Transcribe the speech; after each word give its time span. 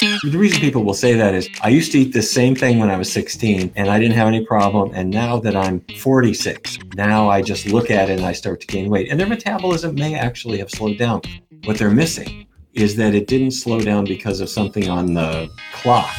The 0.00 0.38
reason 0.38 0.60
people 0.60 0.84
will 0.84 0.94
say 0.94 1.14
that 1.14 1.34
is 1.34 1.48
I 1.62 1.70
used 1.70 1.90
to 1.92 1.98
eat 1.98 2.12
the 2.12 2.22
same 2.22 2.54
thing 2.54 2.78
when 2.78 2.90
I 2.90 2.96
was 2.96 3.12
16 3.12 3.72
and 3.74 3.90
I 3.90 3.98
didn't 3.98 4.14
have 4.14 4.28
any 4.28 4.44
problem. 4.46 4.92
And 4.94 5.10
now 5.10 5.38
that 5.40 5.56
I'm 5.56 5.80
46, 5.98 6.78
now 6.94 7.28
I 7.28 7.42
just 7.42 7.66
look 7.66 7.90
at 7.90 8.08
it 8.08 8.18
and 8.18 8.26
I 8.26 8.32
start 8.32 8.60
to 8.60 8.66
gain 8.66 8.90
weight. 8.90 9.10
And 9.10 9.18
their 9.18 9.26
metabolism 9.26 9.96
may 9.96 10.14
actually 10.14 10.58
have 10.58 10.70
slowed 10.70 10.98
down. 10.98 11.22
What 11.64 11.78
they're 11.78 11.90
missing 11.90 12.46
is 12.74 12.94
that 12.96 13.14
it 13.14 13.26
didn't 13.26 13.52
slow 13.52 13.80
down 13.80 14.04
because 14.04 14.40
of 14.40 14.48
something 14.48 14.88
on 14.88 15.14
the 15.14 15.48
clock. 15.72 16.14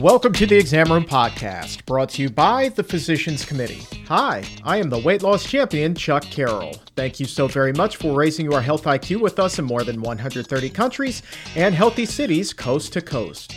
Welcome 0.00 0.32
to 0.34 0.46
the 0.46 0.56
Exam 0.56 0.92
Room 0.92 1.04
Podcast, 1.04 1.84
brought 1.84 2.10
to 2.10 2.22
you 2.22 2.30
by 2.30 2.68
the 2.68 2.84
Physicians 2.84 3.44
Committee. 3.44 3.84
Hi, 4.06 4.44
I 4.62 4.76
am 4.76 4.90
the 4.90 4.98
weight 5.00 5.24
loss 5.24 5.44
champion, 5.44 5.92
Chuck 5.96 6.22
Carroll. 6.22 6.74
Thank 6.94 7.18
you 7.18 7.26
so 7.26 7.48
very 7.48 7.72
much 7.72 7.96
for 7.96 8.14
raising 8.14 8.48
your 8.48 8.60
health 8.60 8.84
IQ 8.84 9.20
with 9.20 9.40
us 9.40 9.58
in 9.58 9.64
more 9.64 9.82
than 9.82 10.00
130 10.00 10.70
countries 10.70 11.24
and 11.56 11.74
healthy 11.74 12.06
cities 12.06 12.52
coast 12.52 12.92
to 12.92 13.00
coast. 13.00 13.54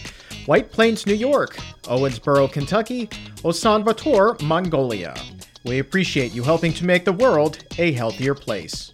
White 0.48 0.72
Plains, 0.72 1.06
New 1.06 1.14
York, 1.14 1.58
Owensboro, 1.84 2.52
Kentucky, 2.52 3.06
Ulaanbaatar, 3.44 4.42
Mongolia. 4.42 5.14
We 5.64 5.78
appreciate 5.78 6.34
you 6.34 6.42
helping 6.42 6.74
to 6.74 6.86
make 6.86 7.06
the 7.06 7.14
world 7.14 7.64
a 7.78 7.92
healthier 7.92 8.34
place. 8.34 8.94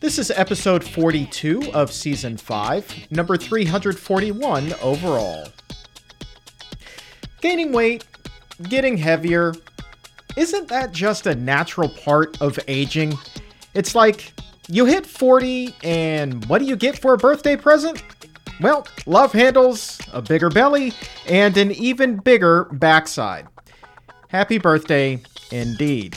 This 0.00 0.18
is 0.18 0.32
episode 0.32 0.82
42 0.82 1.70
of 1.72 1.92
season 1.92 2.36
5, 2.36 3.12
number 3.12 3.36
341 3.36 4.74
overall. 4.82 5.46
Gaining 7.44 7.72
weight, 7.72 8.06
getting 8.70 8.96
heavier, 8.96 9.52
isn't 10.34 10.66
that 10.68 10.92
just 10.92 11.26
a 11.26 11.34
natural 11.34 11.90
part 11.90 12.40
of 12.40 12.58
aging? 12.68 13.18
It's 13.74 13.94
like 13.94 14.32
you 14.66 14.86
hit 14.86 15.04
40, 15.04 15.74
and 15.84 16.42
what 16.46 16.60
do 16.60 16.64
you 16.64 16.74
get 16.74 16.98
for 16.98 17.12
a 17.12 17.18
birthday 17.18 17.54
present? 17.54 18.02
Well, 18.62 18.86
love 19.04 19.32
handles, 19.32 20.00
a 20.14 20.22
bigger 20.22 20.48
belly, 20.48 20.94
and 21.28 21.54
an 21.58 21.72
even 21.72 22.16
bigger 22.16 22.64
backside. 22.72 23.46
Happy 24.28 24.56
birthday, 24.56 25.22
indeed. 25.50 26.16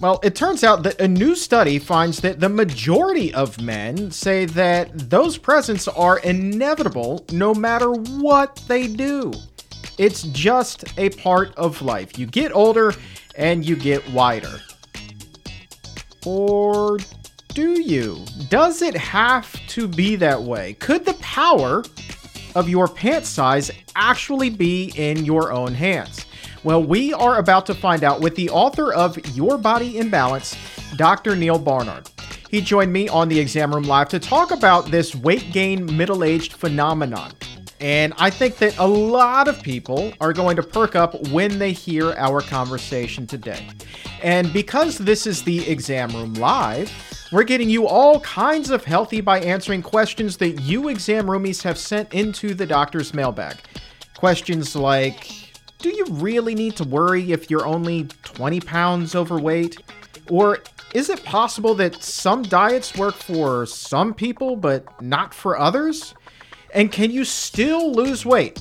Well, 0.00 0.20
it 0.22 0.34
turns 0.34 0.64
out 0.64 0.84
that 0.84 1.02
a 1.02 1.06
new 1.06 1.36
study 1.36 1.78
finds 1.78 2.18
that 2.22 2.40
the 2.40 2.48
majority 2.48 3.34
of 3.34 3.60
men 3.60 4.10
say 4.10 4.46
that 4.46 5.10
those 5.10 5.36
presents 5.36 5.86
are 5.86 6.18
inevitable 6.20 7.26
no 7.30 7.52
matter 7.52 7.92
what 7.92 8.58
they 8.68 8.86
do. 8.88 9.34
It's 9.98 10.22
just 10.22 10.84
a 10.98 11.10
part 11.10 11.54
of 11.56 11.82
life. 11.82 12.18
You 12.18 12.26
get 12.26 12.52
older 12.52 12.94
and 13.36 13.64
you 13.64 13.76
get 13.76 14.08
wider. 14.10 14.60
Or 16.24 16.98
do 17.48 17.80
you? 17.80 18.24
Does 18.48 18.82
it 18.82 18.96
have 18.96 19.52
to 19.68 19.86
be 19.86 20.16
that 20.16 20.42
way? 20.42 20.74
Could 20.74 21.04
the 21.04 21.14
power 21.14 21.84
of 22.54 22.68
your 22.68 22.88
pant 22.88 23.26
size 23.26 23.70
actually 23.96 24.50
be 24.50 24.92
in 24.96 25.24
your 25.24 25.52
own 25.52 25.74
hands? 25.74 26.24
Well, 26.64 26.82
we 26.82 27.12
are 27.12 27.38
about 27.38 27.66
to 27.66 27.74
find 27.74 28.04
out 28.04 28.20
with 28.20 28.36
the 28.36 28.48
author 28.50 28.92
of 28.92 29.18
Your 29.34 29.58
Body 29.58 29.98
in 29.98 30.10
Balance, 30.10 30.56
Dr. 30.96 31.34
Neal 31.34 31.58
Barnard. 31.58 32.08
He 32.50 32.60
joined 32.60 32.92
me 32.92 33.08
on 33.08 33.28
the 33.28 33.40
exam 33.40 33.74
room 33.74 33.84
live 33.84 34.08
to 34.10 34.20
talk 34.20 34.50
about 34.50 34.90
this 34.90 35.14
weight 35.14 35.52
gain 35.52 35.96
middle 35.96 36.22
aged 36.22 36.52
phenomenon. 36.52 37.32
And 37.82 38.14
I 38.16 38.30
think 38.30 38.58
that 38.58 38.78
a 38.78 38.86
lot 38.86 39.48
of 39.48 39.60
people 39.60 40.12
are 40.20 40.32
going 40.32 40.54
to 40.54 40.62
perk 40.62 40.94
up 40.94 41.20
when 41.28 41.58
they 41.58 41.72
hear 41.72 42.12
our 42.12 42.40
conversation 42.40 43.26
today. 43.26 43.68
And 44.22 44.52
because 44.52 44.98
this 44.98 45.26
is 45.26 45.42
the 45.42 45.68
exam 45.68 46.12
room 46.12 46.34
live, 46.34 46.92
we're 47.32 47.42
getting 47.42 47.68
you 47.68 47.88
all 47.88 48.20
kinds 48.20 48.70
of 48.70 48.84
healthy 48.84 49.20
by 49.20 49.40
answering 49.40 49.82
questions 49.82 50.36
that 50.36 50.60
you 50.60 50.90
exam 50.90 51.26
roomies 51.26 51.60
have 51.62 51.76
sent 51.76 52.14
into 52.14 52.54
the 52.54 52.66
doctor's 52.66 53.12
mailbag. 53.12 53.56
Questions 54.16 54.76
like 54.76 55.50
Do 55.78 55.88
you 55.88 56.06
really 56.10 56.54
need 56.54 56.76
to 56.76 56.84
worry 56.84 57.32
if 57.32 57.50
you're 57.50 57.66
only 57.66 58.04
20 58.22 58.60
pounds 58.60 59.16
overweight? 59.16 59.78
Or 60.30 60.58
is 60.94 61.10
it 61.10 61.24
possible 61.24 61.74
that 61.74 62.00
some 62.00 62.42
diets 62.42 62.96
work 62.96 63.16
for 63.16 63.66
some 63.66 64.14
people 64.14 64.54
but 64.54 65.02
not 65.02 65.34
for 65.34 65.58
others? 65.58 66.14
And 66.72 66.90
can 66.90 67.10
you 67.10 67.24
still 67.24 67.92
lose 67.92 68.24
weight 68.24 68.58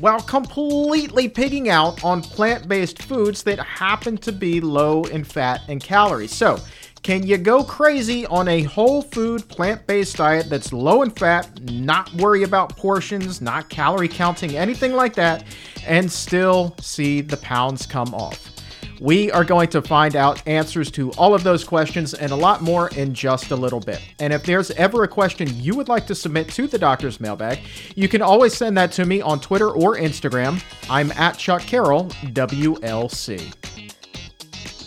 while 0.00 0.20
completely 0.20 1.28
pigging 1.28 1.68
out 1.68 2.04
on 2.04 2.22
plant 2.22 2.68
based 2.68 3.02
foods 3.02 3.42
that 3.42 3.58
happen 3.58 4.16
to 4.18 4.32
be 4.32 4.60
low 4.60 5.02
in 5.04 5.24
fat 5.24 5.62
and 5.68 5.82
calories? 5.82 6.34
So, 6.34 6.58
can 7.02 7.24
you 7.24 7.38
go 7.38 7.62
crazy 7.62 8.26
on 8.26 8.48
a 8.48 8.62
whole 8.62 9.02
food 9.02 9.48
plant 9.48 9.86
based 9.86 10.16
diet 10.16 10.50
that's 10.50 10.72
low 10.72 11.02
in 11.02 11.10
fat, 11.10 11.48
not 11.62 12.12
worry 12.14 12.42
about 12.42 12.76
portions, 12.76 13.40
not 13.40 13.68
calorie 13.68 14.08
counting, 14.08 14.56
anything 14.56 14.92
like 14.92 15.14
that, 15.14 15.44
and 15.86 16.10
still 16.10 16.74
see 16.80 17.20
the 17.20 17.36
pounds 17.36 17.86
come 17.86 18.14
off? 18.14 18.57
We 19.00 19.30
are 19.30 19.44
going 19.44 19.68
to 19.70 19.82
find 19.82 20.16
out 20.16 20.46
answers 20.46 20.90
to 20.92 21.12
all 21.12 21.34
of 21.34 21.44
those 21.44 21.62
questions 21.62 22.14
and 22.14 22.32
a 22.32 22.36
lot 22.36 22.62
more 22.62 22.88
in 22.90 23.14
just 23.14 23.52
a 23.52 23.56
little 23.56 23.78
bit. 23.80 24.02
And 24.18 24.32
if 24.32 24.42
there's 24.42 24.72
ever 24.72 25.04
a 25.04 25.08
question 25.08 25.48
you 25.54 25.76
would 25.76 25.88
like 25.88 26.06
to 26.08 26.14
submit 26.14 26.48
to 26.50 26.66
the 26.66 26.78
doctor's 26.78 27.20
mailbag, 27.20 27.60
you 27.94 28.08
can 28.08 28.22
always 28.22 28.54
send 28.54 28.76
that 28.76 28.90
to 28.92 29.06
me 29.06 29.20
on 29.20 29.40
Twitter 29.40 29.70
or 29.70 29.96
Instagram. 29.96 30.62
I'm 30.90 31.12
at 31.12 31.38
Chuck 31.38 31.62
Carroll, 31.62 32.06
WLC. 32.06 33.54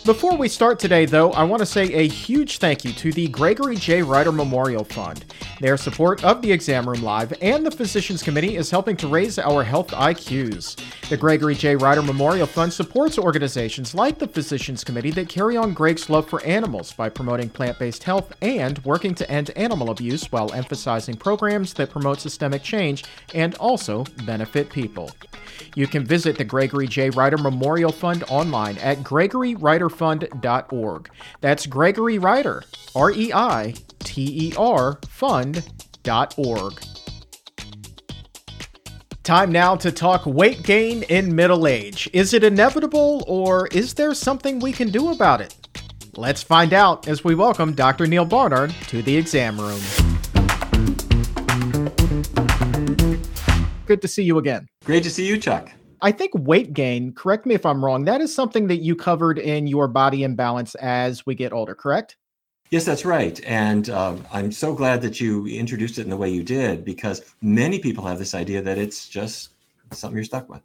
Before 0.04 0.36
we 0.36 0.48
start 0.48 0.80
today, 0.80 1.06
though, 1.06 1.30
I 1.30 1.44
want 1.44 1.60
to 1.60 1.66
say 1.66 1.84
a 1.94 2.08
huge 2.08 2.58
thank 2.58 2.84
you 2.84 2.92
to 2.94 3.12
the 3.12 3.28
Gregory 3.28 3.76
J. 3.76 4.02
Reiter 4.02 4.32
Memorial 4.32 4.82
Fund. 4.82 5.24
Their 5.60 5.76
support 5.76 6.24
of 6.24 6.42
the 6.42 6.50
Exam 6.50 6.88
Room 6.88 7.04
Live 7.04 7.32
and 7.40 7.64
the 7.64 7.70
Physicians 7.70 8.20
Committee 8.20 8.56
is 8.56 8.68
helping 8.68 8.96
to 8.96 9.06
raise 9.06 9.38
our 9.38 9.62
health 9.62 9.92
IQs. 9.92 10.76
The 11.12 11.18
Gregory 11.18 11.54
J. 11.54 11.76
Reiter 11.76 12.00
Memorial 12.00 12.46
Fund 12.46 12.72
supports 12.72 13.18
organizations 13.18 13.94
like 13.94 14.18
the 14.18 14.26
Physicians 14.26 14.82
Committee 14.82 15.10
that 15.10 15.28
carry 15.28 15.58
on 15.58 15.74
Greg's 15.74 16.08
love 16.08 16.26
for 16.26 16.42
animals 16.42 16.90
by 16.90 17.10
promoting 17.10 17.50
plant 17.50 17.78
based 17.78 18.04
health 18.04 18.32
and 18.40 18.78
working 18.78 19.14
to 19.16 19.30
end 19.30 19.50
animal 19.50 19.90
abuse 19.90 20.32
while 20.32 20.50
emphasizing 20.54 21.14
programs 21.14 21.74
that 21.74 21.90
promote 21.90 22.18
systemic 22.18 22.62
change 22.62 23.04
and 23.34 23.54
also 23.56 24.04
benefit 24.24 24.70
people. 24.70 25.10
You 25.74 25.86
can 25.86 26.06
visit 26.06 26.38
the 26.38 26.46
Gregory 26.46 26.86
J. 26.86 27.10
Reiter 27.10 27.36
Memorial 27.36 27.92
Fund 27.92 28.24
online 28.30 28.78
at 28.78 29.00
gregoryreiterfund.org. 29.00 31.10
That's 31.42 31.66
Gregory 31.66 32.18
Reiter, 32.18 32.62
R 32.94 33.10
E 33.10 33.34
I 33.34 33.74
T 33.98 34.48
E 34.48 34.54
R, 34.56 34.98
fund.org. 35.10 36.82
Time 39.22 39.52
now 39.52 39.76
to 39.76 39.92
talk 39.92 40.26
weight 40.26 40.64
gain 40.64 41.04
in 41.04 41.32
middle 41.32 41.68
age. 41.68 42.10
Is 42.12 42.34
it 42.34 42.42
inevitable 42.42 43.22
or 43.28 43.68
is 43.68 43.94
there 43.94 44.14
something 44.14 44.58
we 44.58 44.72
can 44.72 44.90
do 44.90 45.12
about 45.12 45.40
it? 45.40 45.54
Let's 46.16 46.42
find 46.42 46.72
out 46.72 47.06
as 47.06 47.22
we 47.22 47.36
welcome 47.36 47.72
Dr. 47.72 48.08
Neal 48.08 48.24
Barnard 48.24 48.74
to 48.88 49.00
the 49.00 49.16
exam 49.16 49.60
room. 49.60 49.80
Good 53.86 54.02
to 54.02 54.08
see 54.08 54.24
you 54.24 54.38
again. 54.38 54.66
Great 54.84 55.04
to 55.04 55.10
see 55.10 55.28
you, 55.28 55.38
Chuck. 55.38 55.70
I 56.00 56.10
think 56.10 56.32
weight 56.34 56.72
gain, 56.72 57.12
correct 57.12 57.46
me 57.46 57.54
if 57.54 57.64
I'm 57.64 57.84
wrong, 57.84 58.04
that 58.06 58.20
is 58.20 58.34
something 58.34 58.66
that 58.66 58.82
you 58.82 58.96
covered 58.96 59.38
in 59.38 59.68
Your 59.68 59.86
Body 59.86 60.24
in 60.24 60.34
Balance 60.34 60.74
as 60.74 61.24
we 61.24 61.36
get 61.36 61.52
older, 61.52 61.76
correct? 61.76 62.16
Yes, 62.72 62.86
that's 62.86 63.04
right. 63.04 63.38
And 63.44 63.90
um, 63.90 64.26
I'm 64.32 64.50
so 64.50 64.74
glad 64.74 65.02
that 65.02 65.20
you 65.20 65.46
introduced 65.46 65.98
it 65.98 66.04
in 66.04 66.08
the 66.08 66.16
way 66.16 66.30
you 66.30 66.42
did 66.42 66.86
because 66.86 67.20
many 67.42 67.78
people 67.78 68.06
have 68.06 68.18
this 68.18 68.34
idea 68.34 68.62
that 68.62 68.78
it's 68.78 69.10
just 69.10 69.50
something 69.90 70.16
you're 70.16 70.24
stuck 70.24 70.48
with. 70.48 70.62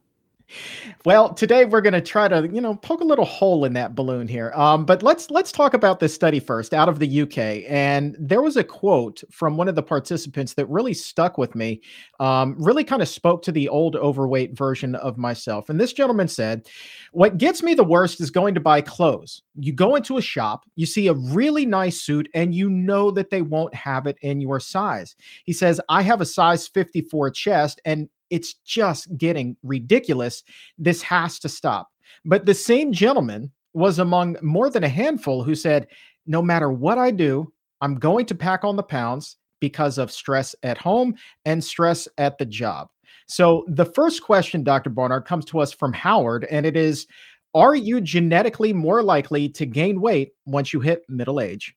Well, 1.06 1.34
today 1.34 1.66
we're 1.66 1.82
going 1.82 1.94
to 1.94 2.02
try 2.02 2.28
to, 2.28 2.48
you 2.48 2.62
know, 2.62 2.76
poke 2.76 3.02
a 3.02 3.06
little 3.06 3.26
hole 3.26 3.66
in 3.66 3.74
that 3.74 3.96
balloon 3.96 4.28
here. 4.28 4.52
Um, 4.56 4.86
but 4.86 5.04
let's 5.04 5.30
let's 5.30 5.52
talk 5.52 5.74
about 5.74 6.00
this 6.00 6.14
study 6.14 6.40
first, 6.40 6.74
out 6.74 6.90
of 6.90 7.00
the 7.00 7.22
UK. 7.22 7.70
And 7.70 8.16
there 8.20 8.42
was 8.42 8.58
a 8.58 8.64
quote 8.64 9.24
from 9.32 9.58
one 9.58 9.68
of 9.68 9.76
the 9.76 9.84
participants 9.84 10.54
that 10.54 10.66
really 10.70 10.94
stuck 10.94 11.38
with 11.38 11.56
me. 11.56 11.82
Um, 12.20 12.56
really 12.58 12.84
kind 12.84 13.02
of 13.02 13.08
spoke 13.08 13.42
to 13.44 13.52
the 13.52 13.70
old 13.70 13.96
overweight 13.96 14.58
version 14.58 14.96
of 14.96 15.18
myself. 15.18 15.70
And 15.70 15.80
this 15.80 15.94
gentleman 15.94 16.28
said, 16.28 16.68
"What 17.12 17.38
gets 17.38 17.62
me 17.62 17.74
the 17.74 17.84
worst 17.84 18.22
is 18.22 18.32
going 18.32 18.56
to 18.56 18.62
buy 18.62 18.82
clothes. 18.82 19.44
You 19.56 19.74
go 19.74 19.96
into 19.96 20.18
a 20.18 20.22
shop, 20.22 20.66
you 20.76 20.86
see 20.86 21.08
a 21.08 21.14
really 21.14 21.66
nice 21.66 22.02
suit, 22.02 22.30
and 22.34 22.56
you 22.56 22.70
know 22.70 23.12
that 23.12 23.30
they 23.30 23.42
won't 23.42 23.74
have 23.76 24.08
it 24.08 24.18
in 24.22 24.42
your 24.42 24.60
size." 24.60 25.16
He 25.44 25.54
says, 25.54 25.82
"I 25.90 26.02
have 26.04 26.22
a 26.22 26.26
size 26.26 26.68
54 26.68 27.32
chest, 27.32 27.82
and 27.86 28.10
it's 28.30 28.56
just 28.66 29.16
getting 29.18 29.56
ridiculous. 29.64 30.44
This 30.78 31.02
has 31.04 31.40
to 31.40 31.50
stop. 31.50 31.90
But 32.26 32.46
the 32.46 32.54
same 32.54 32.92
gentleman 32.92 33.52
was 33.74 34.00
among 34.00 34.38
more 34.42 34.70
than 34.70 34.84
a 34.84 34.90
handful 34.90 35.44
who 35.44 35.56
said, 35.56 35.88
No 36.26 36.42
matter 36.42 36.72
what 36.72 36.98
I 36.98 37.12
do, 37.12 37.52
I'm 37.82 37.96
going 37.96 38.26
to 38.28 38.36
pack 38.36 38.64
on 38.64 38.76
the 38.76 38.84
pounds 38.84 39.38
because 39.60 39.98
of 39.98 40.12
stress 40.12 40.56
at 40.64 40.78
home 40.78 41.16
and 41.46 41.64
stress 41.64 42.08
at 42.18 42.38
the 42.38 42.46
job. 42.46 42.90
So, 43.28 43.66
the 43.68 43.86
first 43.86 44.24
question, 44.24 44.64
Dr. 44.64 44.90
Barnard, 44.90 45.26
comes 45.26 45.46
to 45.46 45.60
us 45.60 45.74
from 45.74 45.94
Howard, 45.94 46.46
and 46.50 46.66
it 46.66 46.78
is 46.78 47.08
Are 47.54 47.76
you 47.76 48.02
genetically 48.02 48.74
more 48.74 49.04
likely 49.04 49.50
to 49.50 49.66
gain 49.66 50.02
weight 50.02 50.32
once 50.46 50.74
you 50.74 50.80
hit 50.80 51.04
middle 51.10 51.40
age? 51.40 51.76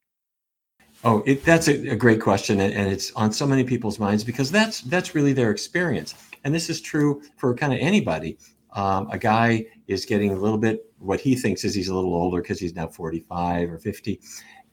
Oh, 1.03 1.23
it, 1.27 1.45
that's 1.45 1.67
a, 1.67 1.89
a, 1.89 1.97
great 1.97 2.21
question, 2.21 2.61
and, 2.61 2.75
and 2.75 2.93
it's 2.93 3.11
on 3.13 3.33
so 3.33 3.47
many 3.47 3.65
people's 3.65 3.99
minds 3.99 4.23
because 4.23 4.51
that's 4.51 4.83
that's 4.83 5.15
really 5.15 5.33
their 5.33 5.51
experience, 5.51 6.15
and 6.45 6.55
this 6.55 6.71
is 6.71 6.81
true 6.81 7.23
for 7.37 7.55
kind 7.55 7.73
of 7.73 7.79
anybody. 7.81 8.39
Um, 8.73 9.09
a 9.11 9.19
guy 9.19 9.67
is 9.89 10.05
getting 10.05 10.31
a 10.31 10.37
little 10.37 10.59
bit 10.59 10.87
what 10.99 11.21
he 11.21 11.35
thinks 11.35 11.65
is 11.65 11.75
he's 11.75 11.89
a 11.89 11.95
little 11.95 12.15
older 12.15 12.41
because 12.41 12.61
he's 12.61 12.75
now 12.75 12.87
45 12.87 13.73
or 13.73 13.79
50, 13.79 14.21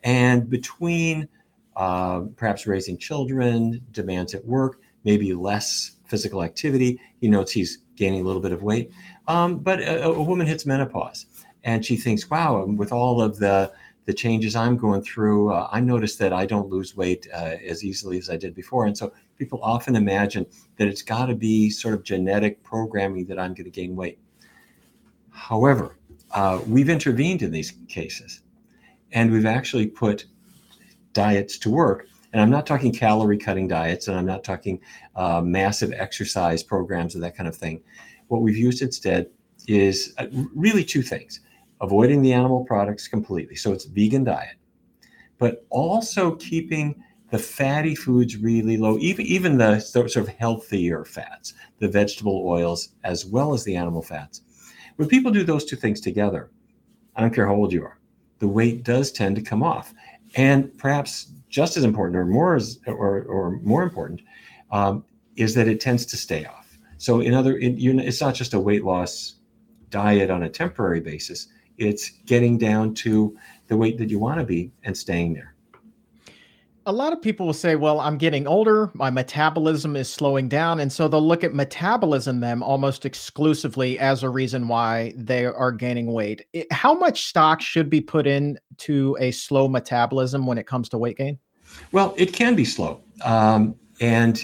and 0.03 0.49
between 0.49 1.27
uh, 1.75 2.21
perhaps 2.35 2.67
raising 2.67 2.97
children, 2.97 3.81
demands 3.91 4.33
at 4.33 4.43
work, 4.45 4.81
maybe 5.03 5.33
less 5.33 5.97
physical 6.05 6.43
activity, 6.43 6.99
he 7.21 7.27
notes 7.27 7.51
he's 7.51 7.79
gaining 7.95 8.21
a 8.21 8.23
little 8.23 8.41
bit 8.41 8.51
of 8.51 8.63
weight. 8.63 8.91
Um, 9.27 9.59
but 9.59 9.79
a, 9.81 10.05
a 10.05 10.21
woman 10.21 10.47
hits 10.47 10.65
menopause, 10.65 11.25
and 11.63 11.85
she 11.85 11.95
thinks, 11.95 12.29
"Wow, 12.29 12.65
with 12.65 12.91
all 12.91 13.21
of 13.21 13.37
the 13.37 13.71
the 14.07 14.13
changes 14.13 14.55
I'm 14.55 14.77
going 14.77 15.01
through, 15.01 15.51
uh, 15.51 15.67
I 15.69 15.81
noticed 15.81 16.17
that 16.19 16.31
I 16.31 16.45
don't 16.45 16.69
lose 16.69 16.95
weight 16.95 17.27
uh, 17.33 17.57
as 17.65 17.83
easily 17.83 18.17
as 18.17 18.29
I 18.29 18.37
did 18.37 18.55
before. 18.55 18.85
And 18.85 18.97
so 18.97 19.11
people 19.37 19.59
often 19.61 19.97
imagine 19.97 20.45
that 20.77 20.87
it's 20.87 21.01
got 21.01 21.25
to 21.25 21.35
be 21.35 21.69
sort 21.69 21.93
of 21.93 22.03
genetic 22.03 22.63
programming 22.63 23.25
that 23.25 23.37
I'm 23.37 23.53
going 23.53 23.65
to 23.65 23.69
gain 23.69 23.97
weight. 23.97 24.17
However, 25.29 25.97
uh, 26.31 26.61
we've 26.67 26.89
intervened 26.89 27.41
in 27.41 27.51
these 27.51 27.73
cases 27.89 28.43
and 29.11 29.29
we've 29.29 29.45
actually 29.45 29.87
put 29.87 30.25
diets 31.11 31.57
to 31.59 31.69
work. 31.69 32.07
And 32.31 32.41
I'm 32.41 32.49
not 32.49 32.65
talking 32.65 32.93
calorie 32.93 33.37
cutting 33.37 33.67
diets 33.67 34.07
and 34.07 34.17
I'm 34.17 34.25
not 34.25 34.41
talking 34.45 34.79
uh, 35.17 35.41
massive 35.41 35.91
exercise 35.91 36.63
programs 36.63 37.13
or 37.13 37.19
that 37.19 37.35
kind 37.35 37.49
of 37.49 37.57
thing. 37.57 37.83
What 38.29 38.41
we've 38.41 38.55
used 38.55 38.81
instead 38.81 39.29
is 39.67 40.13
uh, 40.17 40.27
really 40.55 40.85
two 40.85 41.01
things 41.01 41.41
avoiding 41.81 42.21
the 42.21 42.33
animal 42.33 42.65
products 42.65 43.07
completely. 43.07 43.55
So 43.55 43.71
it's 43.71 43.85
a 43.85 43.89
vegan 43.89 44.23
diet, 44.23 44.57
but 45.37 45.65
also 45.69 46.35
keeping 46.35 47.03
the 47.29 47.37
fatty 47.37 47.93
foods 47.93 48.37
really 48.37 48.77
low, 48.77 48.97
even, 48.99 49.25
even 49.25 49.57
the 49.57 49.79
sort 49.79 50.15
of 50.15 50.27
healthier 50.29 51.03
fats, 51.03 51.53
the 51.79 51.87
vegetable 51.87 52.43
oils, 52.47 52.89
as 53.03 53.25
well 53.25 53.53
as 53.53 53.63
the 53.63 53.75
animal 53.75 54.01
fats. 54.01 54.41
When 54.95 55.09
people 55.09 55.31
do 55.31 55.43
those 55.43 55.65
two 55.65 55.75
things 55.75 55.99
together, 55.99 56.49
I 57.15 57.21
don't 57.21 57.33
care 57.33 57.47
how 57.47 57.55
old 57.55 57.73
you 57.73 57.83
are, 57.83 57.99
the 58.39 58.47
weight 58.47 58.83
does 58.83 59.11
tend 59.11 59.35
to 59.35 59.41
come 59.41 59.61
off. 59.61 59.93
And 60.35 60.75
perhaps 60.77 61.31
just 61.49 61.77
as 61.77 61.83
important 61.83 62.17
or 62.17 62.25
more 62.25 62.55
as, 62.55 62.79
or, 62.87 63.23
or 63.23 63.59
more 63.61 63.83
important 63.83 64.21
um, 64.71 65.03
is 65.35 65.53
that 65.55 65.67
it 65.67 65.79
tends 65.81 66.05
to 66.07 66.17
stay 66.17 66.45
off. 66.45 66.77
So 66.97 67.19
in 67.19 67.33
other, 67.33 67.57
it's 67.59 68.21
not 68.21 68.35
just 68.35 68.53
a 68.53 68.59
weight 68.59 68.83
loss 68.83 69.35
diet 69.89 70.29
on 70.29 70.43
a 70.43 70.49
temporary 70.49 70.99
basis 70.99 71.47
it's 71.77 72.09
getting 72.25 72.57
down 72.57 72.93
to 72.95 73.37
the 73.67 73.77
weight 73.77 73.97
that 73.97 74.09
you 74.09 74.19
want 74.19 74.39
to 74.39 74.45
be 74.45 74.71
and 74.83 74.97
staying 74.97 75.33
there. 75.33 75.53
A 76.85 76.91
lot 76.91 77.11
of 77.11 77.21
people 77.21 77.45
will 77.45 77.53
say, 77.53 77.75
well, 77.75 77.99
I'm 77.99 78.17
getting 78.17 78.47
older, 78.47 78.89
my 78.93 79.09
metabolism 79.09 79.97
is 79.97 80.07
slowing 80.09 80.47
down. 80.47 80.79
And 80.79 80.89
so 80.89 81.09
they'll 81.09 81.25
look 81.25 81.43
at 81.43 81.53
metabolism 81.53 82.39
them 82.39 82.63
almost 82.63 83.05
exclusively 83.05 83.99
as 83.99 84.23
a 84.23 84.29
reason 84.29 84.69
why 84.69 85.13
they 85.17 85.45
are 85.45 85.73
gaining 85.73 86.13
weight. 86.13 86.45
How 86.71 86.93
much 86.93 87.25
stock 87.27 87.59
should 87.59 87.89
be 87.89 87.99
put 87.99 88.25
in 88.25 88.57
to 88.77 89.17
a 89.19 89.31
slow 89.31 89.67
metabolism 89.67 90.45
when 90.45 90.57
it 90.57 90.65
comes 90.65 90.87
to 90.89 90.97
weight 90.97 91.17
gain? 91.17 91.37
Well, 91.91 92.13
it 92.17 92.31
can 92.31 92.55
be 92.55 92.63
slow. 92.63 93.01
Um, 93.21 93.75
and 93.99 94.41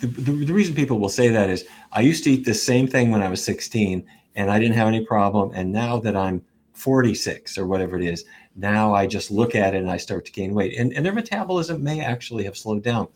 the, 0.00 0.06
the, 0.06 0.32
the 0.44 0.52
reason 0.52 0.76
people 0.76 1.00
will 1.00 1.08
say 1.08 1.26
that 1.28 1.50
is 1.50 1.64
I 1.90 2.02
used 2.02 2.22
to 2.24 2.30
eat 2.30 2.44
the 2.44 2.54
same 2.54 2.86
thing 2.86 3.10
when 3.10 3.20
I 3.20 3.28
was 3.28 3.42
16 3.42 4.06
and 4.36 4.50
I 4.50 4.60
didn't 4.60 4.76
have 4.76 4.88
any 4.88 5.04
problem. 5.04 5.50
And 5.54 5.72
now 5.72 5.98
that 6.00 6.14
I'm 6.14 6.42
46 6.74 7.56
or 7.56 7.66
whatever 7.66 7.96
it 7.96 8.04
is. 8.04 8.24
Now 8.56 8.94
I 8.94 9.06
just 9.06 9.30
look 9.30 9.54
at 9.54 9.74
it 9.74 9.78
and 9.78 9.90
I 9.90 9.96
start 9.96 10.24
to 10.26 10.32
gain 10.32 10.54
weight. 10.54 10.78
And, 10.78 10.92
and 10.92 11.04
their 11.04 11.12
metabolism 11.12 11.82
may 11.82 12.00
actually 12.00 12.44
have 12.44 12.56
slowed 12.56 12.82
down. 12.82 13.08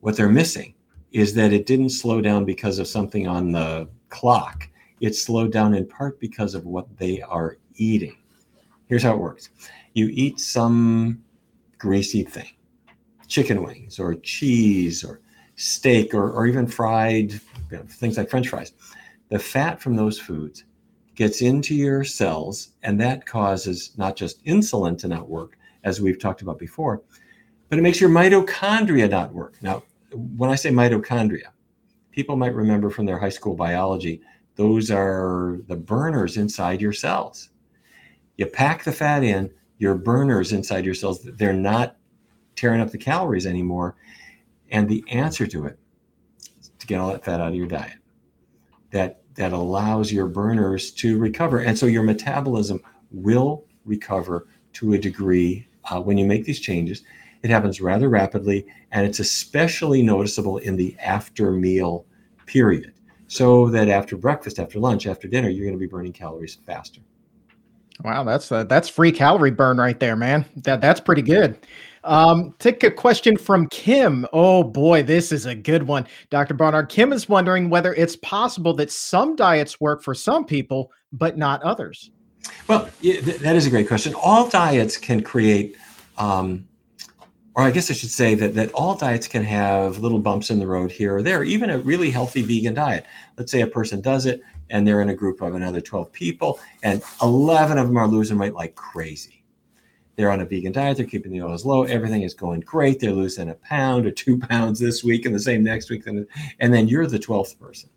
What 0.00 0.16
they're 0.16 0.28
missing 0.28 0.74
is 1.12 1.34
that 1.34 1.52
it 1.52 1.66
didn't 1.66 1.90
slow 1.90 2.20
down 2.20 2.44
because 2.44 2.78
of 2.78 2.88
something 2.88 3.26
on 3.26 3.52
the 3.52 3.88
clock. 4.08 4.68
It 5.00 5.14
slowed 5.14 5.52
down 5.52 5.74
in 5.74 5.86
part 5.86 6.20
because 6.20 6.54
of 6.54 6.66
what 6.66 6.96
they 6.98 7.20
are 7.22 7.58
eating. 7.74 8.16
Here's 8.86 9.02
how 9.02 9.14
it 9.14 9.20
works 9.20 9.50
you 9.94 10.08
eat 10.12 10.40
some 10.40 11.22
greasy 11.78 12.22
thing, 12.22 12.50
chicken 13.26 13.62
wings 13.62 13.98
or 13.98 14.14
cheese 14.16 15.04
or 15.04 15.20
steak 15.56 16.14
or, 16.14 16.30
or 16.30 16.46
even 16.46 16.66
fried 16.66 17.32
you 17.32 17.40
know, 17.76 17.82
things 17.88 18.16
like 18.16 18.30
french 18.30 18.48
fries. 18.48 18.72
The 19.28 19.38
fat 19.38 19.80
from 19.80 19.96
those 19.96 20.18
foods 20.18 20.64
gets 21.20 21.42
into 21.42 21.74
your 21.74 22.02
cells, 22.02 22.70
and 22.82 22.98
that 22.98 23.26
causes 23.26 23.92
not 23.98 24.16
just 24.16 24.42
insulin 24.46 24.96
to 24.96 25.06
not 25.06 25.28
work, 25.28 25.58
as 25.84 26.00
we've 26.00 26.18
talked 26.18 26.40
about 26.40 26.58
before, 26.58 27.02
but 27.68 27.78
it 27.78 27.82
makes 27.82 28.00
your 28.00 28.08
mitochondria 28.08 29.10
not 29.10 29.30
work. 29.34 29.54
Now, 29.60 29.82
when 30.14 30.48
I 30.48 30.54
say 30.54 30.70
mitochondria, 30.70 31.48
people 32.10 32.36
might 32.36 32.54
remember 32.54 32.88
from 32.88 33.04
their 33.04 33.18
high 33.18 33.28
school 33.28 33.54
biology, 33.54 34.22
those 34.56 34.90
are 34.90 35.58
the 35.66 35.76
burners 35.76 36.38
inside 36.38 36.80
your 36.80 36.94
cells. 36.94 37.50
You 38.38 38.46
pack 38.46 38.82
the 38.82 38.90
fat 38.90 39.22
in, 39.22 39.50
your 39.76 39.96
burners 39.96 40.52
inside 40.52 40.86
your 40.86 40.94
cells, 40.94 41.22
they're 41.22 41.52
not 41.52 41.98
tearing 42.56 42.80
up 42.80 42.92
the 42.92 42.96
calories 42.96 43.46
anymore. 43.46 43.94
And 44.70 44.88
the 44.88 45.04
answer 45.10 45.46
to 45.48 45.66
it 45.66 45.78
is 46.62 46.70
to 46.78 46.86
get 46.86 46.98
all 46.98 47.12
that 47.12 47.26
fat 47.26 47.42
out 47.42 47.48
of 47.48 47.54
your 47.56 47.66
diet. 47.66 47.98
That 48.90 49.19
that 49.40 49.54
allows 49.54 50.12
your 50.12 50.26
burners 50.26 50.90
to 50.90 51.16
recover. 51.16 51.60
And 51.60 51.78
so 51.78 51.86
your 51.86 52.02
metabolism 52.02 52.78
will 53.10 53.64
recover 53.86 54.48
to 54.74 54.92
a 54.92 54.98
degree 54.98 55.66
uh, 55.90 55.98
when 55.98 56.18
you 56.18 56.26
make 56.26 56.44
these 56.44 56.60
changes. 56.60 57.04
It 57.42 57.48
happens 57.48 57.80
rather 57.80 58.10
rapidly, 58.10 58.66
and 58.92 59.06
it's 59.06 59.18
especially 59.18 60.02
noticeable 60.02 60.58
in 60.58 60.76
the 60.76 60.94
after 60.98 61.52
meal 61.52 62.04
period. 62.44 62.92
So 63.28 63.70
that 63.70 63.88
after 63.88 64.14
breakfast, 64.14 64.58
after 64.58 64.78
lunch, 64.78 65.06
after 65.06 65.26
dinner, 65.26 65.48
you're 65.48 65.64
going 65.64 65.78
to 65.78 65.80
be 65.80 65.86
burning 65.86 66.12
calories 66.12 66.58
faster. 66.66 67.00
Wow, 68.04 68.24
that's 68.24 68.52
uh, 68.52 68.64
that's 68.64 68.90
free 68.90 69.10
calorie 69.10 69.52
burn 69.52 69.78
right 69.78 69.98
there, 69.98 70.16
man. 70.16 70.44
That 70.56 70.82
that's 70.82 71.00
pretty 71.00 71.22
good. 71.22 71.58
Um, 72.04 72.54
take 72.58 72.82
a 72.82 72.90
question 72.90 73.36
from 73.36 73.68
Kim. 73.68 74.26
Oh 74.32 74.62
boy, 74.62 75.02
this 75.02 75.32
is 75.32 75.46
a 75.46 75.54
good 75.54 75.82
one, 75.82 76.06
Dr. 76.30 76.54
Barnard. 76.54 76.88
Kim 76.88 77.12
is 77.12 77.28
wondering 77.28 77.68
whether 77.68 77.94
it's 77.94 78.16
possible 78.16 78.72
that 78.74 78.90
some 78.90 79.36
diets 79.36 79.80
work 79.80 80.02
for 80.02 80.14
some 80.14 80.44
people, 80.44 80.90
but 81.12 81.36
not 81.36 81.62
others. 81.62 82.10
Well, 82.68 82.88
that 83.02 83.56
is 83.56 83.66
a 83.66 83.70
great 83.70 83.86
question. 83.86 84.14
All 84.14 84.48
diets 84.48 84.96
can 84.96 85.22
create, 85.22 85.76
um, 86.16 86.66
or 87.54 87.64
I 87.64 87.70
guess 87.70 87.90
I 87.90 87.94
should 87.94 88.10
say 88.10 88.34
that 88.34 88.54
that 88.54 88.72
all 88.72 88.94
diets 88.94 89.28
can 89.28 89.44
have 89.44 89.98
little 89.98 90.18
bumps 90.18 90.50
in 90.50 90.58
the 90.58 90.66
road 90.66 90.90
here 90.90 91.16
or 91.16 91.22
there. 91.22 91.42
Even 91.42 91.68
a 91.68 91.78
really 91.78 92.10
healthy 92.10 92.42
vegan 92.42 92.74
diet. 92.74 93.04
Let's 93.36 93.52
say 93.52 93.60
a 93.60 93.66
person 93.66 94.00
does 94.00 94.26
it 94.26 94.40
and 94.70 94.86
they're 94.86 95.02
in 95.02 95.10
a 95.10 95.14
group 95.14 95.42
of 95.42 95.56
another 95.56 95.80
12 95.80 96.12
people, 96.12 96.60
and 96.84 97.02
11 97.22 97.76
of 97.76 97.88
them 97.88 97.96
are 97.96 98.06
losing 98.06 98.38
weight 98.38 98.54
like 98.54 98.76
crazy 98.76 99.39
they're 100.16 100.30
on 100.30 100.40
a 100.40 100.44
vegan 100.44 100.72
diet. 100.72 100.96
They're 100.96 101.06
keeping 101.06 101.32
the 101.32 101.42
oils 101.42 101.64
low. 101.64 101.84
Everything 101.84 102.22
is 102.22 102.34
going 102.34 102.60
great. 102.60 103.00
They're 103.00 103.12
losing 103.12 103.48
a 103.48 103.54
pound 103.54 104.06
or 104.06 104.10
two 104.10 104.38
pounds 104.50 104.78
this 104.78 105.02
week 105.02 105.24
and 105.26 105.34
the 105.34 105.40
same 105.40 105.62
next 105.62 105.90
week. 105.90 106.06
And 106.06 106.26
then 106.74 106.88
you're 106.88 107.06
the 107.06 107.18
12th 107.18 107.58
person. 107.58 107.90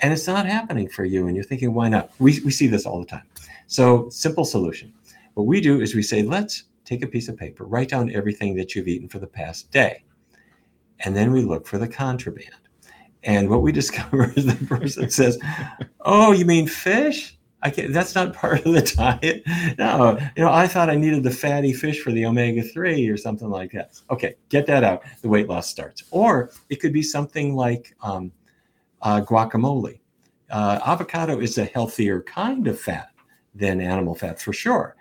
And 0.00 0.12
it's 0.12 0.26
not 0.26 0.46
happening 0.46 0.88
for 0.88 1.04
you. 1.04 1.26
And 1.26 1.36
you're 1.36 1.44
thinking, 1.44 1.74
why 1.74 1.88
not? 1.88 2.10
We, 2.18 2.40
we 2.44 2.50
see 2.50 2.66
this 2.66 2.86
all 2.86 3.00
the 3.00 3.06
time. 3.06 3.24
So, 3.66 4.08
simple 4.10 4.44
solution. 4.44 4.92
What 5.34 5.46
we 5.46 5.60
do 5.60 5.80
is 5.80 5.94
we 5.94 6.02
say, 6.02 6.22
let's 6.22 6.64
take 6.84 7.02
a 7.02 7.06
piece 7.06 7.28
of 7.28 7.36
paper, 7.36 7.64
write 7.64 7.90
down 7.90 8.10
everything 8.14 8.56
that 8.56 8.74
you've 8.74 8.88
eaten 8.88 9.08
for 9.08 9.18
the 9.18 9.26
past 9.26 9.70
day. 9.70 10.04
And 11.00 11.14
then 11.14 11.32
we 11.32 11.42
look 11.42 11.66
for 11.66 11.78
the 11.78 11.86
contraband. 11.86 12.54
And 13.24 13.48
what 13.48 13.62
we 13.62 13.72
discover 13.80 14.32
is 14.36 14.46
the 14.46 14.66
person 14.66 15.10
says, 15.10 15.38
Oh, 16.00 16.32
you 16.32 16.44
mean 16.44 16.66
fish? 16.66 17.37
I 17.62 17.70
can't, 17.70 17.92
that's 17.92 18.14
not 18.14 18.34
part 18.34 18.64
of 18.64 18.72
the 18.72 18.82
diet. 18.82 19.42
No, 19.78 20.18
you 20.36 20.44
know, 20.44 20.52
I 20.52 20.66
thought 20.66 20.90
I 20.90 20.96
needed 20.96 21.22
the 21.22 21.30
fatty 21.30 21.72
fish 21.72 22.00
for 22.00 22.12
the 22.12 22.26
omega 22.26 22.62
3 22.62 23.08
or 23.08 23.16
something 23.16 23.50
like 23.50 23.72
that. 23.72 24.00
Okay, 24.10 24.36
get 24.48 24.66
that 24.66 24.84
out. 24.84 25.02
The 25.22 25.28
weight 25.28 25.48
loss 25.48 25.68
starts. 25.68 26.04
Or 26.10 26.50
it 26.68 26.76
could 26.76 26.92
be 26.92 27.02
something 27.02 27.54
like 27.54 27.94
um, 28.02 28.32
uh, 29.02 29.20
guacamole. 29.20 30.00
Uh, 30.50 30.80
avocado 30.86 31.40
is 31.40 31.58
a 31.58 31.64
healthier 31.64 32.22
kind 32.22 32.66
of 32.68 32.80
fat 32.80 33.10
than 33.54 33.80
animal 33.80 34.14
fat 34.14 34.40
for 34.40 34.52
sure. 34.52 34.96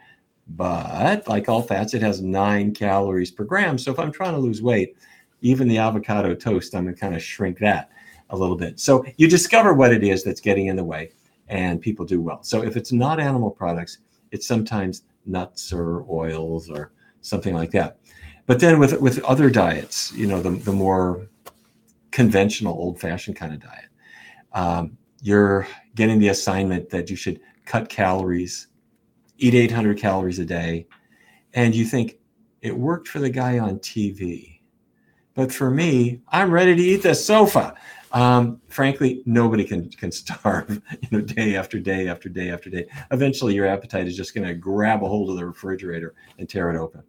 But 0.50 1.28
like 1.28 1.50
all 1.50 1.62
fats, 1.62 1.94
it 1.94 2.02
has 2.02 2.22
nine 2.22 2.74
calories 2.74 3.32
per 3.32 3.44
gram. 3.44 3.78
So 3.78 3.92
if 3.92 4.00
I'm 4.00 4.12
trying 4.12 4.34
to 4.34 4.40
lose 4.40 4.62
weight, 4.62 4.98
even 5.42 5.68
the 5.68 5.78
avocado 5.78 6.34
toast, 6.34 6.74
I'm 6.74 6.86
going 6.86 6.96
to 6.96 7.00
kind 7.00 7.16
of 7.16 7.22
shrink 7.22 7.60
that 7.60 7.90
a 8.30 8.38
little 8.38 8.56
bit. 8.56 8.80
So 8.80 9.06
you 9.18 9.30
discover 9.30 9.74
what 9.74 9.94
it 9.94 10.04
is 10.04 10.24
that's 10.24 10.42
getting 10.42 10.68
in 10.68 10.76
the 10.76 10.84
way 10.84 11.12
and 11.48 11.82
people 11.82 12.06
do 12.06 12.22
well. 12.22 12.44
So 12.44 12.64
if 12.64 12.76
it's 12.76 12.92
not 12.92 13.20
animal 13.20 13.52
products, 13.52 14.00
it's 14.32 14.48
sometimes 14.48 15.04
nuts 15.26 15.72
or 15.72 16.06
oils 16.10 16.70
or 16.70 16.92
something 17.22 17.54
like 17.54 17.72
that. 17.72 17.98
But 18.46 18.60
then 18.60 18.80
with 18.80 19.00
with 19.02 19.24
other 19.24 19.50
diets, 19.50 20.14
you 20.14 20.28
know, 20.28 20.42
the, 20.42 20.52
the 20.52 20.72
more 20.72 21.28
conventional, 22.12 22.74
old 22.74 23.00
fashioned 23.00 23.36
kind 23.36 23.54
of 23.54 23.60
diet, 23.60 23.90
um, 24.54 24.98
you're 25.22 25.68
getting 25.96 26.20
the 26.20 26.30
assignment 26.30 26.90
that 26.90 27.10
you 27.10 27.16
should 27.16 27.40
cut 27.66 27.90
calories, 27.90 28.68
eat 29.38 29.54
800 29.54 29.98
calories 29.98 30.40
a 30.40 30.46
day, 30.46 30.88
and 31.54 31.76
you 31.76 31.86
think, 31.86 32.18
It 32.62 32.76
worked 32.76 33.08
for 33.08 33.20
the 33.20 33.30
guy 33.30 33.60
on 33.60 33.80
TV. 33.80 34.62
But 35.34 35.52
for 35.52 35.70
me, 35.70 36.22
I'm 36.30 36.50
ready 36.50 36.76
to 36.76 36.82
eat 36.82 37.04
the 37.04 37.14
sofa. 37.14 37.76
Um, 38.18 38.60
frankly, 38.68 39.22
nobody 39.28 39.64
can 39.64 39.92
can 39.92 40.12
starve, 40.24 40.82
you 41.02 41.08
know, 41.12 41.22
day 41.22 41.56
after 41.56 41.80
day 41.80 42.08
after 42.08 42.30
day 42.30 42.50
after 42.50 42.70
day. 42.72 42.88
Eventually, 43.12 43.54
your 43.54 43.68
appetite 43.68 44.08
is 44.08 44.18
just 44.18 44.34
going 44.34 44.48
to 44.48 44.56
grab 44.56 45.04
a 45.04 45.08
hold 45.08 45.30
of 45.30 45.36
the 45.36 45.46
refrigerator 45.46 46.16
and 46.40 46.50
tear 46.50 46.72
it 46.72 46.80
open. 46.80 47.04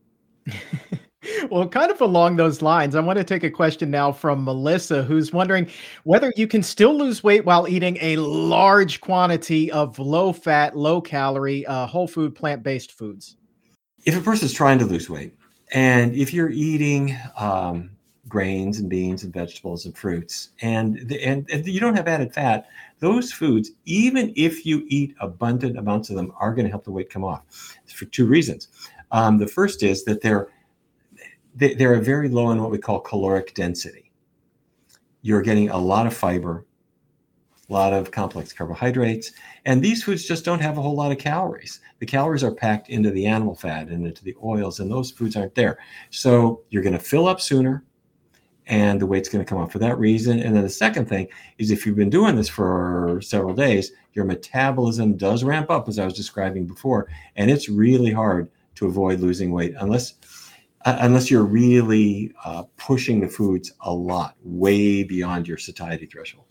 well, 1.50 1.66
kind 1.66 1.90
of 1.90 2.02
along 2.02 2.36
those 2.36 2.60
lines, 2.60 2.94
I 2.94 3.00
want 3.00 3.16
to 3.18 3.24
take 3.24 3.42
a 3.42 3.50
question 3.50 3.90
now 3.90 4.12
from 4.12 4.44
Melissa, 4.44 5.02
who's 5.02 5.32
wondering 5.32 5.70
whether 6.04 6.30
you 6.36 6.46
can 6.46 6.62
still 6.62 6.94
lose 6.94 7.24
weight 7.24 7.46
while 7.46 7.66
eating 7.66 7.96
a 8.02 8.16
large 8.18 9.00
quantity 9.00 9.72
of 9.72 9.98
low 9.98 10.30
fat, 10.30 10.76
low 10.76 11.00
calorie, 11.00 11.64
uh, 11.64 11.86
whole 11.86 12.06
food, 12.06 12.34
plant 12.34 12.62
based 12.62 12.92
foods. 12.92 13.38
If 14.04 14.14
a 14.14 14.20
person's 14.20 14.52
trying 14.52 14.78
to 14.80 14.84
lose 14.84 15.08
weight, 15.08 15.34
and 15.72 16.14
if 16.14 16.34
you're 16.34 16.50
eating 16.50 17.16
um, 17.38 17.90
grains 18.28 18.78
and 18.78 18.88
beans 18.88 19.24
and 19.24 19.32
vegetables 19.32 19.86
and 19.86 19.96
fruits, 19.96 20.50
and, 20.60 21.08
the, 21.08 21.22
and, 21.22 21.46
you 21.66 21.80
don't 21.80 21.96
have 21.96 22.08
added 22.08 22.32
fat, 22.32 22.68
those 23.00 23.32
foods, 23.32 23.70
even 23.84 24.32
if 24.36 24.66
you 24.66 24.84
eat 24.88 25.14
abundant 25.20 25.78
amounts 25.78 26.10
of 26.10 26.16
them, 26.16 26.32
are 26.38 26.54
going 26.54 26.64
to 26.64 26.70
help 26.70 26.84
the 26.84 26.90
weight 26.90 27.10
come 27.10 27.24
off 27.24 27.76
for 27.86 28.04
two 28.06 28.26
reasons. 28.26 28.68
Um, 29.10 29.38
the 29.38 29.46
first 29.46 29.82
is 29.82 30.04
that 30.04 30.20
they're 30.20 30.48
they, 31.54 31.74
they're 31.74 32.00
very 32.00 32.28
low 32.28 32.50
in 32.50 32.62
what 32.62 32.70
we 32.70 32.78
call 32.78 33.00
caloric 33.00 33.54
density. 33.54 34.12
You're 35.22 35.42
getting 35.42 35.70
a 35.70 35.78
lot 35.78 36.06
of 36.06 36.14
fiber, 36.14 36.64
a 37.68 37.72
lot 37.72 37.92
of 37.92 38.12
complex 38.12 38.52
carbohydrates, 38.52 39.32
and 39.64 39.82
these 39.82 40.04
foods 40.04 40.24
just 40.24 40.44
don't 40.44 40.60
have 40.60 40.78
a 40.78 40.82
whole 40.82 40.94
lot 40.94 41.10
of 41.10 41.18
calories. 41.18 41.80
The 41.98 42.06
calories 42.06 42.44
are 42.44 42.54
packed 42.54 42.90
into 42.90 43.10
the 43.10 43.26
animal 43.26 43.56
fat 43.56 43.88
and 43.88 44.06
into 44.06 44.22
the 44.22 44.36
oils, 44.42 44.78
and 44.78 44.90
those 44.90 45.10
foods 45.10 45.36
aren't 45.36 45.56
there. 45.56 45.78
So 46.10 46.62
you're 46.70 46.82
going 46.82 46.92
to 46.92 46.98
fill 47.00 47.26
up 47.26 47.40
sooner 47.40 47.84
and 48.68 49.00
the 49.00 49.06
weight's 49.06 49.28
going 49.28 49.44
to 49.44 49.48
come 49.48 49.58
off 49.58 49.72
for 49.72 49.78
that 49.78 49.98
reason. 49.98 50.38
And 50.38 50.54
then 50.54 50.62
the 50.62 50.70
second 50.70 51.08
thing 51.08 51.28
is 51.56 51.70
if 51.70 51.84
you've 51.84 51.96
been 51.96 52.10
doing 52.10 52.36
this 52.36 52.48
for 52.48 53.18
several 53.22 53.54
days, 53.54 53.92
your 54.12 54.26
metabolism 54.26 55.16
does 55.16 55.42
ramp 55.42 55.70
up, 55.70 55.88
as 55.88 55.98
I 55.98 56.04
was 56.04 56.14
describing 56.14 56.66
before, 56.66 57.08
and 57.36 57.50
it's 57.50 57.68
really 57.68 58.12
hard 58.12 58.50
to 58.76 58.86
avoid 58.86 59.20
losing 59.20 59.50
weight 59.50 59.74
unless 59.80 60.14
uh, 60.84 60.96
unless 61.00 61.28
you're 61.28 61.44
really 61.44 62.32
uh, 62.44 62.62
pushing 62.76 63.20
the 63.20 63.28
foods 63.28 63.72
a 63.80 63.92
lot, 63.92 64.36
way 64.44 65.02
beyond 65.02 65.48
your 65.48 65.58
satiety 65.58 66.06
threshold. 66.06 66.47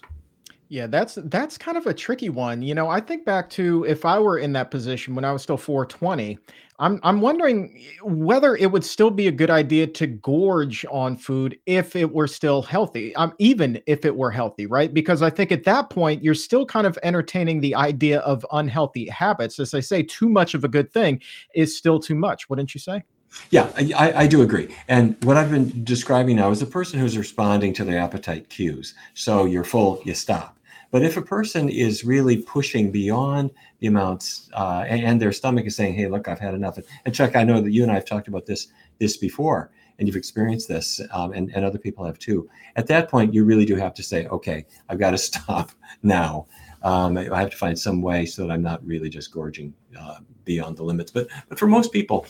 Yeah, 0.69 0.87
that's 0.87 1.17
that's 1.25 1.57
kind 1.57 1.77
of 1.77 1.85
a 1.85 1.93
tricky 1.93 2.29
one. 2.29 2.61
You 2.61 2.75
know, 2.75 2.89
I 2.89 2.99
think 2.99 3.23
back 3.23 3.49
to 3.51 3.85
if 3.85 4.03
I 4.03 4.19
were 4.19 4.37
in 4.37 4.51
that 4.53 4.69
position 4.69 5.15
when 5.15 5.23
I 5.23 5.31
was 5.31 5.41
still 5.41 5.55
420, 5.55 6.37
I'm 6.79 6.99
I'm 7.03 7.21
wondering 7.21 7.81
whether 8.03 8.55
it 8.55 8.69
would 8.69 8.83
still 8.83 9.09
be 9.09 9.27
a 9.27 9.31
good 9.31 9.49
idea 9.49 9.87
to 9.87 10.07
gorge 10.07 10.85
on 10.91 11.15
food 11.15 11.57
if 11.65 11.95
it 11.95 12.13
were 12.13 12.27
still 12.27 12.61
healthy. 12.61 13.15
Um, 13.15 13.33
even 13.39 13.81
if 13.85 14.03
it 14.03 14.15
were 14.15 14.29
healthy, 14.29 14.65
right? 14.65 14.93
Because 14.93 15.21
I 15.21 15.29
think 15.29 15.53
at 15.53 15.63
that 15.63 15.89
point 15.89 16.21
you're 16.21 16.35
still 16.35 16.65
kind 16.65 16.85
of 16.85 16.99
entertaining 17.01 17.61
the 17.61 17.73
idea 17.73 18.19
of 18.19 18.45
unhealthy 18.51 19.07
habits. 19.07 19.59
As 19.59 19.73
I 19.73 19.79
say, 19.79 20.03
too 20.03 20.27
much 20.27 20.53
of 20.53 20.65
a 20.65 20.67
good 20.67 20.91
thing 20.91 21.21
is 21.55 21.77
still 21.77 21.99
too 21.99 22.15
much. 22.15 22.49
Wouldn't 22.49 22.73
you 22.73 22.79
say? 22.79 23.03
Yeah, 23.51 23.71
I, 23.77 24.23
I, 24.23 24.27
do 24.27 24.41
agree. 24.41 24.73
And 24.87 25.21
what 25.23 25.37
I've 25.37 25.51
been 25.51 25.83
describing 25.83 26.37
now 26.37 26.49
is 26.49 26.61
a 26.61 26.65
person 26.65 26.99
who's 26.99 27.17
responding 27.17 27.73
to 27.73 27.83
their 27.83 27.99
appetite 27.99 28.49
cues. 28.49 28.93
So 29.13 29.45
you're 29.45 29.65
full, 29.65 30.01
you 30.05 30.15
stop. 30.15 30.56
But 30.91 31.03
if 31.03 31.17
a 31.17 31.21
person 31.21 31.69
is 31.69 32.05
really 32.05 32.37
pushing 32.37 32.91
beyond 32.91 33.51
the 33.79 33.87
amounts 33.87 34.49
uh, 34.53 34.85
and, 34.87 35.03
and, 35.03 35.21
their 35.21 35.31
stomach 35.31 35.65
is 35.65 35.75
saying, 35.75 35.93
"Hey, 35.95 36.07
look, 36.07 36.27
I've 36.27 36.39
had 36.39 36.53
enough," 36.53 36.79
and 37.05 37.13
Chuck, 37.13 37.35
I 37.35 37.43
know 37.43 37.61
that 37.61 37.71
you 37.71 37.83
and 37.83 37.91
I 37.91 37.95
have 37.95 38.05
talked 38.05 38.27
about 38.27 38.45
this 38.45 38.67
this 38.99 39.17
before, 39.17 39.71
and 39.99 40.07
you've 40.07 40.15
experienced 40.15 40.67
this, 40.67 41.01
um, 41.11 41.33
and 41.33 41.51
and 41.53 41.65
other 41.65 41.77
people 41.77 42.05
have 42.05 42.17
too. 42.19 42.49
At 42.75 42.87
that 42.87 43.09
point, 43.09 43.33
you 43.33 43.43
really 43.43 43.65
do 43.65 43.75
have 43.75 43.93
to 43.95 44.03
say, 44.03 44.27
"Okay, 44.27 44.65
I've 44.89 44.99
got 44.99 45.11
to 45.11 45.17
stop 45.29 45.71
now." 46.03 46.47
Um, 46.83 47.17
I 47.17 47.39
have 47.39 47.49
to 47.49 47.57
find 47.57 47.77
some 47.77 48.01
way 48.01 48.25
so 48.25 48.43
that 48.43 48.53
I'm 48.53 48.61
not 48.61 48.85
really 48.85 49.09
just 49.09 49.31
gorging 49.31 49.73
uh, 49.99 50.19
beyond 50.45 50.77
the 50.77 50.83
limits. 50.83 51.11
But 51.11 51.27
but 51.49 51.59
for 51.59 51.67
most 51.67 51.91
people, 51.91 52.25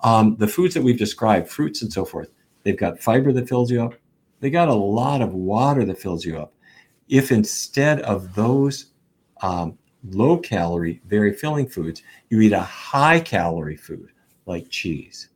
um, 0.00 0.36
the 0.36 0.48
foods 0.48 0.74
that 0.74 0.82
we've 0.82 0.98
described, 0.98 1.48
fruits 1.48 1.82
and 1.82 1.92
so 1.92 2.04
forth, 2.04 2.28
they've 2.62 2.76
got 2.76 3.00
fiber 3.00 3.32
that 3.32 3.48
fills 3.48 3.70
you 3.70 3.82
up. 3.82 3.94
They 4.40 4.50
got 4.50 4.68
a 4.68 4.74
lot 4.74 5.22
of 5.22 5.34
water 5.34 5.84
that 5.84 5.98
fills 5.98 6.24
you 6.24 6.36
up 6.36 6.52
if 7.12 7.30
instead 7.30 8.00
of 8.00 8.34
those 8.34 8.86
um, 9.42 9.76
low 10.02 10.38
calorie, 10.38 10.98
very 11.06 11.30
filling 11.34 11.68
foods, 11.68 12.02
you 12.30 12.40
eat 12.40 12.54
a 12.54 12.60
high 12.60 13.20
calorie 13.20 13.76
food 13.76 14.08
like 14.46 14.70
cheese, 14.70 15.28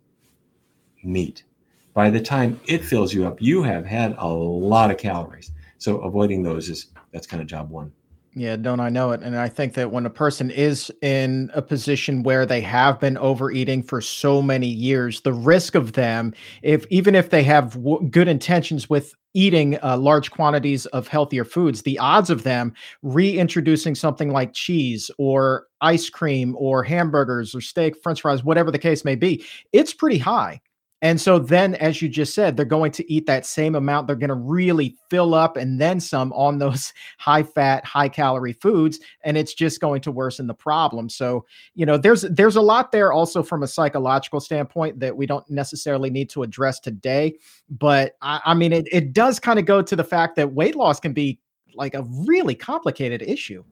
meat, 1.04 1.44
by 1.92 2.08
the 2.08 2.20
time 2.20 2.58
it 2.66 2.82
fills 2.82 3.12
you 3.12 3.26
up, 3.26 3.42
you 3.42 3.62
have 3.62 3.84
had 3.84 4.16
a 4.16 4.26
lot 4.26 4.90
of 4.90 4.96
calories. 4.96 5.52
So 5.76 5.98
avoiding 5.98 6.42
those 6.42 6.70
is 6.70 6.86
that's 7.12 7.26
kind 7.26 7.42
of 7.42 7.46
job 7.46 7.68
one. 7.68 7.92
Yeah, 8.34 8.56
don't 8.56 8.80
I 8.80 8.90
know 8.90 9.12
it? 9.12 9.22
And 9.22 9.34
I 9.34 9.48
think 9.48 9.72
that 9.74 9.90
when 9.90 10.04
a 10.04 10.10
person 10.10 10.50
is 10.50 10.92
in 11.00 11.50
a 11.54 11.62
position 11.62 12.22
where 12.22 12.44
they 12.44 12.60
have 12.60 13.00
been 13.00 13.16
overeating 13.16 13.82
for 13.82 14.02
so 14.02 14.42
many 14.42 14.66
years, 14.66 15.22
the 15.22 15.32
risk 15.32 15.74
of 15.74 15.94
them, 15.94 16.34
if 16.62 16.86
even 16.90 17.14
if 17.14 17.30
they 17.30 17.42
have 17.44 17.72
w- 17.72 18.06
good 18.10 18.28
intentions 18.28 18.90
with 18.90 19.14
eating 19.36 19.78
uh, 19.82 19.98
large 19.98 20.30
quantities 20.30 20.86
of 20.86 21.06
healthier 21.06 21.44
foods, 21.44 21.82
the 21.82 21.98
odds 21.98 22.30
of 22.30 22.42
them 22.42 22.72
reintroducing 23.02 23.94
something 23.94 24.30
like 24.30 24.54
cheese 24.54 25.10
or 25.18 25.66
ice 25.82 26.08
cream 26.08 26.56
or 26.58 26.82
hamburgers 26.82 27.54
or 27.54 27.60
steak, 27.60 28.02
french 28.02 28.22
fries, 28.22 28.42
whatever 28.42 28.70
the 28.70 28.78
case 28.78 29.04
may 29.04 29.14
be, 29.14 29.44
it's 29.74 29.92
pretty 29.92 30.18
high. 30.18 30.58
And 31.02 31.20
so 31.20 31.38
then, 31.38 31.74
as 31.74 32.00
you 32.00 32.08
just 32.08 32.34
said, 32.34 32.56
they're 32.56 32.64
going 32.64 32.90
to 32.92 33.12
eat 33.12 33.26
that 33.26 33.44
same 33.44 33.74
amount. 33.74 34.06
They're 34.06 34.16
going 34.16 34.28
to 34.28 34.34
really 34.34 34.96
fill 35.10 35.34
up 35.34 35.56
and 35.56 35.78
then 35.80 36.00
some 36.00 36.32
on 36.32 36.58
those 36.66 36.92
high 37.18 37.42
fat, 37.42 37.84
high 37.84 38.08
calorie 38.08 38.54
foods, 38.54 38.98
and 39.22 39.36
it's 39.36 39.54
just 39.54 39.80
going 39.80 40.00
to 40.02 40.12
worsen 40.12 40.46
the 40.46 40.54
problem. 40.54 41.08
So, 41.08 41.44
you 41.74 41.84
know, 41.84 41.98
there's 41.98 42.22
there's 42.22 42.56
a 42.56 42.62
lot 42.62 42.92
there 42.92 43.12
also 43.12 43.42
from 43.42 43.62
a 43.62 43.68
psychological 43.68 44.40
standpoint 44.40 44.98
that 45.00 45.16
we 45.16 45.26
don't 45.26 45.48
necessarily 45.50 46.10
need 46.10 46.30
to 46.30 46.42
address 46.42 46.80
today. 46.80 47.36
But 47.68 48.16
I, 48.22 48.40
I 48.44 48.54
mean, 48.54 48.72
it, 48.72 48.88
it 48.90 49.12
does 49.12 49.38
kind 49.38 49.58
of 49.58 49.66
go 49.66 49.82
to 49.82 49.96
the 49.96 50.04
fact 50.04 50.36
that 50.36 50.52
weight 50.52 50.76
loss 50.76 50.98
can 50.98 51.12
be 51.12 51.38
like 51.74 51.94
a 51.94 52.04
really 52.26 52.54
complicated 52.54 53.20
issue. 53.20 53.62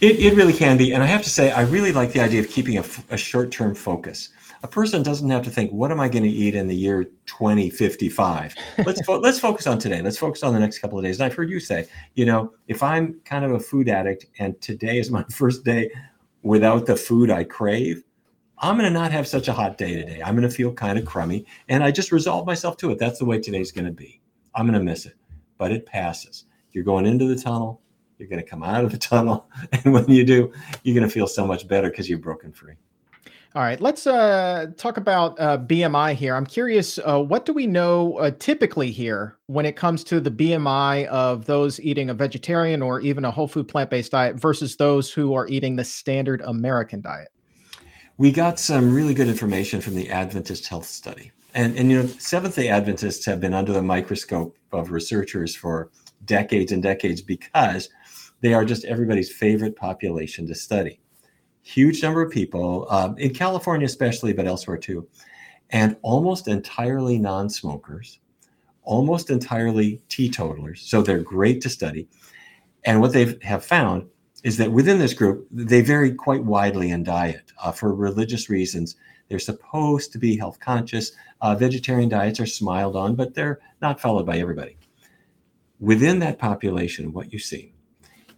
It, 0.00 0.18
it 0.18 0.34
really 0.34 0.52
can 0.52 0.76
be. 0.76 0.92
And 0.92 1.02
I 1.02 1.06
have 1.06 1.22
to 1.22 1.30
say, 1.30 1.50
I 1.50 1.62
really 1.62 1.92
like 1.92 2.12
the 2.12 2.20
idea 2.20 2.40
of 2.40 2.48
keeping 2.48 2.78
a, 2.78 2.84
a 3.10 3.16
short 3.16 3.50
term 3.50 3.74
focus 3.74 4.30
a 4.66 4.68
person 4.68 5.04
doesn't 5.04 5.30
have 5.30 5.44
to 5.44 5.50
think, 5.50 5.70
what 5.70 5.92
am 5.92 6.00
I 6.00 6.08
going 6.08 6.24
to 6.24 6.28
eat 6.28 6.56
in 6.56 6.66
the 6.66 6.74
year 6.74 7.04
2055? 7.26 8.56
Let's 8.84 9.00
fo- 9.06 9.20
let's 9.20 9.38
focus 9.38 9.68
on 9.68 9.78
today. 9.78 10.02
Let's 10.02 10.18
focus 10.18 10.42
on 10.42 10.52
the 10.52 10.58
next 10.58 10.80
couple 10.80 10.98
of 10.98 11.04
days. 11.04 11.20
And 11.20 11.24
I've 11.26 11.36
heard 11.36 11.48
you 11.48 11.60
say, 11.60 11.86
you 12.14 12.26
know, 12.26 12.52
if 12.66 12.82
I'm 12.82 13.20
kind 13.24 13.44
of 13.44 13.52
a 13.52 13.60
food 13.60 13.88
addict 13.88 14.26
and 14.40 14.60
today 14.60 14.98
is 14.98 15.08
my 15.08 15.24
first 15.30 15.64
day 15.64 15.88
without 16.42 16.84
the 16.86 16.96
food 16.96 17.30
I 17.30 17.44
crave, 17.44 18.02
I'm 18.58 18.76
going 18.76 18.92
to 18.92 18.98
not 18.98 19.12
have 19.12 19.28
such 19.28 19.46
a 19.46 19.52
hot 19.52 19.78
day 19.78 19.94
today. 19.94 20.20
I'm 20.20 20.34
going 20.34 20.48
to 20.48 20.54
feel 20.54 20.72
kind 20.72 20.98
of 20.98 21.04
crummy. 21.04 21.46
And 21.68 21.84
I 21.84 21.92
just 21.92 22.10
resolve 22.10 22.44
myself 22.44 22.76
to 22.78 22.90
it. 22.90 22.98
That's 22.98 23.20
the 23.20 23.24
way 23.24 23.40
today's 23.40 23.70
going 23.70 23.84
to 23.84 23.92
be. 23.92 24.20
I'm 24.56 24.66
going 24.66 24.76
to 24.76 24.84
miss 24.84 25.06
it, 25.06 25.14
but 25.58 25.70
it 25.70 25.86
passes. 25.86 26.46
You're 26.72 26.82
going 26.82 27.06
into 27.06 27.28
the 27.28 27.40
tunnel. 27.40 27.80
You're 28.18 28.28
going 28.28 28.42
to 28.42 28.50
come 28.50 28.64
out 28.64 28.84
of 28.84 28.90
the 28.90 28.98
tunnel. 28.98 29.46
And 29.72 29.94
when 29.94 30.10
you 30.10 30.24
do, 30.24 30.52
you're 30.82 30.96
going 30.96 31.06
to 31.06 31.12
feel 31.12 31.28
so 31.28 31.46
much 31.46 31.68
better 31.68 31.88
because 31.88 32.08
you've 32.08 32.22
broken 32.22 32.50
free. 32.50 32.74
All 33.56 33.62
right, 33.62 33.80
let's 33.80 34.06
uh, 34.06 34.66
talk 34.76 34.98
about 34.98 35.40
uh, 35.40 35.56
BMI 35.56 36.12
here. 36.12 36.34
I'm 36.34 36.44
curious, 36.44 36.98
uh, 36.98 37.22
what 37.22 37.46
do 37.46 37.54
we 37.54 37.66
know 37.66 38.18
uh, 38.18 38.30
typically 38.38 38.90
here 38.90 39.38
when 39.46 39.64
it 39.64 39.76
comes 39.76 40.04
to 40.04 40.20
the 40.20 40.30
BMI 40.30 41.06
of 41.06 41.46
those 41.46 41.80
eating 41.80 42.10
a 42.10 42.14
vegetarian 42.14 42.82
or 42.82 43.00
even 43.00 43.24
a 43.24 43.30
whole 43.30 43.48
food 43.48 43.66
plant 43.66 43.88
based 43.88 44.12
diet 44.12 44.36
versus 44.36 44.76
those 44.76 45.10
who 45.10 45.32
are 45.32 45.48
eating 45.48 45.74
the 45.74 45.84
standard 45.84 46.42
American 46.42 47.00
diet? 47.00 47.28
We 48.18 48.30
got 48.30 48.58
some 48.58 48.92
really 48.92 49.14
good 49.14 49.28
information 49.28 49.80
from 49.80 49.94
the 49.94 50.10
Adventist 50.10 50.68
Health 50.68 50.84
Study. 50.84 51.32
And, 51.54 51.78
and 51.78 51.90
you 51.90 52.02
know, 52.02 52.08
Seventh 52.18 52.56
day 52.56 52.68
Adventists 52.68 53.24
have 53.24 53.40
been 53.40 53.54
under 53.54 53.72
the 53.72 53.80
microscope 53.80 54.54
of 54.72 54.90
researchers 54.90 55.56
for 55.56 55.90
decades 56.26 56.72
and 56.72 56.82
decades 56.82 57.22
because 57.22 57.88
they 58.42 58.52
are 58.52 58.66
just 58.66 58.84
everybody's 58.84 59.32
favorite 59.32 59.76
population 59.76 60.46
to 60.46 60.54
study 60.54 61.00
huge 61.66 62.00
number 62.00 62.22
of 62.22 62.30
people 62.30 62.86
um, 62.90 63.18
in 63.18 63.34
California, 63.34 63.86
especially, 63.86 64.32
but 64.32 64.46
elsewhere 64.46 64.78
too, 64.78 65.06
and 65.70 65.96
almost 66.02 66.46
entirely 66.46 67.18
non 67.18 67.50
smokers, 67.50 68.20
almost 68.84 69.30
entirely 69.30 70.00
teetotalers. 70.08 70.80
So 70.82 71.02
they're 71.02 71.18
great 71.18 71.60
to 71.62 71.68
study. 71.68 72.08
And 72.84 73.00
what 73.00 73.12
they 73.12 73.36
have 73.42 73.64
found 73.64 74.08
is 74.44 74.56
that 74.58 74.70
within 74.70 75.00
this 75.00 75.12
group, 75.12 75.48
they 75.50 75.80
vary 75.80 76.14
quite 76.14 76.44
widely 76.44 76.90
in 76.90 77.02
diet 77.02 77.52
uh, 77.60 77.72
for 77.72 77.94
religious 77.94 78.48
reasons. 78.48 78.94
They're 79.28 79.40
supposed 79.40 80.12
to 80.12 80.18
be 80.18 80.36
health 80.36 80.60
conscious. 80.60 81.10
Uh, 81.40 81.56
vegetarian 81.56 82.08
diets 82.08 82.38
are 82.38 82.46
smiled 82.46 82.94
on, 82.94 83.16
but 83.16 83.34
they're 83.34 83.58
not 83.82 84.00
followed 84.00 84.24
by 84.24 84.38
everybody. 84.38 84.76
Within 85.80 86.20
that 86.20 86.38
population, 86.38 87.12
what 87.12 87.32
you 87.32 87.40
see 87.40 87.72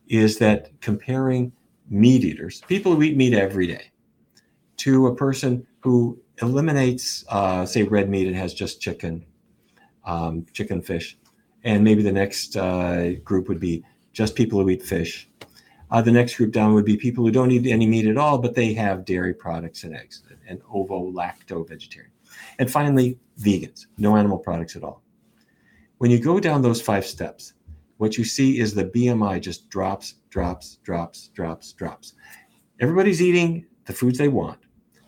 is 0.06 0.38
that 0.38 0.70
comparing 0.80 1.52
meat 1.90 2.24
eaters, 2.24 2.62
people 2.68 2.94
who 2.94 3.02
eat 3.02 3.16
meat 3.16 3.34
every 3.34 3.66
day, 3.66 3.90
to 4.78 5.06
a 5.08 5.14
person 5.14 5.66
who 5.80 6.20
eliminates, 6.42 7.24
uh, 7.28 7.64
say, 7.66 7.82
red 7.82 8.08
meat. 8.08 8.26
and 8.26 8.36
has 8.36 8.54
just 8.54 8.80
chicken, 8.80 9.24
um, 10.04 10.46
chicken, 10.52 10.82
fish, 10.82 11.18
and 11.64 11.82
maybe 11.82 12.02
the 12.02 12.12
next 12.12 12.56
uh, 12.56 13.12
group 13.24 13.48
would 13.48 13.60
be 13.60 13.84
just 14.12 14.34
people 14.34 14.60
who 14.60 14.68
eat 14.70 14.82
fish. 14.82 15.28
Uh, 15.90 16.02
the 16.02 16.12
next 16.12 16.36
group 16.36 16.52
down 16.52 16.74
would 16.74 16.84
be 16.84 16.96
people 16.96 17.24
who 17.24 17.30
don't 17.30 17.50
eat 17.50 17.66
any 17.66 17.86
meat 17.86 18.06
at 18.06 18.18
all, 18.18 18.38
but 18.38 18.54
they 18.54 18.74
have 18.74 19.04
dairy 19.04 19.32
products 19.32 19.84
and 19.84 19.96
eggs, 19.96 20.22
and 20.46 20.60
ovo 20.70 21.10
lacto 21.10 21.66
vegetarian. 21.66 22.12
And 22.58 22.70
finally, 22.70 23.18
vegans, 23.40 23.86
no 23.96 24.16
animal 24.16 24.38
products 24.38 24.76
at 24.76 24.84
all. 24.84 25.02
When 25.98 26.10
you 26.10 26.20
go 26.20 26.38
down 26.38 26.62
those 26.62 26.80
five 26.80 27.06
steps, 27.06 27.54
what 27.96 28.16
you 28.16 28.24
see 28.24 28.60
is 28.60 28.74
the 28.74 28.84
BMI 28.84 29.40
just 29.40 29.68
drops, 29.68 30.14
drops, 30.30 30.78
drops, 30.82 31.28
drops, 31.28 31.72
drops. 31.72 32.14
Everybody's 32.80 33.22
eating 33.22 33.66
the 33.86 33.92
foods 33.92 34.18
they 34.18 34.28
want. 34.28 34.58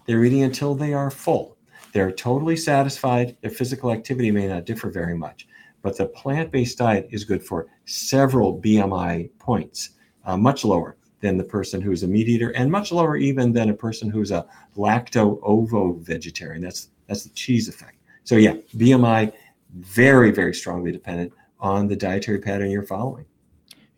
They're 0.07 0.25
eating 0.25 0.43
until 0.43 0.75
they 0.75 0.93
are 0.93 1.11
full. 1.11 1.57
They're 1.93 2.13
totally 2.13 2.57
satisfied. 2.57 3.37
Their 3.43 3.51
physical 3.51 3.93
activity 3.93 4.31
may 4.31 4.49
not 4.49 4.65
differ 4.65 4.91
very 4.91 5.17
much, 5.17 5.49
but 5.83 5.97
the 5.97 6.07
plant 6.07 6.51
based 6.51 6.79
diet 6.79 7.09
is 7.11 7.25
good 7.25 7.43
for 7.43 7.69
several 7.85 8.61
BMI 8.61 9.31
points, 9.39 9.91
uh, 10.25 10.37
much 10.37 10.65
lower 10.65 10.97
than 11.21 11.37
the 11.37 11.45
person 11.45 11.81
who's 11.81 12.03
a 12.03 12.09
meat 12.09 12.29
eater, 12.29 12.51
and 12.51 12.71
much 12.71 12.93
lower 12.93 13.17
even 13.17 13.53
than 13.53 13.71
a 13.71 13.75
person 13.75 14.09
who's 14.09 14.31
a 14.31 14.47
lacto 14.77 15.39
ovo 15.43 15.93
vegetarian. 15.95 16.63
That's 16.63 16.89
that's 17.07 17.25
the 17.25 17.31
cheese 17.31 17.69
effect. 17.69 17.99
So 18.25 18.37
yeah, 18.37 18.55
BMI 18.77 19.33
very 19.75 20.31
very 20.31 20.55
strongly 20.55 20.93
dependent 20.93 21.33
on 21.59 21.89
the 21.89 21.97
dietary 21.97 22.39
pattern 22.39 22.71
you're 22.71 22.83
following. 22.83 23.27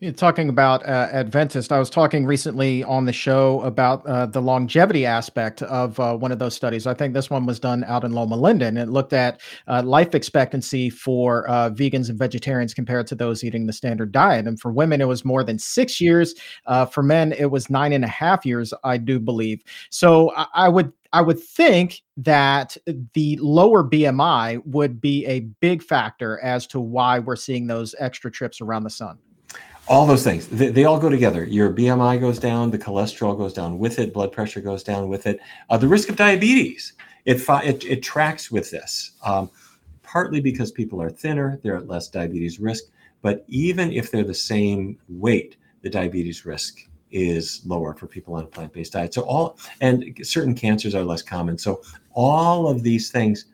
You're 0.03 0.11
talking 0.11 0.49
about 0.49 0.85
uh, 0.85 1.07
Adventist. 1.13 1.71
I 1.71 1.79
was 1.79 1.89
talking 1.89 2.25
recently 2.25 2.83
on 2.83 3.05
the 3.05 3.13
show 3.13 3.61
about 3.61 4.05
uh, 4.05 4.25
the 4.25 4.41
longevity 4.41 5.05
aspect 5.05 5.61
of 5.61 5.97
uh, 5.97 6.17
one 6.17 6.29
of 6.29 6.39
those 6.39 6.53
studies. 6.53 6.85
I 6.85 6.93
think 6.93 7.13
this 7.13 7.29
one 7.29 7.45
was 7.45 7.57
done 7.57 7.85
out 7.85 8.03
in 8.03 8.11
Loma 8.11 8.35
Linda, 8.35 8.65
and 8.65 8.77
it 8.77 8.89
looked 8.89 9.13
at 9.13 9.39
uh, 9.65 9.81
life 9.81 10.13
expectancy 10.13 10.89
for 10.89 11.49
uh, 11.49 11.69
vegans 11.69 12.09
and 12.09 12.19
vegetarians 12.19 12.73
compared 12.73 13.07
to 13.07 13.15
those 13.15 13.45
eating 13.45 13.65
the 13.65 13.71
standard 13.71 14.11
diet. 14.11 14.45
And 14.45 14.59
for 14.59 14.73
women, 14.73 14.99
it 14.99 15.07
was 15.07 15.23
more 15.23 15.41
than 15.41 15.57
six 15.57 16.01
years. 16.01 16.35
Uh, 16.65 16.85
for 16.85 17.01
men, 17.01 17.31
it 17.31 17.49
was 17.49 17.69
nine 17.69 17.93
and 17.93 18.03
a 18.03 18.09
half 18.09 18.45
years, 18.45 18.73
I 18.83 18.97
do 18.97 19.21
believe. 19.21 19.63
So 19.89 20.33
I, 20.35 20.47
I 20.53 20.67
would 20.67 20.91
I 21.13 21.21
would 21.21 21.39
think 21.39 22.01
that 22.17 22.75
the 23.13 23.37
lower 23.37 23.87
BMI 23.87 24.65
would 24.65 24.99
be 24.99 25.25
a 25.27 25.39
big 25.61 25.81
factor 25.81 26.41
as 26.43 26.67
to 26.67 26.81
why 26.81 27.19
we're 27.19 27.37
seeing 27.37 27.67
those 27.67 27.95
extra 27.99 28.29
trips 28.29 28.59
around 28.59 28.83
the 28.83 28.89
sun 28.89 29.17
all 29.87 30.05
those 30.05 30.23
things. 30.23 30.47
They, 30.47 30.69
they, 30.69 30.85
all 30.85 30.99
go 30.99 31.09
together. 31.09 31.43
Your 31.43 31.71
bmi 31.71 32.19
goes 32.19 32.39
down 32.39 32.71
the 32.71 32.77
cholesterol 32.77 33.37
goes 33.37 33.53
down 33.53 33.79
with 33.79 33.99
it 33.99 34.13
blood 34.13 34.31
pressure 34.31 34.61
goes 34.61 34.83
down 34.83 35.09
with 35.09 35.27
it. 35.27 35.39
Uh, 35.69 35.77
the 35.77 35.87
risk 35.87 36.09
of 36.09 36.15
diabetes 36.15 36.93
it, 37.25 37.41
it, 37.47 37.83
it 37.85 38.03
tracks 38.03 38.51
with 38.51 38.69
this 38.71 39.11
um, 39.23 39.49
partly 40.01 40.41
because 40.41 40.71
people 40.71 41.01
are 41.01 41.09
thinner 41.09 41.59
they're 41.63 41.77
at 41.77 41.87
less 41.87 42.07
diabetes 42.07 42.59
risk 42.59 42.85
but 43.21 43.43
even 43.47 43.91
if 43.91 44.11
they're 44.11 44.23
the 44.23 44.33
same 44.33 44.97
weight 45.09 45.57
the 45.81 45.89
diabetes 45.89 46.45
risk 46.45 46.87
is 47.13 47.61
lower 47.65 47.93
for 47.93 48.07
people 48.07 48.33
on 48.33 48.43
a 48.43 48.47
plant-based 48.47 48.93
diet. 48.93 49.13
So 49.13 49.21
all 49.21 49.57
and 49.79 50.17
certain 50.23 50.55
cancers 50.55 50.95
are 50.95 51.03
less 51.03 51.21
common. 51.21 51.57
So 51.57 51.81
all 52.13 52.67
of 52.67 52.83
these 52.83 53.11
things 53.11 53.45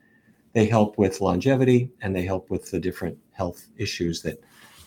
they 0.53 0.65
help 0.65 0.97
with 0.97 1.21
longevity 1.21 1.91
and 2.01 2.15
they 2.15 2.23
help 2.23 2.49
with 2.49 2.71
the 2.71 2.79
different 2.79 3.17
health 3.33 3.67
issues 3.77 4.21
that 4.23 4.41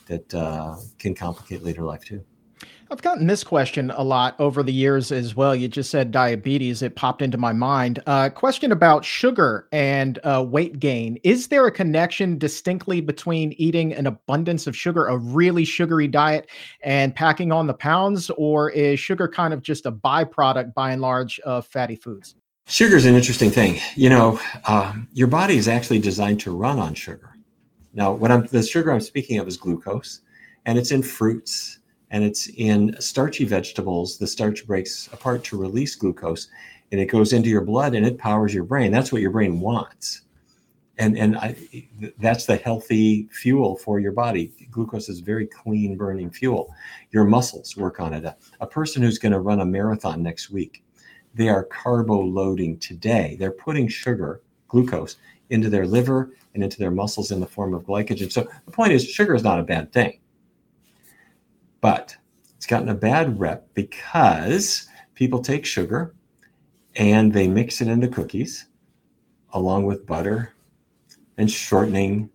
that 0.06 0.34
uh, 0.34 0.76
can 0.98 1.14
complicate 1.14 1.62
later 1.62 1.82
life 1.82 2.04
too. 2.04 2.24
I've 2.92 3.00
gotten 3.00 3.26
this 3.26 3.42
question 3.42 3.90
a 3.90 4.02
lot 4.02 4.38
over 4.38 4.62
the 4.62 4.72
years 4.72 5.10
as 5.10 5.34
well. 5.34 5.56
You 5.56 5.66
just 5.66 5.90
said 5.90 6.10
diabetes, 6.10 6.82
it 6.82 6.94
popped 6.94 7.22
into 7.22 7.38
my 7.38 7.54
mind. 7.54 8.02
Uh, 8.06 8.28
question 8.28 8.70
about 8.70 9.02
sugar 9.02 9.66
and 9.72 10.18
uh, 10.24 10.44
weight 10.46 10.78
gain. 10.78 11.18
Is 11.24 11.48
there 11.48 11.66
a 11.66 11.72
connection 11.72 12.36
distinctly 12.36 13.00
between 13.00 13.54
eating 13.56 13.94
an 13.94 14.06
abundance 14.06 14.66
of 14.66 14.76
sugar, 14.76 15.06
a 15.06 15.16
really 15.16 15.64
sugary 15.64 16.06
diet, 16.06 16.50
and 16.82 17.14
packing 17.14 17.50
on 17.50 17.66
the 17.66 17.72
pounds, 17.72 18.28
or 18.36 18.68
is 18.68 19.00
sugar 19.00 19.26
kind 19.26 19.54
of 19.54 19.62
just 19.62 19.86
a 19.86 19.92
byproduct 19.92 20.74
by 20.74 20.92
and 20.92 21.00
large 21.00 21.40
of 21.40 21.66
fatty 21.66 21.96
foods? 21.96 22.34
Sugar 22.66 22.96
is 22.96 23.06
an 23.06 23.14
interesting 23.14 23.50
thing. 23.50 23.80
You 23.96 24.10
know, 24.10 24.38
uh, 24.66 24.92
your 25.14 25.28
body 25.28 25.56
is 25.56 25.66
actually 25.66 26.00
designed 26.00 26.40
to 26.40 26.54
run 26.54 26.78
on 26.78 26.92
sugar. 26.92 27.31
Now, 27.94 28.12
what 28.12 28.30
I'm 28.30 28.46
the 28.46 28.62
sugar 28.62 28.92
I'm 28.92 29.00
speaking 29.00 29.38
of 29.38 29.48
is 29.48 29.56
glucose, 29.56 30.20
and 30.64 30.78
it's 30.78 30.92
in 30.92 31.02
fruits 31.02 31.78
and 32.10 32.22
it's 32.24 32.48
in 32.56 32.94
starchy 33.00 33.44
vegetables. 33.44 34.18
The 34.18 34.26
starch 34.26 34.66
breaks 34.66 35.08
apart 35.12 35.44
to 35.44 35.58
release 35.58 35.94
glucose, 35.94 36.48
and 36.90 37.00
it 37.00 37.06
goes 37.06 37.32
into 37.32 37.48
your 37.48 37.62
blood 37.62 37.94
and 37.94 38.06
it 38.06 38.18
powers 38.18 38.52
your 38.54 38.64
brain. 38.64 38.92
That's 38.92 39.12
what 39.12 39.22
your 39.22 39.30
brain 39.30 39.60
wants, 39.60 40.22
and 40.98 41.18
and 41.18 41.36
I, 41.36 41.56
that's 42.18 42.46
the 42.46 42.56
healthy 42.56 43.28
fuel 43.30 43.76
for 43.76 44.00
your 44.00 44.12
body. 44.12 44.52
Glucose 44.70 45.08
is 45.08 45.20
very 45.20 45.46
clean 45.46 45.96
burning 45.96 46.30
fuel. 46.30 46.74
Your 47.10 47.24
muscles 47.24 47.76
work 47.76 48.00
on 48.00 48.14
it. 48.14 48.24
A, 48.24 48.36
a 48.60 48.66
person 48.66 49.02
who's 49.02 49.18
going 49.18 49.32
to 49.32 49.40
run 49.40 49.60
a 49.60 49.66
marathon 49.66 50.22
next 50.22 50.50
week, 50.50 50.82
they 51.34 51.48
are 51.50 51.64
carbo 51.64 52.20
loading 52.20 52.78
today. 52.78 53.36
They're 53.38 53.52
putting 53.52 53.88
sugar, 53.88 54.40
glucose, 54.68 55.16
into 55.50 55.68
their 55.68 55.86
liver 55.86 56.30
and 56.54 56.62
into 56.62 56.78
their 56.78 56.90
muscles 56.90 57.30
in 57.30 57.40
the 57.40 57.46
form 57.46 57.74
of 57.74 57.84
glycogen. 57.84 58.30
So 58.30 58.46
the 58.66 58.72
point 58.72 58.92
is, 58.92 59.08
sugar 59.08 59.34
is 59.34 59.42
not 59.42 59.60
a 59.60 59.64
bad 59.64 59.92
thing, 59.92 60.20
but 61.80 62.16
it's 62.56 62.66
gotten 62.66 62.88
a 62.88 62.94
bad 62.94 63.38
rep 63.38 63.66
because 63.74 64.88
people 65.14 65.40
take 65.40 65.64
sugar 65.64 66.14
and 66.96 67.32
they 67.32 67.48
mix 67.48 67.80
it 67.80 67.88
into 67.88 68.08
cookies 68.08 68.66
along 69.52 69.84
with 69.84 70.06
butter 70.06 70.54
and 71.38 71.50
shortening. 71.50 72.30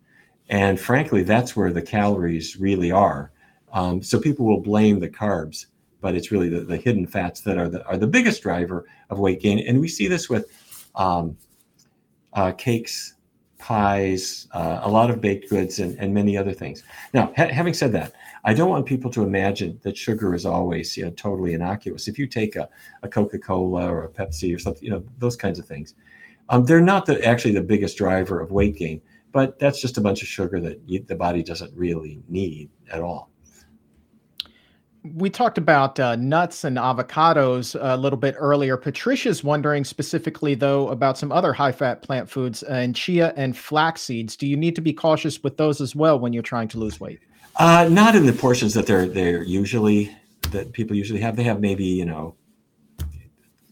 And 0.50 0.80
frankly, 0.80 1.24
that's 1.24 1.56
where 1.56 1.72
the 1.72 1.82
calories 1.82 2.58
really 2.58 2.92
are. 2.92 3.32
Um, 3.74 4.02
so 4.02 4.20
people 4.20 4.46
will 4.46 4.62
blame 4.62 5.00
the 5.00 5.10
carbs, 5.10 5.68
but 6.02 6.16
it's 6.16 6.32
really 6.32 6.50
the, 6.50 6.62
the 6.62 6.78
hidden 6.78 7.06
fats 7.06 7.42
that 7.42 7.58
are 7.58 7.70
the, 7.70 7.86
are 7.86 7.98
the 7.98 8.08
biggest 8.08 8.42
driver 8.42 8.86
of 9.10 9.20
weight 9.20 9.42
gain. 9.42 9.60
And 9.60 9.80
we 9.80 9.88
see 9.88 10.08
this 10.08 10.30
with 10.30 10.46
um, 10.96 11.38
uh, 12.34 12.52
cakes 12.54 13.14
pies, 13.58 14.48
uh, 14.52 14.80
a 14.84 14.90
lot 14.90 15.10
of 15.10 15.22
baked 15.22 15.50
goods, 15.50 15.80
and, 15.80 15.98
and 16.00 16.14
many 16.14 16.38
other 16.38 16.54
things. 16.54 16.84
Now, 17.14 17.34
ha- 17.36 17.50
having 17.50 17.74
said 17.74 17.92
that, 17.94 18.14
I 18.44 18.54
don't 18.54 18.70
want 18.70 18.86
people 18.86 19.12
to 19.12 19.24
imagine 19.24 19.80
that 19.84 19.98
sugar 19.98 20.34
is 20.34 20.46
always 20.46 20.96
you 20.96 21.06
know, 21.06 21.12
totally 21.12 21.54
innocuous. 21.54 22.08
If 22.08 22.20
you 22.20 22.28
take 22.28 22.56
a, 22.56 22.70
a 23.04 23.08
Coca 23.08 23.40
Cola 23.40 23.92
or 23.92 24.04
a 24.06 24.10
Pepsi 24.10 24.56
or 24.56 24.60
something, 24.60 24.84
you 24.84 24.92
know, 24.92 25.04
those 25.18 25.36
kinds 25.36 25.60
of 25.60 25.66
things, 25.66 25.96
um, 26.50 26.66
they're 26.66 26.82
not 26.82 27.06
the, 27.06 27.24
actually 27.26 27.54
the 27.54 27.62
biggest 27.62 27.98
driver 27.98 28.40
of 28.40 28.52
weight 28.52 28.78
gain, 28.78 29.02
but 29.32 29.60
that's 29.60 29.82
just 29.82 29.98
a 29.98 30.02
bunch 30.02 30.22
of 30.22 30.28
sugar 30.28 30.60
that 30.62 30.80
you, 30.86 31.04
the 31.04 31.16
body 31.16 31.44
doesn't 31.44 31.76
really 31.76 32.22
need 32.30 32.70
at 32.92 33.02
all 33.02 33.30
we 35.16 35.30
talked 35.30 35.58
about 35.58 36.00
uh, 36.00 36.16
nuts 36.16 36.64
and 36.64 36.78
avocados 36.78 37.78
a 37.80 37.98
little 37.98 38.18
bit 38.18 38.36
earlier. 38.38 38.78
Patricia's 38.78 39.44
wondering 39.44 39.84
specifically, 39.84 40.56
though, 40.56 40.90
about 40.90 41.18
some 41.18 41.32
other 41.32 41.54
high 41.54 41.72
fat 41.72 42.02
plant 42.02 42.30
foods 42.30 42.64
uh, 42.64 42.74
and 42.74 42.96
chia 42.96 43.34
and 43.36 43.58
flax 43.58 44.02
seeds. 44.02 44.36
Do 44.36 44.48
you 44.48 44.58
need 44.58 44.76
to 44.76 44.82
be 44.82 44.94
cautious 44.94 45.44
with 45.44 45.58
those 45.58 45.82
as 45.82 45.96
well 45.96 46.20
when 46.20 46.34
you're 46.34 46.44
trying 46.44 46.68
to 46.70 46.78
lose 46.78 47.00
weight? 47.00 47.20
Uh, 47.58 47.88
not 47.92 48.16
in 48.16 48.26
the 48.26 48.34
portions 48.34 48.74
that 48.76 48.86
they're 48.86 49.08
they're 49.08 49.44
usually 49.44 50.16
that 50.52 50.74
people 50.74 50.96
usually 50.96 51.20
have. 51.20 51.36
They 51.36 51.44
have 51.44 51.60
maybe 51.60 51.86
you 51.86 52.06
know 52.06 52.36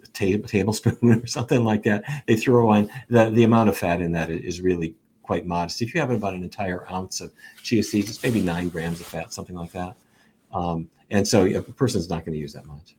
a 0.04 0.08
tablespoon 0.08 0.98
or 1.24 1.28
something 1.28 1.64
like 1.64 1.84
that. 1.84 2.04
They 2.26 2.36
throw 2.36 2.70
on 2.70 2.90
the 3.10 3.30
the 3.30 3.44
amount 3.44 3.70
of 3.70 3.78
fat 3.78 4.02
in 4.02 4.12
that 4.14 4.30
is 4.30 4.62
really 4.62 4.96
quite 5.22 5.46
modest. 5.46 5.82
If 5.82 5.94
you 5.94 6.02
have 6.02 6.12
about 6.12 6.34
an 6.34 6.44
entire 6.44 6.90
ounce 6.92 7.22
of 7.22 7.32
chia 7.64 7.84
seeds, 7.84 8.10
it's 8.10 8.24
maybe 8.24 8.42
nine 8.42 8.70
grams 8.70 9.00
of 9.02 9.08
fat, 9.08 9.34
something 9.34 9.56
like 9.56 9.72
that. 9.72 9.96
Um, 10.56 10.90
and 11.12 11.28
so 11.28 11.46
a 11.46 11.62
person's 11.62 12.10
not 12.10 12.26
going 12.26 12.34
to 12.34 12.40
use 12.40 12.54
that 12.54 12.66
much. 12.66 12.96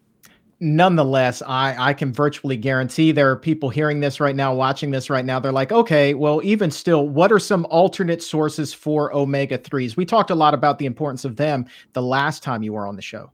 Nonetheless, 0.60 1.42
I, 1.42 1.74
I 1.78 1.92
can 1.92 2.12
virtually 2.12 2.56
guarantee 2.56 3.12
there 3.12 3.30
are 3.30 3.36
people 3.36 3.68
hearing 3.68 4.00
this 4.00 4.20
right 4.20 4.34
now, 4.34 4.54
watching 4.54 4.90
this 4.90 5.10
right 5.10 5.24
now. 5.24 5.38
They're 5.38 5.52
like, 5.52 5.70
okay, 5.70 6.14
well, 6.14 6.40
even 6.44 6.70
still, 6.70 7.08
what 7.08 7.30
are 7.30 7.38
some 7.38 7.66
alternate 7.66 8.22
sources 8.22 8.72
for 8.72 9.14
omega 9.14 9.58
3s? 9.58 9.96
We 9.96 10.06
talked 10.06 10.30
a 10.30 10.34
lot 10.34 10.54
about 10.54 10.78
the 10.78 10.86
importance 10.86 11.26
of 11.26 11.36
them 11.36 11.66
the 11.92 12.00
last 12.00 12.42
time 12.42 12.62
you 12.62 12.72
were 12.72 12.86
on 12.86 12.96
the 12.96 13.02
show. 13.02 13.30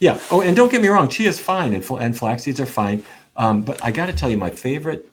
Yeah. 0.00 0.20
Oh, 0.30 0.42
and 0.42 0.54
don't 0.54 0.70
get 0.70 0.82
me 0.82 0.88
wrong, 0.88 1.08
chia 1.08 1.28
is 1.28 1.40
fine 1.40 1.72
and, 1.72 1.88
and 1.92 2.18
flax 2.18 2.42
seeds 2.42 2.60
are 2.60 2.66
fine. 2.66 3.02
Um, 3.36 3.62
but 3.62 3.82
I 3.82 3.90
got 3.90 4.06
to 4.06 4.12
tell 4.12 4.30
you, 4.30 4.36
my 4.36 4.50
favorite 4.50 5.10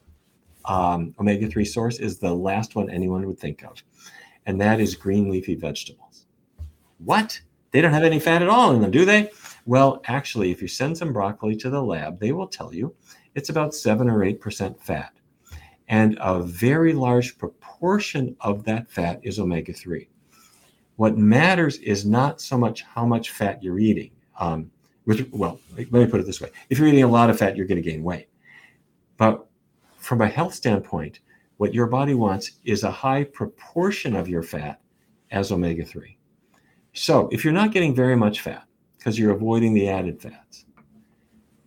um, 0.65 1.15
omega 1.19 1.47
3 1.47 1.63
source 1.63 1.99
is 1.99 2.17
the 2.17 2.33
last 2.33 2.75
one 2.75 2.89
anyone 2.89 3.25
would 3.25 3.39
think 3.39 3.63
of, 3.63 3.81
and 4.45 4.59
that 4.59 4.81
is 4.81 4.95
green 4.95 5.29
leafy 5.29 5.55
vegetables. 5.55 6.25
What? 6.97 7.39
They 7.73 7.81
don't 7.81 7.91
have 7.91 8.03
any 8.03 8.19
fat 8.19 8.43
at 8.43 8.49
all 8.49 8.71
in 8.71 8.81
them, 8.81 8.91
do 8.91 9.03
they? 9.03 9.31
Well, 9.65 10.01
actually, 10.05 10.51
if 10.51 10.61
you 10.61 10.67
send 10.67 10.95
some 10.95 11.11
broccoli 11.11 11.55
to 11.57 11.71
the 11.71 11.81
lab, 11.81 12.19
they 12.19 12.31
will 12.31 12.47
tell 12.47 12.73
you 12.73 12.95
it's 13.33 13.49
about 13.49 13.73
7 13.73 14.07
or 14.07 14.19
8% 14.19 14.79
fat. 14.79 15.11
And 15.87 16.15
a 16.21 16.43
very 16.43 16.93
large 16.93 17.37
proportion 17.37 18.35
of 18.41 18.63
that 18.65 18.89
fat 18.91 19.19
is 19.23 19.39
omega 19.39 19.73
3. 19.73 20.07
What 20.97 21.17
matters 21.17 21.77
is 21.79 22.05
not 22.05 22.39
so 22.39 22.59
much 22.59 22.83
how 22.83 23.07
much 23.07 23.31
fat 23.31 23.63
you're 23.63 23.79
eating. 23.79 24.11
Um, 24.39 24.69
which, 25.05 25.25
well, 25.31 25.59
let 25.75 25.91
me 25.91 26.05
put 26.05 26.19
it 26.19 26.25
this 26.25 26.39
way 26.39 26.49
if 26.69 26.77
you're 26.77 26.87
eating 26.87 27.03
a 27.03 27.07
lot 27.07 27.29
of 27.29 27.37
fat, 27.37 27.57
you're 27.57 27.65
going 27.65 27.81
to 27.81 27.89
gain 27.89 28.03
weight. 28.03 28.29
But 29.17 29.45
from 29.97 30.21
a 30.21 30.27
health 30.27 30.53
standpoint, 30.53 31.21
what 31.57 31.73
your 31.73 31.87
body 31.87 32.13
wants 32.13 32.59
is 32.63 32.83
a 32.83 32.91
high 32.91 33.23
proportion 33.23 34.15
of 34.15 34.29
your 34.29 34.43
fat 34.43 34.79
as 35.31 35.51
omega 35.51 35.83
3. 35.83 36.17
So 36.93 37.27
if 37.31 37.43
you're 37.43 37.53
not 37.53 37.71
getting 37.71 37.93
very 37.93 38.15
much 38.15 38.41
fat 38.41 38.65
because 38.97 39.17
you're 39.17 39.31
avoiding 39.31 39.73
the 39.73 39.89
added 39.89 40.21
fats, 40.21 40.65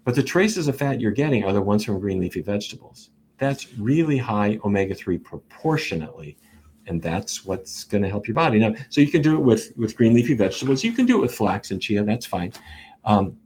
but 0.05 0.15
the 0.15 0.23
traces 0.23 0.69
of 0.69 0.79
fat 0.79 1.01
you're 1.01 1.11
getting 1.11 1.45
are 1.45 1.53
the 1.53 1.61
ones 1.61 1.85
from 1.85 1.99
green 1.99 2.21
leafy 2.21 2.41
vegetables, 2.41 3.11
that's 3.39 3.75
really 3.77 4.17
high 4.17 4.59
omega 4.65 4.95
3 4.95 5.19
proportionately. 5.19 6.39
And 6.87 7.03
that's 7.03 7.45
what's 7.45 7.83
going 7.83 8.05
to 8.05 8.09
help 8.09 8.29
your 8.29 8.37
body. 8.37 8.61
Now, 8.61 8.73
so 8.91 9.01
you 9.01 9.09
can 9.09 9.21
do 9.21 9.35
it 9.35 9.41
with, 9.41 9.73
with 9.77 9.97
green 9.97 10.15
leafy 10.15 10.35
vegetables. 10.35 10.85
You 10.85 10.93
can 10.93 11.05
do 11.05 11.19
it 11.19 11.21
with 11.21 11.35
flax 11.35 11.73
and 11.73 11.83
chia. 11.83 12.05
That's 12.05 12.25
fine. 12.25 12.53
Um, 13.05 13.37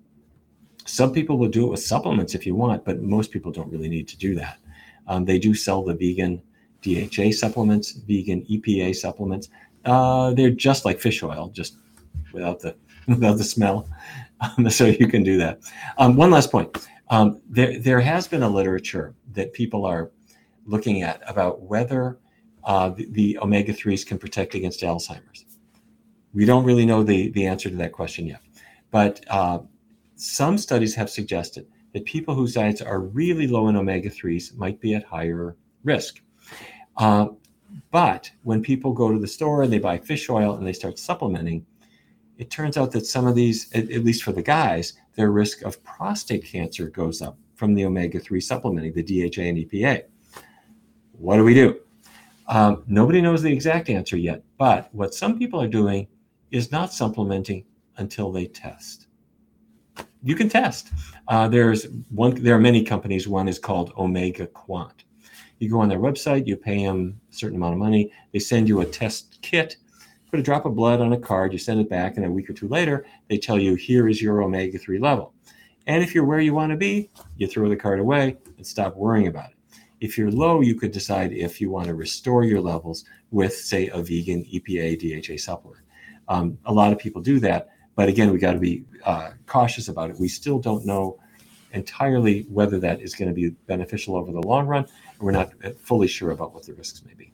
some 0.85 1.13
people 1.13 1.39
will 1.39 1.49
do 1.49 1.67
it 1.67 1.71
with 1.71 1.83
supplements 1.83 2.35
if 2.35 2.45
you 2.45 2.55
want, 2.55 2.85
but 2.85 3.01
most 3.01 3.31
people 3.31 3.51
don't 3.51 3.73
really 3.73 3.89
need 3.89 4.09
to 4.09 4.19
do 4.19 4.35
that. 4.35 4.59
Um, 5.07 5.25
they 5.25 5.39
do 5.39 5.55
sell 5.55 5.83
the 5.83 5.95
vegan 5.95 6.43
DHA 6.83 7.33
supplements, 7.33 7.93
vegan 7.93 8.43
EPA 8.43 8.95
supplements. 8.95 9.49
Uh, 9.85 10.33
they're 10.35 10.51
just 10.51 10.85
like 10.85 11.01
fish 11.01 11.23
oil, 11.23 11.51
just 11.53 11.77
without 12.33 12.61
the 12.61 12.77
without 13.09 13.39
the 13.39 13.45
smell. 13.45 13.89
Um, 14.41 14.71
so 14.71 14.87
you 14.87 15.07
can 15.09 15.23
do 15.23 15.37
that. 15.39 15.61
Um, 15.99 16.17
one 16.17 16.31
last 16.31 16.51
point: 16.51 16.89
um, 17.09 17.41
there 17.49 17.79
there 17.79 18.01
has 18.01 18.29
been 18.29 18.43
a 18.43 18.49
literature 18.49 19.15
that 19.33 19.53
people 19.53 19.85
are 19.85 20.11
looking 20.67 21.03
at 21.03 21.23
about 21.27 21.63
whether 21.63 22.19
uh, 22.65 22.91
the, 22.91 23.07
the 23.11 23.39
omega 23.39 23.73
threes 23.73 24.05
can 24.05 24.19
protect 24.19 24.55
against 24.55 24.81
Alzheimer's. 24.81 25.45
We 26.33 26.45
don't 26.45 26.65
really 26.65 26.87
know 26.87 27.03
the 27.03 27.31
the 27.31 27.47
answer 27.47 27.71
to 27.71 27.77
that 27.77 27.93
question 27.93 28.27
yet, 28.27 28.41
but 28.91 29.25
uh, 29.29 29.61
some 30.17 30.59
studies 30.59 30.95
have 30.95 31.11
suggested 31.11 31.67
that 31.93 32.05
people 32.05 32.35
whose 32.35 32.55
diets 32.55 32.81
are 32.81 33.01
really 33.01 33.47
low 33.47 33.69
in 33.69 33.77
omega 33.77 34.11
3s 34.11 34.55
might 34.57 34.81
be 34.81 34.95
at 34.95 35.05
higher 35.05 35.57
risk. 35.83 36.21
Uh, 36.97 37.29
but 37.91 38.31
when 38.43 38.63
people 38.63 38.93
go 38.93 39.13
to 39.13 39.19
the 39.19 39.27
store 39.27 39.63
and 39.63 39.73
they 39.73 39.79
buy 39.79 39.99
fish 39.99 40.29
oil 40.29 40.57
and 40.57 40.67
they 40.67 40.73
start 40.73 40.99
supplementing, 40.99 41.65
it 42.39 42.51
turns 42.51 42.77
out 42.77 42.91
that 42.93 43.07
some 43.07 43.27
of 43.27 43.35
these, 43.35 43.71
at, 43.75 43.91
at 43.91 44.05
least 44.05 44.23
for 44.23 44.33
the 44.33 44.43
guys, 44.43 44.95
their 45.15 45.31
risk 45.31 45.63
of 45.63 45.83
prostate 45.85 46.45
cancer 46.45 46.89
goes 46.89 47.21
up 47.21 47.37
from 47.55 47.75
the 47.75 47.85
omega 47.85 48.19
3 48.19 48.41
supplementing, 48.41 48.93
the 48.95 49.03
DHA 49.03 49.43
and 49.43 49.59
EPA. 49.59 50.05
What 51.13 51.37
do 51.37 51.45
we 51.45 51.55
do? 51.55 51.81
Um, 52.49 52.83
nobody 52.87 53.21
knows 53.21 53.43
the 53.43 53.53
exact 53.53 53.91
answer 53.91 54.17
yet, 54.17 54.43
but 54.59 54.93
what 54.95 55.15
some 55.15 55.39
people 55.39 55.61
are 55.61 55.69
doing 55.69 56.09
is 56.51 56.73
not 56.73 56.93
supplementing 56.93 57.65
until 57.99 58.33
they 58.33 58.47
test 58.47 59.07
you 60.23 60.35
can 60.35 60.49
test. 60.49 60.91
Uh, 61.29 61.49
there's 61.49 61.87
one. 62.11 62.35
There 62.35 62.55
are 62.55 62.61
many 62.61 62.83
companies. 62.83 63.27
One 63.27 63.49
is 63.49 63.59
called 63.59 63.95
OmegaQuant. 63.95 65.05
You 65.61 65.71
go 65.71 65.81
on 65.81 65.89
their 65.89 66.01
website. 66.01 66.47
You 66.49 66.57
pay 66.57 66.85
them 66.85 67.21
a 67.31 67.35
certain 67.35 67.57
amount 67.57 67.75
of 67.75 67.79
money. 67.79 68.13
They 68.33 68.41
send 68.41 68.69
you 68.69 68.81
a 68.81 68.85
test 68.85 69.39
kit. 69.43 69.77
Put 70.31 70.41
a 70.41 70.43
drop 70.43 70.67
of 70.67 70.75
blood 70.75 71.01
on 71.01 71.13
a 71.13 71.19
card. 71.19 71.53
You 71.53 71.59
send 71.59 71.81
it 71.81 71.89
back, 71.89 72.17
and 72.17 72.27
a 72.27 72.31
week 72.31 72.51
or 72.51 72.53
two 72.53 72.67
later, 72.67 73.07
they 73.29 73.39
tell 73.39 73.59
you 73.59 73.77
here 73.77 74.09
is 74.09 74.21
your 74.21 74.43
omega 74.43 74.79
three 74.79 74.99
level. 74.99 75.33
And 75.87 76.03
if 76.03 76.15
you're 76.15 76.25
where 76.25 76.41
you 76.41 76.55
want 76.55 76.71
to 76.71 76.77
be, 76.77 77.11
you 77.37 77.47
throw 77.47 77.69
the 77.69 77.77
card 77.77 78.01
away 78.01 78.37
and 78.57 78.67
stop 78.67 78.97
worrying 78.97 79.29
about 79.29 79.51
it. 79.51 79.57
If 80.01 80.19
you're 80.19 80.31
low, 80.31 80.61
you 80.61 80.75
could 80.75 80.93
decide 80.93 81.33
if 81.33 81.61
you 81.61 81.71
want 81.71 81.87
to 81.87 81.95
restore 81.95 82.43
your 82.45 82.61
levels 82.61 83.05
with, 83.31 83.55
say, 83.55 83.89
a 83.89 84.03
vegan 84.03 84.45
EPA 84.45 84.99
DHA 84.99 85.39
supplement. 85.39 85.85
Um, 86.29 86.59
a 86.65 86.73
lot 86.73 86.93
of 86.93 86.99
people 86.99 87.23
do 87.23 87.39
that 87.41 87.69
but 88.01 88.09
again, 88.09 88.33
we 88.33 88.39
got 88.39 88.53
to 88.53 88.59
be 88.59 88.85
uh, 89.05 89.33
cautious 89.47 89.89
about 89.89 90.09
it. 90.09 90.19
We 90.19 90.27
still 90.27 90.59
don't 90.59 90.87
know 90.87 91.19
entirely 91.73 92.47
whether 92.49 92.79
that 92.81 93.03
is 93.03 93.15
going 93.15 93.29
to 93.29 93.35
be 93.35 93.51
beneficial 93.67 94.17
over 94.17 94.33
the 94.33 94.41
long 94.41 94.67
run. 94.67 94.87
We're 95.21 95.33
not 95.33 95.53
fully 95.79 96.09
sure 96.09 96.31
about 96.31 96.55
what 96.55 96.65
the 96.65 96.75
risks 96.75 97.05
may 97.05 97.15
be. 97.15 97.33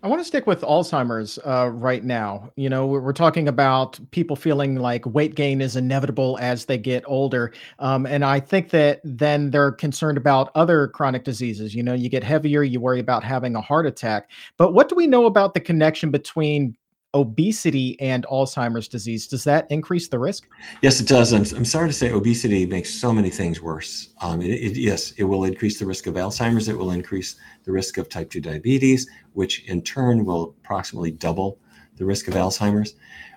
I 0.00 0.06
want 0.06 0.20
to 0.20 0.24
stick 0.24 0.46
with 0.46 0.60
Alzheimer's 0.60 1.40
uh, 1.44 1.70
right 1.72 2.04
now. 2.04 2.52
You 2.54 2.68
know, 2.68 2.86
we're, 2.86 3.00
we're, 3.00 3.12
talking 3.12 3.48
about 3.48 3.98
people 4.12 4.36
feeling 4.36 4.76
like 4.76 5.04
weight 5.06 5.34
gain 5.34 5.60
is 5.60 5.74
inevitable 5.74 6.38
as 6.40 6.66
they 6.66 6.78
get 6.78 7.02
older. 7.04 7.52
Um, 7.80 8.06
and 8.06 8.24
I 8.24 8.38
think 8.38 8.70
that 8.70 9.00
then 9.02 9.50
they're 9.50 9.72
concerned 9.72 10.16
about 10.16 10.52
other 10.54 10.86
chronic 10.86 11.24
diseases. 11.24 11.74
You 11.74 11.82
know, 11.82 11.94
you 11.94 12.08
get 12.08 12.22
heavier, 12.22 12.62
you 12.62 12.78
worry 12.78 13.00
about 13.00 13.24
having 13.24 13.56
a 13.56 13.60
heart 13.60 13.86
attack. 13.86 14.30
But 14.56 14.72
what 14.72 14.88
do 14.88 14.94
we 14.94 15.08
know 15.08 15.26
about 15.26 15.54
the 15.54 15.60
connection 15.60 16.12
between 16.12 16.76
obesity 17.18 18.00
and 18.00 18.24
Alzheimer's 18.26 18.88
disease. 18.88 19.26
Does 19.26 19.44
that 19.44 19.66
increase 19.70 20.08
the 20.08 20.18
risk? 20.18 20.48
Yes, 20.82 21.00
it 21.00 21.08
does. 21.08 21.32
I'm, 21.32 21.44
I'm 21.56 21.64
sorry 21.64 21.88
to 21.88 21.92
say 21.92 22.10
obesity 22.12 22.64
makes 22.66 22.92
so 22.92 23.12
many 23.12 23.30
things 23.30 23.60
worse. 23.60 24.10
Um, 24.20 24.40
it, 24.40 24.50
it, 24.50 24.76
yes, 24.76 25.12
it 25.12 25.24
will 25.24 25.44
increase 25.44 25.78
the 25.78 25.86
risk 25.86 26.06
of 26.06 26.14
Alzheimer's. 26.14 26.68
It 26.68 26.78
will 26.78 26.92
increase 26.92 27.36
the 27.64 27.72
risk 27.72 27.98
of 27.98 28.08
type 28.08 28.30
2 28.30 28.40
diabetes, 28.40 29.08
which 29.32 29.64
in 29.64 29.82
turn 29.82 30.24
will 30.24 30.54
approximately 30.62 31.10
double 31.10 31.58
the 31.96 32.04
risk 32.04 32.28
of 32.28 32.34
Alzheimer's. 32.34 32.94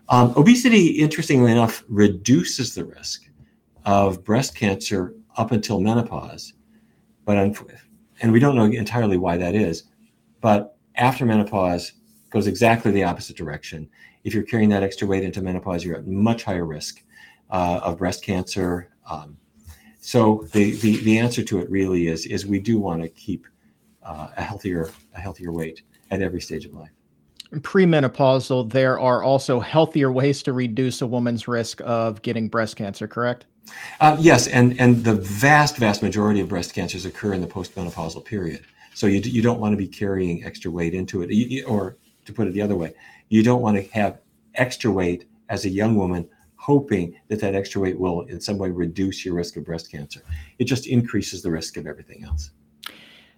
Um, 0.10 0.34
obesity, 0.36 0.88
interestingly 0.88 1.52
enough, 1.52 1.84
reduces 1.88 2.76
the 2.76 2.86
risk 2.86 3.24
of 3.86 4.24
breast 4.24 4.56
cancer 4.56 5.16
up 5.38 5.52
until 5.52 5.80
menopause. 5.80 6.54
But 7.26 7.38
and 8.22 8.32
we 8.32 8.40
don't 8.40 8.56
know 8.56 8.66
entirely 8.66 9.18
why 9.18 9.38
that 9.38 9.56
is. 9.56 9.84
But 10.42 10.78
after 10.96 11.26
menopause, 11.26 11.94
goes 12.32 12.48
exactly 12.48 12.92
the 12.92 13.04
opposite 13.04 13.38
direction. 13.38 13.88
If 14.24 14.34
you're 14.34 14.44
carrying 14.44 14.70
that 14.70 14.84
extra 14.84 15.08
weight 15.08 15.24
into 15.24 15.42
menopause, 15.42 15.86
you're 15.86 15.98
at 15.98 16.08
much 16.08 16.44
higher 16.44 16.66
risk 16.66 17.04
uh, 17.50 17.82
of 17.84 17.98
breast 17.98 18.24
cancer. 18.24 18.90
Um, 19.10 19.38
so 20.00 20.48
the, 20.54 20.72
the 20.78 20.98
the 21.04 21.20
answer 21.20 21.44
to 21.44 21.60
it 21.60 21.70
really 21.70 22.08
is 22.08 22.26
is 22.26 22.46
we 22.46 22.60
do 22.60 22.80
want 22.80 23.04
to 23.04 23.10
keep 23.10 23.46
uh, 24.04 24.30
a 24.36 24.42
healthier 24.42 24.90
a 25.14 25.20
healthier 25.20 25.52
weight 25.52 25.84
at 26.10 26.22
every 26.22 26.42
stage 26.42 26.66
of 26.66 26.74
life. 26.74 26.90
Premenopausal, 27.54 28.72
there 28.72 28.98
are 28.98 29.24
also 29.24 29.60
healthier 29.60 30.12
ways 30.12 30.42
to 30.44 30.54
reduce 30.54 31.02
a 31.02 31.08
woman's 31.08 31.48
risk 31.48 31.82
of 31.84 32.22
getting 32.22 32.48
breast 32.48 32.78
cancer. 32.78 33.08
Correct? 33.08 33.46
Uh, 34.00 34.18
yes, 34.20 34.48
and 34.48 34.80
and 34.80 35.04
the 35.04 35.16
vast 35.16 35.78
vast 35.78 36.02
majority 36.02 36.40
of 36.40 36.48
breast 36.48 36.74
cancers 36.74 37.06
occur 37.06 37.34
in 37.34 37.42
the 37.42 37.48
postmenopausal 37.48 38.24
period. 38.26 38.62
So 38.94 39.08
you, 39.08 39.20
you 39.20 39.42
don't 39.42 39.60
want 39.60 39.74
to 39.74 39.78
be 39.78 39.88
carrying 39.88 40.44
extra 40.44 40.72
weight 40.72 40.94
into 40.94 41.22
it, 41.22 41.64
or 41.66 41.98
to 42.32 42.36
put 42.36 42.48
it 42.48 42.54
the 42.54 42.62
other 42.62 42.76
way. 42.76 42.94
You 43.30 43.44
don't 43.44 43.62
want 43.62 43.78
to 43.78 43.84
have 43.92 44.20
extra 44.56 44.92
weight 44.92 45.26
as 45.50 45.66
a 45.66 45.70
young 45.70 45.96
woman 45.96 46.28
hoping 46.56 47.16
that 47.28 47.40
that 47.40 47.56
extra 47.56 47.82
weight 47.82 48.00
will 48.00 48.22
in 48.22 48.40
some 48.40 48.58
way 48.58 48.70
reduce 48.70 49.26
your 49.26 49.34
risk 49.34 49.58
of 49.58 49.66
breast 49.66 49.92
cancer. 49.92 50.22
It 50.60 50.66
just 50.66 50.86
increases 50.86 51.42
the 51.42 51.50
risk 51.50 51.76
of 51.78 51.88
everything 51.88 52.24
else. 52.24 52.52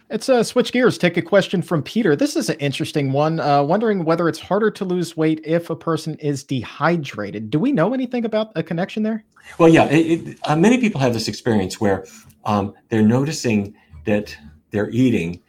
Let's 0.09 0.27
uh, 0.27 0.43
switch 0.43 0.73
gears. 0.73 0.97
Take 0.97 1.15
a 1.15 1.21
question 1.21 1.61
from 1.61 1.81
Peter. 1.81 2.15
This 2.15 2.35
is 2.35 2.49
an 2.49 2.57
interesting 2.59 3.13
one. 3.13 3.39
Uh, 3.39 3.63
wondering 3.63 4.03
whether 4.03 4.27
it's 4.27 4.39
harder 4.39 4.69
to 4.71 4.83
lose 4.83 5.15
weight 5.15 5.39
if 5.45 5.69
a 5.69 5.75
person 5.75 6.15
is 6.15 6.43
dehydrated. 6.43 7.49
Do 7.49 7.59
we 7.59 7.71
know 7.71 7.93
anything 7.93 8.25
about 8.25 8.51
a 8.55 8.61
connection 8.61 9.03
there? 9.03 9.23
Well, 9.57 9.69
yeah. 9.69 9.85
It, 9.85 10.27
it, 10.27 10.39
uh, 10.43 10.57
many 10.57 10.77
people 10.77 10.99
have 10.99 11.13
this 11.13 11.29
experience 11.29 11.79
where 11.79 12.05
um, 12.43 12.73
they're 12.89 13.01
noticing 13.01 13.73
that 14.05 14.35
they're 14.71 14.89
eating 14.89 15.41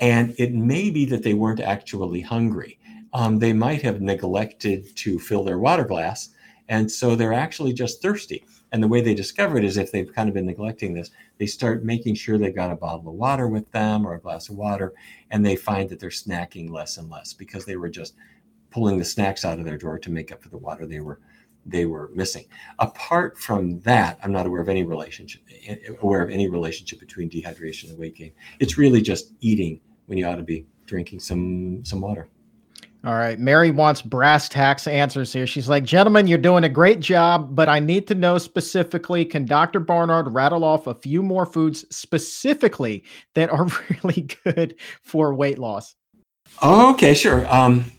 and 0.00 0.34
it 0.38 0.52
may 0.52 0.90
be 0.90 1.06
that 1.06 1.22
they 1.22 1.34
weren't 1.34 1.60
actually 1.60 2.20
hungry. 2.20 2.78
Um, 3.14 3.38
they 3.38 3.52
might 3.52 3.82
have 3.82 4.00
neglected 4.00 4.94
to 4.96 5.18
fill 5.18 5.44
their 5.44 5.58
water 5.58 5.84
glass. 5.84 6.30
And 6.68 6.90
so 6.90 7.14
they're 7.14 7.32
actually 7.32 7.72
just 7.72 8.02
thirsty. 8.02 8.44
And 8.72 8.82
the 8.82 8.88
way 8.88 9.00
they 9.00 9.14
discover 9.14 9.56
it 9.56 9.64
is 9.64 9.76
if 9.76 9.92
they've 9.92 10.12
kind 10.12 10.28
of 10.28 10.34
been 10.34 10.46
neglecting 10.46 10.94
this, 10.94 11.10
they 11.38 11.46
start 11.46 11.84
making 11.84 12.16
sure 12.16 12.38
they've 12.38 12.54
got 12.54 12.72
a 12.72 12.76
bottle 12.76 13.08
of 13.08 13.14
water 13.14 13.46
with 13.46 13.70
them 13.70 14.04
or 14.04 14.14
a 14.14 14.20
glass 14.20 14.48
of 14.48 14.56
water. 14.56 14.94
And 15.30 15.46
they 15.46 15.54
find 15.54 15.88
that 15.90 16.00
they're 16.00 16.10
snacking 16.10 16.70
less 16.70 16.96
and 16.96 17.08
less 17.08 17.32
because 17.32 17.64
they 17.64 17.76
were 17.76 17.88
just 17.88 18.14
pulling 18.70 18.98
the 18.98 19.04
snacks 19.04 19.44
out 19.44 19.60
of 19.60 19.64
their 19.64 19.78
drawer 19.78 19.98
to 20.00 20.10
make 20.10 20.32
up 20.32 20.42
for 20.42 20.48
the 20.48 20.58
water 20.58 20.86
they 20.86 21.00
were 21.00 21.20
they 21.66 21.86
were 21.86 22.10
missing. 22.14 22.44
Apart 22.78 23.38
from 23.38 23.80
that, 23.80 24.18
I'm 24.22 24.32
not 24.32 24.44
aware 24.44 24.60
of 24.60 24.68
any 24.68 24.82
relationship 24.82 25.40
aware 26.02 26.22
of 26.22 26.30
any 26.30 26.48
relationship 26.48 27.00
between 27.00 27.30
dehydration 27.30 27.90
and 27.90 27.98
weight 27.98 28.16
gain. 28.16 28.32
It's 28.58 28.76
really 28.76 29.00
just 29.00 29.32
eating 29.40 29.80
when 30.06 30.18
you 30.18 30.26
ought 30.26 30.36
to 30.36 30.42
be 30.42 30.66
drinking 30.86 31.20
some 31.20 31.84
some 31.84 32.00
water. 32.00 32.28
All 33.04 33.14
right. 33.14 33.38
Mary 33.38 33.70
wants 33.70 34.00
brass 34.00 34.48
tacks 34.48 34.86
answers 34.86 35.30
here. 35.30 35.46
She's 35.46 35.68
like, 35.68 35.84
gentlemen, 35.84 36.26
you're 36.26 36.38
doing 36.38 36.64
a 36.64 36.70
great 36.70 37.00
job, 37.00 37.54
but 37.54 37.68
I 37.68 37.78
need 37.78 38.06
to 38.06 38.14
know 38.14 38.38
specifically 38.38 39.26
can 39.26 39.44
Dr. 39.44 39.78
Barnard 39.78 40.32
rattle 40.32 40.64
off 40.64 40.86
a 40.86 40.94
few 40.94 41.22
more 41.22 41.44
foods 41.44 41.84
specifically 41.94 43.04
that 43.34 43.50
are 43.50 43.66
really 44.04 44.26
good 44.44 44.76
for 45.02 45.34
weight 45.34 45.58
loss? 45.58 45.94
Okay, 46.62 47.12
sure. 47.12 47.46
Um, 47.52 47.92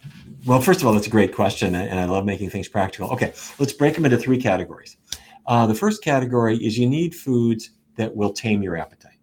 well, 0.46 0.60
first 0.60 0.82
of 0.82 0.88
all, 0.88 0.94
that's 0.94 1.08
a 1.08 1.12
great 1.12 1.36
question, 1.36 1.76
and 1.76 2.00
I 2.00 2.06
love 2.06 2.26
making 2.26 2.50
things 2.50 2.68
practical. 2.68 3.10
Okay, 3.12 3.34
let's 3.60 3.74
break 3.74 3.96
them 3.96 4.06
into 4.06 4.18
three 4.18 4.42
categories. 4.42 4.98
Uh, 5.46 5.68
the 5.68 5.76
first 5.76 6.04
category 6.04 6.58
is 6.58 6.80
you 6.80 6.90
need 6.90 7.14
foods 7.14 7.72
that 7.96 8.16
will 8.16 8.34
tame 8.34 8.64
your 8.64 8.78
appetite. 8.78 9.20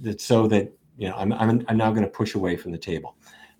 That 0.00 0.20
so 0.20 0.46
that 0.48 0.72
you 0.96 1.08
know, 1.08 1.16
I'm 1.16 1.32
I'm, 1.32 1.64
I'm 1.68 1.76
now 1.76 1.90
going 1.90 2.04
to 2.04 2.10
push 2.10 2.34
away 2.34 2.56
from 2.56 2.72
the 2.72 2.78
table. 2.78 3.16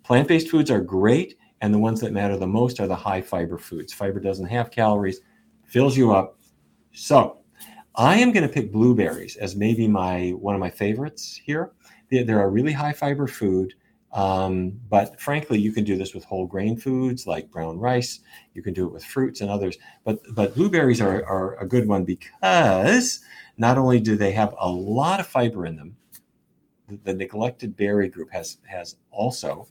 Plant-based 0.09 0.49
foods 0.49 0.71
are 0.71 0.81
great, 0.81 1.37
and 1.61 1.73
the 1.73 1.79
ones 1.79 2.01
that 2.01 2.15
matter 2.15 2.39
the 2.39 2.47
most 2.47 2.81
are 2.81 2.87
the 2.87 2.97
high 2.97 3.21
fiber 3.21 3.59
foods. 3.59 3.93
Fiber 3.93 4.21
doesn't 4.21 4.47
have 4.47 4.71
calories, 4.71 5.21
fills 5.67 5.99
you 5.99 6.15
up. 6.15 6.39
So, 6.95 7.41
I 7.95 8.17
am 8.17 8.33
going 8.33 8.49
to 8.49 8.53
pick 8.53 8.73
blueberries 8.73 9.37
as 9.37 9.55
maybe 9.55 9.87
my 9.87 10.31
one 10.31 10.55
of 10.55 10.61
my 10.61 10.71
favorites 10.71 11.39
here 11.45 11.73
They're, 12.11 12.25
they're 12.25 12.43
a 12.43 12.49
really 12.49 12.73
high 12.73 12.95
fiber 12.95 13.27
food. 13.27 13.75
Um, 14.15 14.81
but 14.89 15.21
frankly, 15.21 15.59
you 15.59 15.73
can 15.73 15.85
do 15.85 15.99
this 15.99 16.15
with 16.15 16.25
whole 16.25 16.47
grain 16.47 16.79
foods 16.79 17.27
like 17.27 17.51
brown 17.51 17.79
rice. 17.79 18.21
You 18.55 18.63
can 18.63 18.73
do 18.73 18.87
it 18.87 18.93
with 18.95 19.05
fruits 19.05 19.43
and 19.43 19.51
others. 19.51 19.77
But 20.05 20.21
but 20.35 20.55
blueberries 20.55 21.03
are, 21.03 21.23
are 21.27 21.59
a 21.59 21.69
good 21.69 21.87
one 21.87 22.05
because 22.05 23.21
not 23.59 23.77
only 23.77 24.01
do 24.01 24.17
they 24.17 24.33
have 24.33 24.55
a 24.59 24.71
lot 24.71 25.21
of 25.21 25.27
fiber 25.27 25.67
in 25.67 25.77
them, 25.77 25.97
the, 27.05 27.15
neglected 27.15 27.77
berry 27.77 28.09
group 28.09 28.31
has 28.33 28.59
has 28.67 28.97
also 29.11 29.69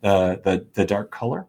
the, 0.00 0.40
the 0.44 0.66
the 0.74 0.84
dark 0.84 1.10
color. 1.10 1.46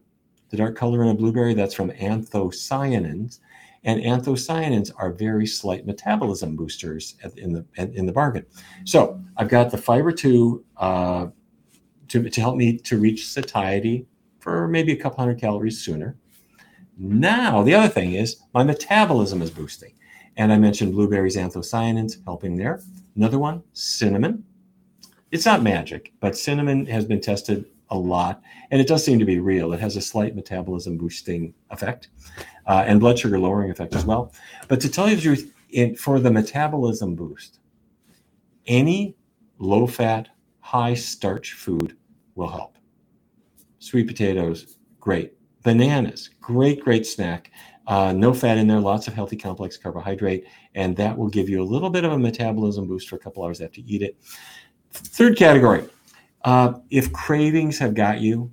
The 0.50 0.58
dark 0.58 0.76
color 0.76 1.04
in 1.04 1.10
a 1.10 1.14
blueberry 1.14 1.54
that's 1.54 1.76
from 1.76 1.92
anthocyanins, 1.92 3.40
and 3.84 4.02
anthocyanins 4.02 4.92
are 4.98 5.12
very 5.12 5.46
slight 5.46 5.86
metabolism 5.86 6.56
boosters 6.56 7.16
in 7.38 7.54
the 7.54 7.66
in 7.78 8.06
the 8.06 8.12
bargain. 8.12 8.46
So 8.86 9.22
I've 9.38 9.50
got 9.50 9.72
the 9.72 9.78
fiber 9.78 10.12
two. 10.12 10.66
Uh, 10.78 11.28
to, 12.10 12.30
to 12.30 12.42
help 12.42 12.58
me 12.58 12.78
to 12.78 12.98
reach 12.98 13.28
satiety 13.28 14.06
for 14.40 14.68
maybe 14.68 14.92
a 14.92 14.96
couple 14.96 15.20
hundred 15.20 15.40
calories 15.40 15.80
sooner. 15.80 16.18
Now, 16.98 17.64
the 17.64 17.74
other 17.74 17.88
thing 17.88 18.14
is 18.14 18.38
my 18.54 18.64
metabolism 18.64 19.42
is 19.42 19.52
boosting. 19.52 19.94
And 20.36 20.52
I 20.52 20.58
mentioned 20.58 20.94
blueberries, 20.94 21.38
anthocyanins 21.38 22.24
helping 22.26 22.56
there. 22.56 22.82
Another 23.16 23.40
one, 23.40 23.64
cinnamon. 23.74 24.44
It's 25.32 25.46
not 25.46 25.62
magic, 25.62 26.14
but 26.20 26.38
cinnamon 26.38 26.86
has 26.88 27.06
been 27.06 27.22
tested 27.22 27.66
a 27.92 27.98
lot, 27.98 28.42
and 28.72 28.82
it 28.82 28.88
does 28.88 29.04
seem 29.04 29.20
to 29.20 29.26
be 29.26 29.40
real. 29.40 29.74
It 29.74 29.80
has 29.80 29.96
a 29.96 30.02
slight 30.02 30.36
metabolism 30.36 30.98
boosting 30.98 31.54
effect 31.70 32.10
uh, 32.68 32.84
and 32.86 33.00
blood 33.00 33.18
sugar 33.18 33.40
lowering 33.40 33.72
effect 33.72 33.96
as 33.96 34.06
well. 34.06 34.34
But 34.68 34.80
to 34.82 34.90
tell 34.90 35.10
you 35.10 35.16
the 35.16 35.22
truth, 35.22 35.54
in, 35.72 35.96
for 35.96 36.20
the 36.20 36.32
metabolism 36.32 37.16
boost, 37.16 37.60
any 38.68 39.16
low 39.60 39.88
fat, 39.88 40.30
high 40.60 40.94
starch 40.94 41.54
food 41.54 41.96
will 42.36 42.50
help. 42.50 42.78
Sweet 43.80 44.08
potatoes, 44.08 44.78
great. 45.00 45.34
Bananas, 45.64 46.30
great, 46.42 46.84
great 46.84 47.06
snack. 47.06 47.52
Uh, 47.88 48.14
no 48.14 48.34
fat 48.34 48.58
in 48.58 48.68
there, 48.68 48.80
lots 48.80 49.08
of 49.08 49.16
healthy 49.16 49.36
complex 49.36 49.78
carbohydrate, 49.78 50.46
and 50.76 50.96
that 50.96 51.18
will 51.18 51.28
give 51.28 51.50
you 51.50 51.62
a 51.62 51.66
little 51.66 51.90
bit 51.90 52.04
of 52.04 52.12
a 52.12 52.20
metabolism 52.20 52.88
boost 52.88 53.10
for 53.10 53.16
a 53.16 53.20
couple 53.20 53.44
hours 53.44 53.62
after 53.62 53.82
you 53.82 53.96
eat 53.96 54.02
it. 54.04 54.18
Third 54.92 55.38
category 55.38 55.88
uh, 56.46 56.74
if 56.90 57.12
cravings 57.12 57.78
have 57.80 57.94
got 57.94 58.22
you, 58.22 58.52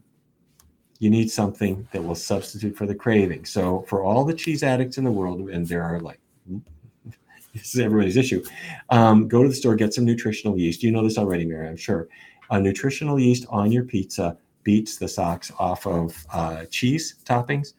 you 0.99 1.11
need 1.11 1.31
something 1.31 1.87
that 1.92 2.03
will 2.03 2.14
substitute 2.14 2.77
for 2.77 2.87
the 2.87 2.94
craving. 2.94 3.44
So, 3.44 3.85
for 3.88 4.03
all 4.03 4.25
the 4.25 4.35
cheese 4.35 4.62
addicts 4.62 4.99
in 4.99 5.05
the 5.05 5.11
world, 5.11 5.49
and 5.51 5.66
there 5.66 5.83
are 5.83 6.01
like 6.01 6.20
this 7.55 7.75
is 7.75 7.81
everybody's 7.81 8.16
issue. 8.16 8.42
Um, 8.90 9.29
go 9.29 9.42
to 9.42 9.49
the 9.49 9.55
store, 9.55 9.77
get 9.77 9.94
some 9.94 10.05
nutritional 10.05 10.59
yeast. 10.59 10.83
You 10.83 10.90
know 10.90 11.03
this 11.03 11.18
already, 11.18 11.44
Mary, 11.44 11.68
I'm 11.68 11.77
sure 11.77 12.09
a 12.51 12.61
nutritional 12.61 13.18
yeast 13.18 13.46
on 13.51 13.72
your 13.72 13.85
pizza 13.85 14.38
beats 14.62 14.96
the 14.96 15.09
socks 15.09 15.53
off 15.59 15.87
of 15.87 16.27
uh, 16.33 16.64
cheese 16.70 17.16
toppings. 17.25 17.75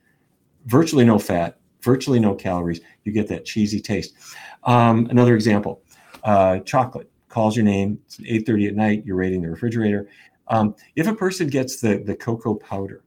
Virtually 0.66 1.06
no 1.06 1.18
fat, 1.18 1.58
virtually 1.82 2.20
no 2.20 2.36
calories. 2.36 2.82
You 3.04 3.12
get 3.12 3.28
that 3.30 3.46
cheesy 3.46 3.80
taste. 3.80 4.14
Um, 4.64 5.08
another 5.10 5.36
example: 5.36 5.82
uh, 6.24 6.60
chocolate 6.60 7.10
calls 7.30 7.56
your 7.56 7.66
name. 7.66 8.00
It's 8.06 8.20
8:30 8.20 8.68
at 8.68 8.76
night. 8.76 9.04
You're 9.06 9.16
raiding 9.16 9.42
the 9.42 9.50
refrigerator. 9.50 10.10
Um, 10.48 10.76
if 10.96 11.08
a 11.08 11.16
person 11.16 11.48
gets 11.48 11.82
the 11.82 11.98
the 11.98 12.16
cocoa 12.16 12.56
powder, 12.56 13.04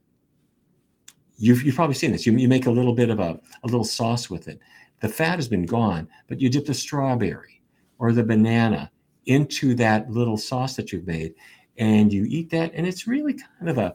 you've, 1.38 1.62
you've 1.62 1.74
probably 1.74 1.94
seen 1.94 2.12
this. 2.12 2.26
You, 2.26 2.33
you 2.37 2.48
make 2.48 2.66
a 2.66 2.70
little 2.70 2.94
bit 2.94 3.11
of 3.11 3.18
a, 3.18 3.40
a 3.62 3.66
little 3.66 3.85
sauce 3.85 4.28
with 4.28 4.48
it. 4.48 4.61
The 5.00 5.09
fat 5.09 5.37
has 5.37 5.48
been 5.48 5.64
gone, 5.64 6.09
but 6.28 6.40
you 6.40 6.50
dip 6.50 6.66
the 6.66 6.74
strawberry 6.74 7.62
or 7.98 8.12
the 8.12 8.22
banana 8.22 8.90
into 9.26 9.74
that 9.76 10.11
little 10.11 10.37
sauce 10.37 10.76
that 10.76 10.92
you've 10.92 11.06
made 11.06 11.35
and 11.78 12.12
you 12.12 12.24
eat 12.28 12.50
that 12.50 12.72
and 12.74 12.87
it's 12.87 13.06
really 13.06 13.35
kind 13.35 13.68
of 13.68 13.78
a 13.78 13.94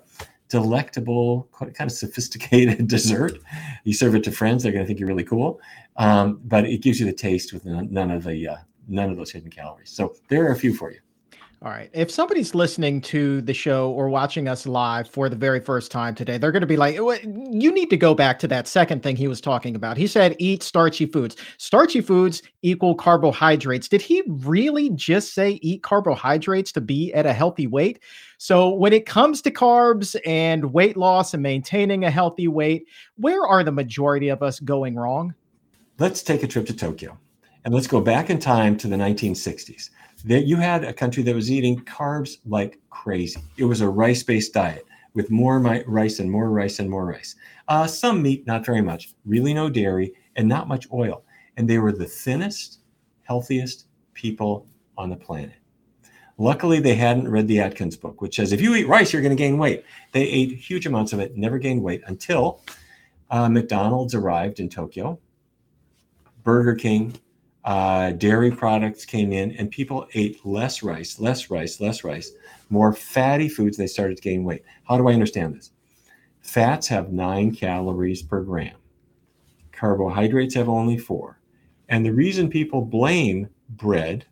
delectable 0.49 1.49
kind 1.51 1.73
of 1.79 1.91
sophisticated 1.91 2.87
dessert 2.95 3.39
you 3.83 3.93
serve 3.93 4.15
it 4.15 4.23
to 4.23 4.31
friends 4.31 4.63
they're 4.63 4.71
going 4.71 4.83
to 4.83 4.87
think 4.87 4.99
you're 4.99 5.09
really 5.09 5.23
cool 5.23 5.59
um, 5.97 6.39
but 6.45 6.65
it 6.65 6.81
gives 6.81 6.99
you 6.99 7.05
the 7.05 7.13
taste 7.13 7.53
with 7.53 7.65
none 7.65 8.11
of 8.11 8.23
the 8.23 8.47
uh, 8.47 8.55
none 8.87 9.09
of 9.09 9.17
those 9.17 9.31
hidden 9.31 9.49
calories 9.49 9.89
so 9.89 10.15
there 10.29 10.45
are 10.45 10.51
a 10.51 10.55
few 10.55 10.73
for 10.73 10.91
you 10.91 10.99
all 11.65 11.71
right. 11.71 11.89
If 11.93 12.11
somebody's 12.11 12.53
listening 12.53 13.01
to 13.01 13.41
the 13.41 13.53
show 13.53 13.89
or 13.91 14.07
watching 14.07 14.47
us 14.47 14.67
live 14.67 15.09
for 15.09 15.29
the 15.29 15.35
very 15.35 15.59
first 15.59 15.89
time 15.89 16.13
today, 16.13 16.37
they're 16.37 16.51
going 16.51 16.61
to 16.61 16.67
be 16.67 16.77
like, 16.77 16.95
you 16.95 17.71
need 17.71 17.89
to 17.89 17.97
go 17.97 18.13
back 18.13 18.37
to 18.39 18.47
that 18.49 18.67
second 18.67 19.01
thing 19.01 19.15
he 19.15 19.27
was 19.27 19.41
talking 19.41 19.73
about. 19.75 19.97
He 19.97 20.05
said, 20.05 20.35
eat 20.37 20.61
starchy 20.61 21.07
foods. 21.07 21.37
Starchy 21.57 22.01
foods 22.01 22.43
equal 22.61 22.93
carbohydrates. 22.93 23.87
Did 23.87 24.03
he 24.03 24.21
really 24.27 24.91
just 24.91 25.33
say 25.33 25.57
eat 25.63 25.81
carbohydrates 25.81 26.71
to 26.73 26.81
be 26.81 27.11
at 27.13 27.25
a 27.25 27.33
healthy 27.33 27.65
weight? 27.65 27.99
So, 28.37 28.69
when 28.69 28.93
it 28.93 29.07
comes 29.07 29.41
to 29.43 29.49
carbs 29.49 30.15
and 30.23 30.73
weight 30.73 30.97
loss 30.97 31.33
and 31.33 31.41
maintaining 31.41 32.03
a 32.03 32.11
healthy 32.11 32.47
weight, 32.47 32.85
where 33.15 33.41
are 33.47 33.63
the 33.63 33.71
majority 33.71 34.27
of 34.27 34.43
us 34.43 34.59
going 34.59 34.95
wrong? 34.97 35.33
Let's 35.97 36.21
take 36.21 36.43
a 36.43 36.47
trip 36.47 36.67
to 36.67 36.75
Tokyo 36.75 37.17
and 37.65 37.73
let's 37.73 37.87
go 37.87 37.99
back 37.99 38.29
in 38.29 38.39
time 38.39 38.77
to 38.77 38.87
the 38.87 38.95
1960s 38.95 39.89
that 40.23 40.45
you 40.45 40.55
had 40.55 40.83
a 40.83 40.93
country 40.93 41.23
that 41.23 41.35
was 41.35 41.51
eating 41.51 41.83
carbs 41.83 42.37
like 42.45 42.79
crazy. 42.89 43.41
It 43.57 43.65
was 43.65 43.81
a 43.81 43.89
rice 43.89 44.23
based 44.23 44.53
diet 44.53 44.85
with 45.13 45.31
more 45.31 45.59
rice 45.59 46.19
and 46.19 46.29
more 46.29 46.49
rice 46.49 46.79
and 46.79 46.89
more 46.89 47.05
rice. 47.05 47.35
Uh, 47.67 47.87
some 47.87 48.21
meat, 48.21 48.45
not 48.45 48.65
very 48.65 48.81
much, 48.81 49.13
really 49.25 49.53
no 49.53 49.69
dairy, 49.69 50.13
and 50.35 50.47
not 50.47 50.67
much 50.67 50.87
oil. 50.93 51.23
And 51.57 51.67
they 51.67 51.79
were 51.79 51.91
the 51.91 52.05
thinnest, 52.05 52.79
healthiest 53.23 53.87
people 54.13 54.67
on 54.97 55.09
the 55.09 55.15
planet. 55.15 55.55
Luckily, 56.37 56.79
they 56.79 56.95
hadn't 56.95 57.29
read 57.29 57.47
the 57.47 57.61
Atkins 57.61 57.95
book, 57.95 58.21
which 58.21 58.35
says 58.35 58.51
if 58.51 58.61
you 58.61 58.75
eat 58.75 58.87
rice, 58.87 59.13
you're 59.13 59.21
going 59.21 59.35
to 59.35 59.41
gain 59.41 59.57
weight. 59.57 59.85
They 60.11 60.23
ate 60.23 60.51
huge 60.51 60.85
amounts 60.85 61.13
of 61.13 61.19
it, 61.19 61.37
never 61.37 61.57
gained 61.57 61.81
weight 61.81 62.03
until 62.05 62.61
uh, 63.31 63.47
McDonald's 63.49 64.13
arrived 64.13 64.59
in 64.59 64.69
Tokyo, 64.69 65.17
Burger 66.43 66.75
King, 66.75 67.17
uh, 67.65 68.11
dairy 68.11 68.51
products 68.51 69.05
came 69.05 69.33
in 69.33 69.51
and 69.53 69.71
people 69.71 70.07
ate 70.13 70.45
less 70.45 70.83
rice, 70.83 71.19
less 71.19 71.49
rice, 71.49 71.81
less 71.81 72.03
rice, 72.03 72.31
more 72.69 72.93
fatty 72.93 73.49
foods. 73.49 73.75
They 73.75 73.87
started 73.87 74.17
to 74.17 74.23
gain 74.23 74.43
weight. 74.43 74.63
How 74.83 74.97
do 74.97 75.07
I 75.07 75.13
understand 75.13 75.55
this? 75.55 75.71
Fats 76.41 76.87
have 76.87 77.11
nine 77.11 77.53
calories 77.53 78.21
per 78.21 78.41
gram, 78.41 78.77
carbohydrates 79.71 80.53
have 80.55 80.69
only 80.69 80.97
four. 80.97 81.39
And 81.89 82.05
the 82.05 82.13
reason 82.13 82.49
people 82.49 82.81
blame 82.81 83.49
bread 83.69 84.25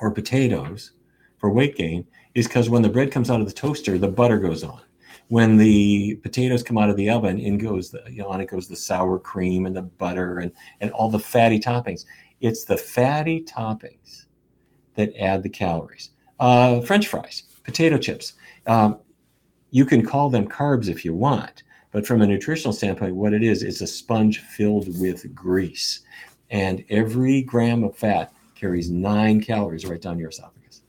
or 0.00 0.10
potatoes 0.10 0.92
for 1.38 1.50
weight 1.50 1.76
gain 1.76 2.06
is 2.34 2.46
because 2.46 2.70
when 2.70 2.82
the 2.82 2.88
bread 2.88 3.10
comes 3.10 3.30
out 3.30 3.40
of 3.40 3.46
the 3.46 3.52
toaster, 3.52 3.98
the 3.98 4.08
butter 4.08 4.38
goes 4.38 4.62
on 4.62 4.80
when 5.30 5.56
the 5.56 6.16
potatoes 6.24 6.60
come 6.60 6.76
out 6.76 6.90
of 6.90 6.96
the 6.96 7.08
oven, 7.08 7.38
in 7.38 7.56
goes 7.56 7.92
the, 7.92 8.02
you 8.10 8.20
know, 8.20 8.28
on 8.28 8.40
it 8.40 8.46
goes 8.46 8.66
the 8.66 8.74
sour 8.74 9.16
cream 9.16 9.64
and 9.64 9.76
the 9.76 9.82
butter 9.82 10.40
and, 10.40 10.50
and 10.80 10.90
all 10.90 11.08
the 11.08 11.20
fatty 11.20 11.60
toppings. 11.60 12.04
It's 12.40 12.64
the 12.64 12.76
fatty 12.76 13.44
toppings 13.44 14.24
that 14.96 15.14
add 15.16 15.44
the 15.44 15.48
calories. 15.48 16.10
Uh, 16.40 16.80
French 16.80 17.06
fries, 17.06 17.44
potato 17.62 17.96
chips. 17.96 18.32
Um, 18.66 18.98
you 19.70 19.84
can 19.84 20.04
call 20.04 20.30
them 20.30 20.48
carbs 20.48 20.88
if 20.88 21.04
you 21.04 21.14
want, 21.14 21.62
but 21.92 22.04
from 22.04 22.22
a 22.22 22.26
nutritional 22.26 22.72
standpoint, 22.72 23.14
what 23.14 23.32
it 23.32 23.44
is 23.44 23.62
is 23.62 23.82
a 23.82 23.86
sponge 23.86 24.40
filled 24.40 25.00
with 25.00 25.32
grease. 25.32 26.00
And 26.50 26.84
every 26.90 27.42
gram 27.42 27.84
of 27.84 27.96
fat 27.96 28.32
carries 28.56 28.90
nine 28.90 29.40
calories 29.40 29.86
right 29.86 30.02
down 30.02 30.18
your 30.18 30.30
esophagus. 30.30 30.82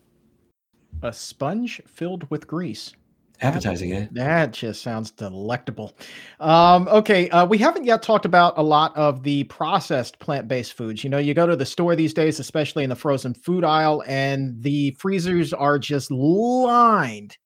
A 1.04 1.14
sponge 1.14 1.80
filled 1.86 2.28
with 2.32 2.48
grease 2.48 2.94
appetizing, 3.42 3.94
eh? 3.94 4.08
That 4.12 4.54
just 4.54 4.82
sounds 4.82 5.12
delectable. 5.12 5.96
Um, 6.40 6.88
okay, 6.88 7.30
uh, 7.30 7.46
we 7.46 7.58
haven't 7.58 7.86
yet 7.86 8.02
talked 8.02 8.26
about 8.26 8.58
a 8.58 8.64
lot 8.64 8.96
of 8.96 9.24
the 9.24 9.44
processed 9.46 10.20
plant-based 10.20 10.74
foods. 10.74 11.04
You 11.04 11.10
know, 11.10 11.18
you 11.18 11.34
go 11.34 11.48
to 11.48 11.56
the 11.56 11.66
store 11.66 11.96
these 11.96 12.14
days, 12.14 12.40
especially 12.40 12.84
in 12.84 12.90
the 12.90 12.96
frozen 12.96 13.34
food 13.34 13.64
aisle, 13.64 14.04
and 14.08 14.62
the 14.62 14.92
freezers 14.92 15.54
are 15.54 15.80
just 15.80 16.12
lined 16.12 17.38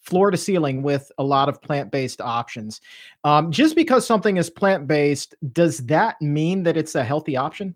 floor 0.00 0.32
to 0.32 0.36
ceiling 0.36 0.82
with 0.82 1.12
a 1.18 1.22
lot 1.22 1.48
of 1.48 1.62
plant-based 1.62 2.20
options. 2.20 2.80
Um, 3.22 3.52
just 3.52 3.76
because 3.76 4.04
something 4.04 4.36
is 4.36 4.50
plant-based, 4.50 5.36
does 5.52 5.78
that 5.86 6.20
mean 6.20 6.64
that 6.64 6.76
it's 6.76 6.96
a 6.96 7.04
healthy 7.04 7.36
option? 7.36 7.74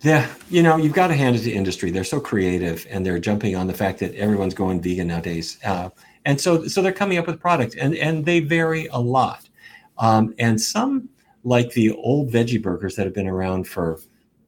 Yeah, 0.00 0.32
you 0.48 0.62
know, 0.62 0.76
you've 0.76 0.92
got 0.92 1.08
to 1.08 1.14
hand 1.14 1.34
it 1.34 1.40
to 1.40 1.50
industry. 1.50 1.90
They're 1.90 2.04
so 2.04 2.20
creative, 2.20 2.86
and 2.88 3.04
they're 3.04 3.18
jumping 3.18 3.56
on 3.56 3.66
the 3.66 3.74
fact 3.74 3.98
that 3.98 4.14
everyone's 4.14 4.54
going 4.54 4.80
vegan 4.80 5.08
nowadays. 5.08 5.58
Uh, 5.64 5.90
and 6.28 6.38
so 6.38 6.68
so 6.68 6.82
they're 6.82 6.92
coming 6.92 7.16
up 7.16 7.26
with 7.26 7.40
products 7.40 7.74
and 7.74 7.94
and 7.96 8.26
they 8.26 8.40
vary 8.40 8.86
a 8.88 9.00
lot. 9.00 9.48
Um, 9.96 10.34
and 10.38 10.60
some 10.60 11.08
like 11.42 11.72
the 11.72 11.92
old 11.92 12.30
veggie 12.30 12.62
burgers 12.62 12.94
that 12.96 13.06
have 13.06 13.14
been 13.14 13.26
around 13.26 13.66
for 13.66 13.98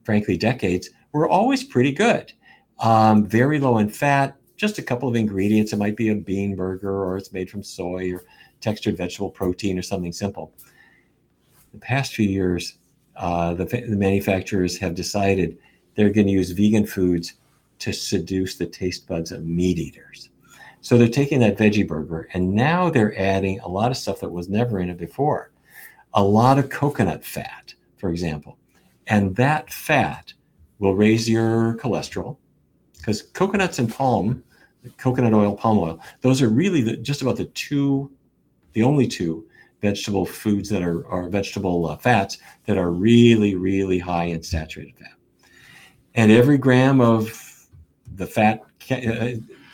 frankly 0.03 0.37
decades 0.37 0.91
were 1.11 1.27
always 1.27 1.63
pretty 1.63 1.91
good. 1.91 2.31
Um, 2.79 3.25
very 3.25 3.59
low 3.59 3.79
in 3.79 3.89
fat 3.89 4.37
just 4.57 4.77
a 4.77 4.83
couple 4.83 5.09
of 5.09 5.15
ingredients. 5.15 5.73
It 5.73 5.77
might 5.77 5.97
be 5.97 6.09
a 6.09 6.15
bean 6.15 6.55
burger 6.55 7.03
or 7.03 7.17
it's 7.17 7.33
made 7.33 7.49
from 7.49 7.63
soy 7.63 8.13
or 8.13 8.23
textured 8.59 8.95
vegetable 8.95 9.31
protein 9.31 9.79
or 9.79 9.81
something 9.81 10.13
simple. 10.13 10.53
The 11.73 11.79
past 11.79 12.13
few 12.13 12.29
years 12.29 12.77
uh, 13.15 13.55
the, 13.55 13.65
the 13.65 13.95
manufacturers 13.95 14.77
have 14.77 14.93
decided 14.93 15.57
they're 15.95 16.11
going 16.11 16.27
to 16.27 16.33
use 16.33 16.51
vegan 16.51 16.85
foods 16.85 17.33
to 17.79 17.91
seduce 17.91 18.55
the 18.55 18.67
taste 18.67 19.07
buds 19.07 19.31
of 19.31 19.43
meat 19.45 19.79
eaters. 19.79 20.29
So 20.81 20.97
they're 20.97 21.07
taking 21.07 21.39
that 21.39 21.57
veggie 21.57 21.87
burger 21.87 22.27
and 22.33 22.53
now 22.53 22.89
they're 22.89 23.17
adding 23.17 23.59
a 23.59 23.67
lot 23.67 23.91
of 23.91 23.97
stuff 23.97 24.19
that 24.19 24.31
was 24.31 24.49
never 24.49 24.79
in 24.79 24.89
it 24.89 24.97
before. 24.97 25.51
A 26.13 26.23
lot 26.23 26.57
of 26.57 26.69
coconut 26.69 27.23
fat, 27.23 27.73
for 27.97 28.09
example. 28.09 28.57
And 29.07 29.35
that 29.35 29.71
fat 29.71 30.33
will 30.79 30.95
raise 30.95 31.29
your 31.29 31.77
cholesterol 31.77 32.37
because 32.97 33.21
coconuts 33.21 33.79
and 33.79 33.93
palm, 33.93 34.43
coconut 34.97 35.33
oil, 35.33 35.55
palm 35.55 35.77
oil, 35.77 35.99
those 36.21 36.41
are 36.41 36.49
really 36.49 36.81
the, 36.81 36.97
just 36.97 37.21
about 37.21 37.37
the 37.37 37.45
two, 37.45 38.11
the 38.73 38.83
only 38.83 39.07
two 39.07 39.45
vegetable 39.81 40.25
foods 40.25 40.69
that 40.69 40.81
are, 40.81 41.07
are 41.07 41.29
vegetable 41.29 41.87
uh, 41.87 41.97
fats 41.97 42.37
that 42.65 42.77
are 42.77 42.91
really, 42.91 43.55
really 43.55 43.99
high 43.99 44.25
in 44.25 44.41
saturated 44.43 44.95
fat. 44.97 45.13
And 46.15 46.31
every 46.31 46.57
gram 46.57 47.01
of 47.01 47.67
the 48.15 48.27
fat, 48.27 48.61
uh, 48.91 49.29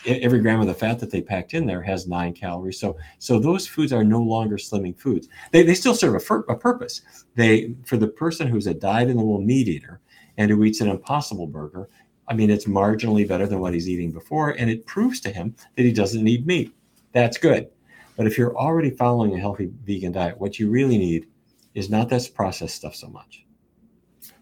every 0.07 0.39
gram 0.39 0.61
of 0.61 0.67
the 0.67 0.73
fat 0.73 0.99
that 0.99 1.11
they 1.11 1.21
packed 1.21 1.53
in 1.53 1.65
there 1.65 1.81
has 1.81 2.07
nine 2.07 2.33
calories. 2.33 2.79
So, 2.79 2.97
so 3.19 3.39
those 3.39 3.67
foods 3.67 3.93
are 3.93 4.03
no 4.03 4.21
longer 4.21 4.57
slimming 4.57 4.97
foods. 4.97 5.27
They, 5.51 5.63
they 5.63 5.75
still 5.75 5.95
serve 5.95 6.15
a, 6.15 6.19
fur, 6.19 6.39
a 6.49 6.55
purpose. 6.55 7.01
They, 7.35 7.75
for 7.85 7.97
the 7.97 8.07
person 8.07 8.47
who's 8.47 8.67
a 8.67 8.71
in 8.71 9.17
the 9.17 9.23
wool 9.23 9.41
meat 9.41 9.67
eater 9.67 10.01
and 10.37 10.49
who 10.49 10.63
eats 10.63 10.81
an 10.81 10.89
impossible 10.89 11.47
burger, 11.47 11.89
I 12.27 12.33
mean, 12.33 12.49
it's 12.49 12.65
marginally 12.65 13.27
better 13.27 13.47
than 13.47 13.59
what 13.59 13.73
he's 13.73 13.89
eating 13.89 14.11
before, 14.11 14.51
and 14.51 14.69
it 14.69 14.85
proves 14.85 15.19
to 15.21 15.31
him 15.31 15.55
that 15.75 15.83
he 15.83 15.93
doesn't 15.93 16.23
need 16.23 16.45
meat. 16.45 16.73
That's 17.13 17.37
good. 17.37 17.69
But 18.17 18.27
if 18.27 18.37
you're 18.37 18.57
already 18.57 18.89
following 18.89 19.33
a 19.33 19.39
healthy 19.39 19.69
vegan 19.85 20.11
diet, 20.11 20.39
what 20.39 20.59
you 20.59 20.69
really 20.69 20.97
need 20.97 21.27
is 21.73 21.89
not 21.89 22.09
that 22.09 22.29
processed 22.33 22.75
stuff 22.75 22.95
so 22.95 23.07
much. 23.07 23.45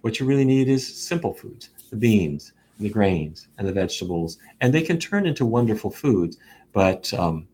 What 0.01 0.19
you 0.19 0.25
really 0.25 0.45
need 0.45 0.69
is 0.69 0.87
simple 0.87 1.33
foods, 1.33 1.69
the 1.89 1.97
beans, 1.97 2.53
the 2.79 2.89
grains, 2.89 3.47
and 3.57 3.67
the 3.67 3.73
vegetables, 3.73 4.37
and 4.61 4.73
they 4.73 4.81
can 4.81 4.99
turn 4.99 5.25
into 5.25 5.45
wonderful 5.45 5.89
foods, 5.89 6.37
but 6.73 7.13
um, 7.13 7.47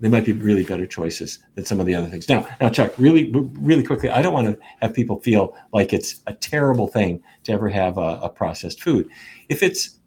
they 0.00 0.08
might 0.08 0.24
be 0.24 0.32
really 0.32 0.64
better 0.64 0.86
choices 0.86 1.38
than 1.54 1.64
some 1.64 1.80
of 1.80 1.86
the 1.86 1.94
other 1.94 2.08
things. 2.08 2.28
Now, 2.28 2.46
now, 2.60 2.68
Chuck, 2.70 2.92
really, 2.98 3.30
really 3.32 3.82
quickly, 3.82 4.10
I 4.10 4.22
don't 4.22 4.32
want 4.32 4.46
to 4.48 4.58
have 4.80 4.94
people 4.94 5.20
feel 5.20 5.56
like 5.72 5.92
it's 5.92 6.22
a 6.26 6.34
terrible 6.34 6.88
thing 6.88 7.22
to 7.44 7.52
ever 7.52 7.68
have 7.68 7.98
a, 7.98 8.20
a 8.22 8.28
processed 8.28 8.82
food. 8.82 9.08
If 9.48 9.62
it's 9.62 9.98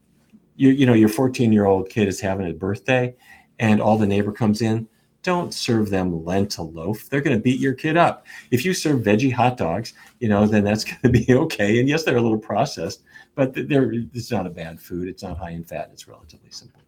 you, 0.55 0.69
you 0.69 0.85
know, 0.85 0.93
your 0.93 1.09
14 1.09 1.51
year 1.51 1.65
old 1.65 1.89
kid 1.89 2.07
is 2.07 2.19
having 2.19 2.49
a 2.49 2.53
birthday, 2.53 3.15
and 3.59 3.81
all 3.81 3.97
the 3.97 4.07
neighbor 4.07 4.31
comes 4.31 4.61
in, 4.61 4.87
don't 5.21 5.53
serve 5.53 5.89
them 5.89 6.25
lentil 6.25 6.71
loaf. 6.71 7.09
They're 7.09 7.21
going 7.21 7.37
to 7.37 7.41
beat 7.41 7.59
your 7.59 7.73
kid 7.73 7.95
up. 7.97 8.25
If 8.51 8.65
you 8.65 8.73
serve 8.73 9.01
veggie 9.01 9.31
hot 9.31 9.57
dogs, 9.57 9.93
you 10.19 10.27
know, 10.27 10.45
then 10.45 10.63
that's 10.63 10.83
going 10.83 10.99
to 11.01 11.09
be 11.09 11.25
okay. 11.29 11.79
And 11.79 11.87
yes, 11.87 12.03
they're 12.03 12.17
a 12.17 12.21
little 12.21 12.37
processed, 12.37 13.03
but 13.35 13.53
they're 13.53 13.91
it's 13.91 14.31
not 14.31 14.45
a 14.45 14.49
bad 14.49 14.79
food. 14.79 15.07
It's 15.07 15.23
not 15.23 15.37
high 15.37 15.51
in 15.51 15.63
fat. 15.63 15.89
It's 15.91 16.07
relatively 16.07 16.51
simple. 16.51 16.81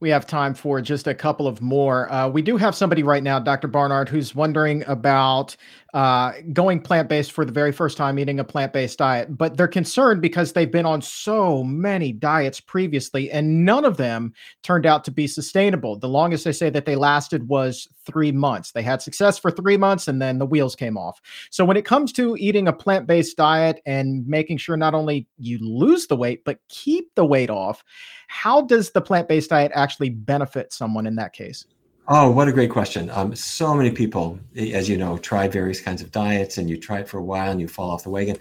We 0.00 0.10
have 0.10 0.26
time 0.26 0.54
for 0.54 0.80
just 0.80 1.08
a 1.08 1.14
couple 1.14 1.48
of 1.48 1.60
more. 1.60 2.10
Uh, 2.12 2.28
we 2.28 2.40
do 2.40 2.56
have 2.56 2.76
somebody 2.76 3.02
right 3.02 3.22
now, 3.22 3.40
Dr. 3.40 3.66
Barnard, 3.66 4.08
who's 4.08 4.32
wondering 4.32 4.84
about 4.86 5.56
uh, 5.94 6.32
going 6.52 6.80
plant 6.80 7.08
based 7.08 7.32
for 7.32 7.44
the 7.44 7.52
very 7.52 7.72
first 7.72 7.96
time, 7.96 8.18
eating 8.18 8.40
a 8.40 8.44
plant 8.44 8.72
based 8.72 8.98
diet, 8.98 9.36
but 9.36 9.56
they're 9.56 9.66
concerned 9.66 10.20
because 10.20 10.52
they've 10.52 10.70
been 10.70 10.84
on 10.84 11.00
so 11.00 11.64
many 11.64 12.12
diets 12.12 12.60
previously 12.60 13.30
and 13.30 13.64
none 13.64 13.84
of 13.84 13.96
them 13.96 14.34
turned 14.62 14.84
out 14.84 15.02
to 15.04 15.10
be 15.10 15.26
sustainable. 15.26 15.98
The 15.98 16.08
longest 16.08 16.44
they 16.44 16.52
say 16.52 16.68
that 16.70 16.84
they 16.84 16.96
lasted 16.96 17.48
was 17.48 17.88
three 18.04 18.32
months. 18.32 18.72
They 18.72 18.82
had 18.82 19.00
success 19.00 19.38
for 19.38 19.50
three 19.50 19.78
months 19.78 20.08
and 20.08 20.20
then 20.20 20.38
the 20.38 20.46
wheels 20.46 20.76
came 20.76 20.98
off. 20.98 21.20
So 21.50 21.64
when 21.64 21.78
it 21.78 21.86
comes 21.86 22.12
to 22.14 22.36
eating 22.38 22.68
a 22.68 22.72
plant 22.72 23.06
based 23.06 23.38
diet 23.38 23.80
and 23.86 24.26
making 24.26 24.58
sure 24.58 24.76
not 24.76 24.94
only 24.94 25.26
you 25.38 25.58
lose 25.58 26.06
the 26.06 26.16
weight, 26.16 26.44
but 26.44 26.58
keep 26.68 27.14
the 27.14 27.24
weight 27.24 27.50
off, 27.50 27.82
how 28.26 28.60
does 28.60 28.90
the 28.90 29.00
plant 29.00 29.26
based 29.26 29.50
diet 29.50 29.72
actually 29.74 30.10
benefit 30.10 30.72
someone 30.72 31.06
in 31.06 31.16
that 31.16 31.32
case? 31.32 31.64
Oh, 32.10 32.30
what 32.30 32.48
a 32.48 32.52
great 32.52 32.70
question. 32.70 33.10
Um, 33.10 33.34
so 33.34 33.74
many 33.74 33.90
people, 33.90 34.40
as 34.56 34.88
you 34.88 34.96
know, 34.96 35.18
try 35.18 35.46
various 35.46 35.78
kinds 35.78 36.00
of 36.00 36.10
diets 36.10 36.56
and 36.56 36.70
you 36.70 36.78
try 36.78 37.00
it 37.00 37.08
for 37.08 37.18
a 37.18 37.22
while 37.22 37.50
and 37.50 37.60
you 37.60 37.68
fall 37.68 37.90
off 37.90 38.02
the 38.02 38.08
wagon. 38.08 38.38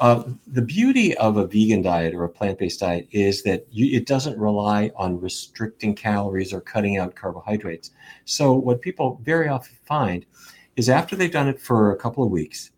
Uh, 0.00 0.24
the 0.48 0.60
beauty 0.60 1.16
of 1.18 1.36
a 1.36 1.46
vegan 1.46 1.82
diet 1.82 2.14
or 2.14 2.24
a 2.24 2.28
plant 2.28 2.58
based 2.58 2.80
diet 2.80 3.06
is 3.12 3.44
that 3.44 3.64
you, 3.70 3.96
it 3.96 4.06
doesn't 4.06 4.36
rely 4.36 4.90
on 4.96 5.20
restricting 5.20 5.94
calories 5.94 6.52
or 6.52 6.60
cutting 6.60 6.96
out 6.96 7.14
carbohydrates. 7.14 7.92
So, 8.24 8.52
what 8.54 8.80
people 8.82 9.20
very 9.22 9.46
often 9.46 9.76
find 9.84 10.26
is 10.74 10.88
after 10.88 11.14
they've 11.14 11.30
done 11.30 11.46
it 11.48 11.60
for 11.60 11.92
a 11.92 11.96
couple 11.96 12.24
of 12.24 12.32
weeks, 12.32 12.72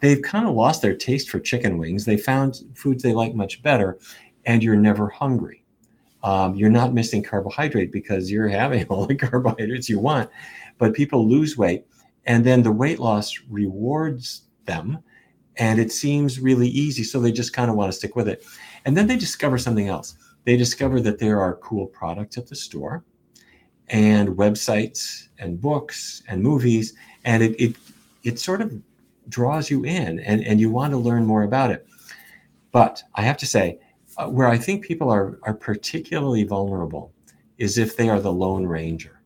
they've 0.00 0.22
kind 0.22 0.48
of 0.48 0.54
lost 0.54 0.80
their 0.80 0.96
taste 0.96 1.28
for 1.28 1.38
chicken 1.38 1.76
wings. 1.76 2.06
They 2.06 2.16
found 2.16 2.62
foods 2.74 3.02
they 3.02 3.12
like 3.12 3.34
much 3.34 3.62
better, 3.62 3.98
and 4.46 4.64
you're 4.64 4.74
never 4.74 5.10
hungry 5.10 5.65
um, 6.22 6.54
you're 6.54 6.70
not 6.70 6.94
missing 6.94 7.22
carbohydrate 7.22 7.92
because 7.92 8.30
you're 8.30 8.48
having 8.48 8.84
all 8.88 9.06
the 9.06 9.14
carbohydrates 9.14 9.88
you 9.88 9.98
want. 9.98 10.30
But 10.78 10.94
people 10.94 11.28
lose 11.28 11.56
weight, 11.56 11.86
and 12.26 12.44
then 12.44 12.62
the 12.62 12.72
weight 12.72 12.98
loss 12.98 13.32
rewards 13.48 14.42
them, 14.64 14.98
and 15.56 15.78
it 15.78 15.92
seems 15.92 16.40
really 16.40 16.68
easy. 16.68 17.02
So 17.02 17.20
they 17.20 17.32
just 17.32 17.52
kind 17.52 17.70
of 17.70 17.76
want 17.76 17.90
to 17.90 17.96
stick 17.96 18.16
with 18.16 18.28
it. 18.28 18.44
And 18.84 18.96
then 18.96 19.06
they 19.06 19.16
discover 19.16 19.58
something 19.58 19.88
else. 19.88 20.16
They 20.44 20.56
discover 20.56 21.00
that 21.00 21.18
there 21.18 21.40
are 21.40 21.56
cool 21.56 21.86
products 21.86 22.36
at 22.38 22.46
the 22.46 22.56
store, 22.56 23.04
and 23.88 24.30
websites, 24.30 25.28
and 25.38 25.60
books, 25.60 26.22
and 26.28 26.42
movies, 26.42 26.94
and 27.24 27.42
it 27.42 27.60
it 27.60 27.76
it 28.22 28.38
sort 28.38 28.60
of 28.60 28.72
draws 29.28 29.70
you 29.70 29.84
in, 29.84 30.20
and 30.20 30.44
and 30.44 30.60
you 30.60 30.70
want 30.70 30.92
to 30.92 30.98
learn 30.98 31.24
more 31.24 31.44
about 31.44 31.70
it. 31.70 31.86
But 32.72 33.02
I 33.14 33.22
have 33.22 33.38
to 33.38 33.46
say, 33.46 33.78
uh, 34.18 34.28
where 34.28 34.48
I 34.48 34.58
think 34.58 34.84
people 34.84 35.10
are, 35.10 35.38
are 35.42 35.54
particularly 35.54 36.44
vulnerable 36.44 37.12
is 37.58 37.78
if 37.78 37.96
they 37.96 38.08
are 38.08 38.20
the 38.20 38.32
lone 38.32 38.66
ranger. 38.66 39.20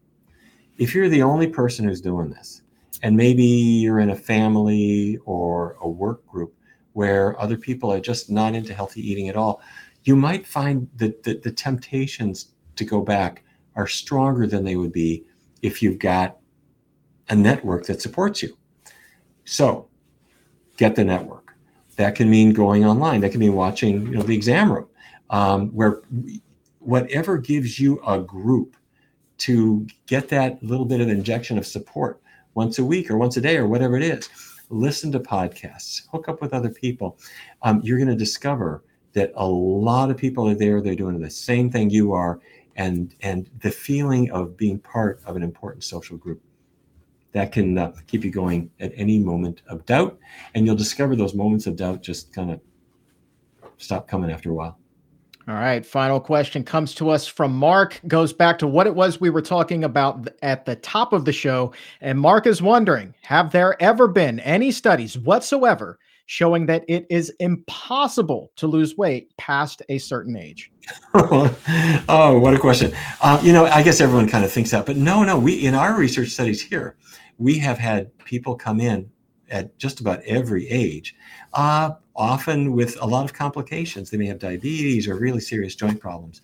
If 0.79 0.95
you're 0.95 1.09
the 1.09 1.23
only 1.23 1.47
person 1.47 1.85
who's 1.87 2.01
doing 2.01 2.31
this, 2.31 2.63
and 3.03 3.17
maybe 3.17 3.45
you're 3.45 4.01
in 4.01 4.11
a 4.11 4.17
family 4.17 5.19
or 5.25 5.77
a 5.81 5.89
work 5.89 6.27
group 6.27 6.55
where 6.93 7.41
other 7.41 7.57
people 7.57 7.93
are 7.93 8.01
just 8.01 8.31
not 8.31 8.55
into 8.55 8.75
healthy 8.75 9.09
eating 9.09 9.29
at 9.29 9.37
all, 9.37 9.63
you 10.05 10.17
might 10.17 10.47
find 10.47 10.89
that 10.97 11.23
the, 11.23 11.35
the 11.35 11.53
temptations 11.53 12.53
to 12.77 12.85
go 12.85 13.01
back 13.01 13.43
are 13.77 13.87
stronger 13.87 14.47
than 14.47 14.65
they 14.65 14.77
would 14.77 14.93
be 14.93 15.25
if 15.63 15.83
you've 15.83 15.99
got 15.99 16.39
a 17.29 17.35
network 17.35 17.87
that 17.87 18.03
supports 18.03 18.43
you. 18.43 18.57
So 19.45 19.89
get 20.77 20.97
the 20.97 21.05
network 21.05 21.40
that 22.01 22.15
can 22.15 22.31
mean 22.31 22.55
going 22.55 22.87
online. 22.87 23.21
That 23.21 23.31
can 23.31 23.41
mean 23.41 23.53
watching, 23.53 24.07
you 24.07 24.13
know, 24.13 24.23
the 24.23 24.35
exam 24.35 24.73
room, 24.73 24.89
um, 25.29 25.69
where 25.69 26.01
whatever 26.79 27.37
gives 27.37 27.79
you 27.79 28.01
a 28.07 28.19
group 28.19 28.75
to 29.37 29.87
get 30.07 30.31
that 30.31 30.63
little 30.63 30.87
bit 30.87 31.03
of 31.03 31.09
injection 31.09 31.59
of 31.59 31.67
support 31.67 32.23
once 32.55 32.79
a 32.79 32.85
week 32.85 33.11
or 33.11 33.19
once 33.19 33.37
a 33.37 33.41
day 33.43 33.59
or 33.59 33.67
whatever 33.67 33.99
it 33.99 34.03
is. 34.03 34.31
Listen 34.71 35.13
to 35.13 35.21
podcasts, 35.21 36.09
hook 36.11 36.27
up 36.27 36.41
with 36.41 36.55
other 36.55 36.71
people. 36.71 37.19
Um, 37.61 37.83
you're 37.85 37.99
going 37.99 38.09
to 38.09 38.17
discover 38.17 38.83
that 39.13 39.31
a 39.35 39.47
lot 39.47 40.11
of 40.11 40.17
people 40.17 40.49
are 40.49 40.55
there. 40.55 40.81
They're 40.81 40.95
doing 40.95 41.21
the 41.21 41.29
same 41.29 41.71
thing 41.71 41.91
you 41.91 42.13
are, 42.13 42.41
and 42.77 43.15
and 43.21 43.51
the 43.61 43.71
feeling 43.71 44.31
of 44.31 44.57
being 44.57 44.79
part 44.79 45.21
of 45.27 45.37
an 45.37 45.43
important 45.43 45.85
social 45.85 46.17
group 46.17 46.41
that 47.33 47.53
can 47.53 47.79
uh, 47.79 47.93
keep 48.07 48.25
you 48.25 48.31
going 48.31 48.71
at 48.81 48.93
any 48.97 49.19
moment 49.19 49.63
of 49.69 49.85
doubt. 49.87 50.19
And 50.55 50.67
you'll 50.67 50.77
discover 50.77 51.17
those 51.17 51.35
moments 51.35 51.67
of 51.67 51.77
doubt 51.77 52.03
just 52.03 52.33
kind 52.33 52.51
of 52.51 52.61
stop 53.79 54.09
coming 54.09 54.31
after 54.31 54.51
a 54.51 54.55
while. 54.55 54.79
All 55.49 55.55
right. 55.55 55.85
Final 55.85 56.21
question 56.21 56.63
comes 56.63 56.95
to 56.95 57.11
us 57.11 57.27
from 57.27 57.57
Mark, 57.57 58.01
goes 58.07 58.33
back 58.33 58.59
to 58.59 58.67
what 58.67 58.87
it 58.87 58.95
was 58.95 59.21
we 59.21 59.31
were 59.31 59.43
talking 59.43 59.85
about 59.85 60.29
at 60.43 60.65
the 60.65 60.77
top 60.77 61.13
of 61.13 61.25
the 61.25 61.33
show. 61.33 61.73
And 62.01 62.21
Mark 62.21 62.47
is 62.47 62.63
wondering 62.63 63.15
Have 63.23 63.51
there 63.51 63.81
ever 63.83 64.07
been 64.07 64.39
any 64.41 64.71
studies 64.71 65.19
whatsoever 65.19 65.99
showing 66.27 66.67
that 66.67 66.85
it 66.87 67.05
is 67.11 67.33
impossible 67.41 68.53
to 68.55 68.69
lose 68.69 68.97
weight 68.97 69.37
past 69.39 69.83
a 69.89 69.99
certain 69.99 70.37
age? 70.37 70.71
oh, 71.15 72.39
what 72.39 72.55
a 72.55 72.59
question. 72.59 72.93
Uh, 73.21 73.41
you 73.43 73.53
know, 73.53 73.65
I 73.65 73.83
guess 73.83 74.01
everyone 74.01 74.29
kind 74.29 74.45
of 74.45 74.53
thinks 74.53 74.71
that, 74.71 74.87
but 74.87 74.97
no, 74.97 75.25
no, 75.25 75.37
we, 75.37 75.55
in 75.67 75.75
our 75.75 75.97
research 75.97 76.29
studies 76.29 76.63
here, 76.63 76.97
we 77.41 77.59
have 77.59 77.79
had 77.79 78.17
people 78.19 78.55
come 78.55 78.81
in 78.81 79.11
at 79.49 79.77
just 79.79 79.99
about 79.99 80.23
every 80.25 80.69
age, 80.69 81.17
uh, 81.55 81.93
often 82.15 82.73
with 82.73 83.01
a 83.01 83.07
lot 83.07 83.25
of 83.25 83.33
complications. 83.33 84.11
They 84.11 84.19
may 84.19 84.27
have 84.27 84.39
diabetes 84.39 85.09
or 85.09 85.17
really 85.17 85.41
serious 85.41 85.75
joint 85.75 86.01
problems. 86.01 86.43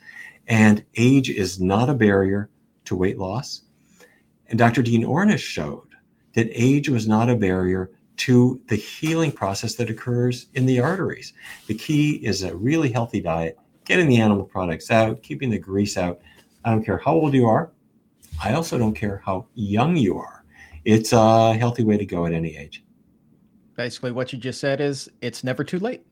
And 0.49 0.84
age 0.97 1.28
is 1.28 1.61
not 1.61 1.90
a 1.90 1.94
barrier 1.94 2.49
to 2.86 2.97
weight 2.97 3.18
loss. 3.18 3.62
And 4.49 4.59
Dr. 4.59 4.82
Dean 4.82 5.05
Ornish 5.05 5.40
showed 5.40 5.88
that 6.32 6.49
age 6.51 6.88
was 6.88 7.07
not 7.07 7.28
a 7.28 7.36
barrier 7.36 7.90
to 8.18 8.61
the 8.68 8.76
healing 8.76 9.32
process 9.32 9.74
that 9.74 9.90
occurs 9.90 10.47
in 10.55 10.64
the 10.64 10.80
arteries. 10.80 11.34
The 11.66 11.74
key 11.74 12.12
is 12.24 12.42
a 12.42 12.57
really 12.57 12.90
healthy 12.90 13.20
diet, 13.20 13.59
getting 13.84 14.09
the 14.09 14.20
animal 14.20 14.47
products 14.47 14.90
out, 14.90 15.22
keeping 15.22 15.51
the 15.51 15.59
grease 15.59 15.99
out. 15.99 16.20
I 16.64 16.70
don't 16.70 16.84
care 16.84 16.99
how 16.99 17.12
old 17.12 17.34
you 17.34 17.47
are. 17.47 17.70
I 18.42 18.55
also 18.55 18.78
don't 18.78 18.94
care 18.94 19.22
how 19.26 19.47
young 19.55 19.97
you 19.97 20.18
are 20.18 20.36
it's 20.87 21.12
a 21.12 21.55
healthy 21.55 21.82
way 21.82 21.99
to 21.99 22.07
go 22.07 22.26
at 22.26 22.32
any 22.32 22.57
age. 22.57 22.84
Basically, 23.74 24.12
what 24.12 24.32
you 24.32 24.39
just 24.39 24.61
said 24.61 24.80
is 24.80 25.11
it's 25.20 25.43
never 25.43 25.64
too 25.64 25.80
late. 25.80 26.05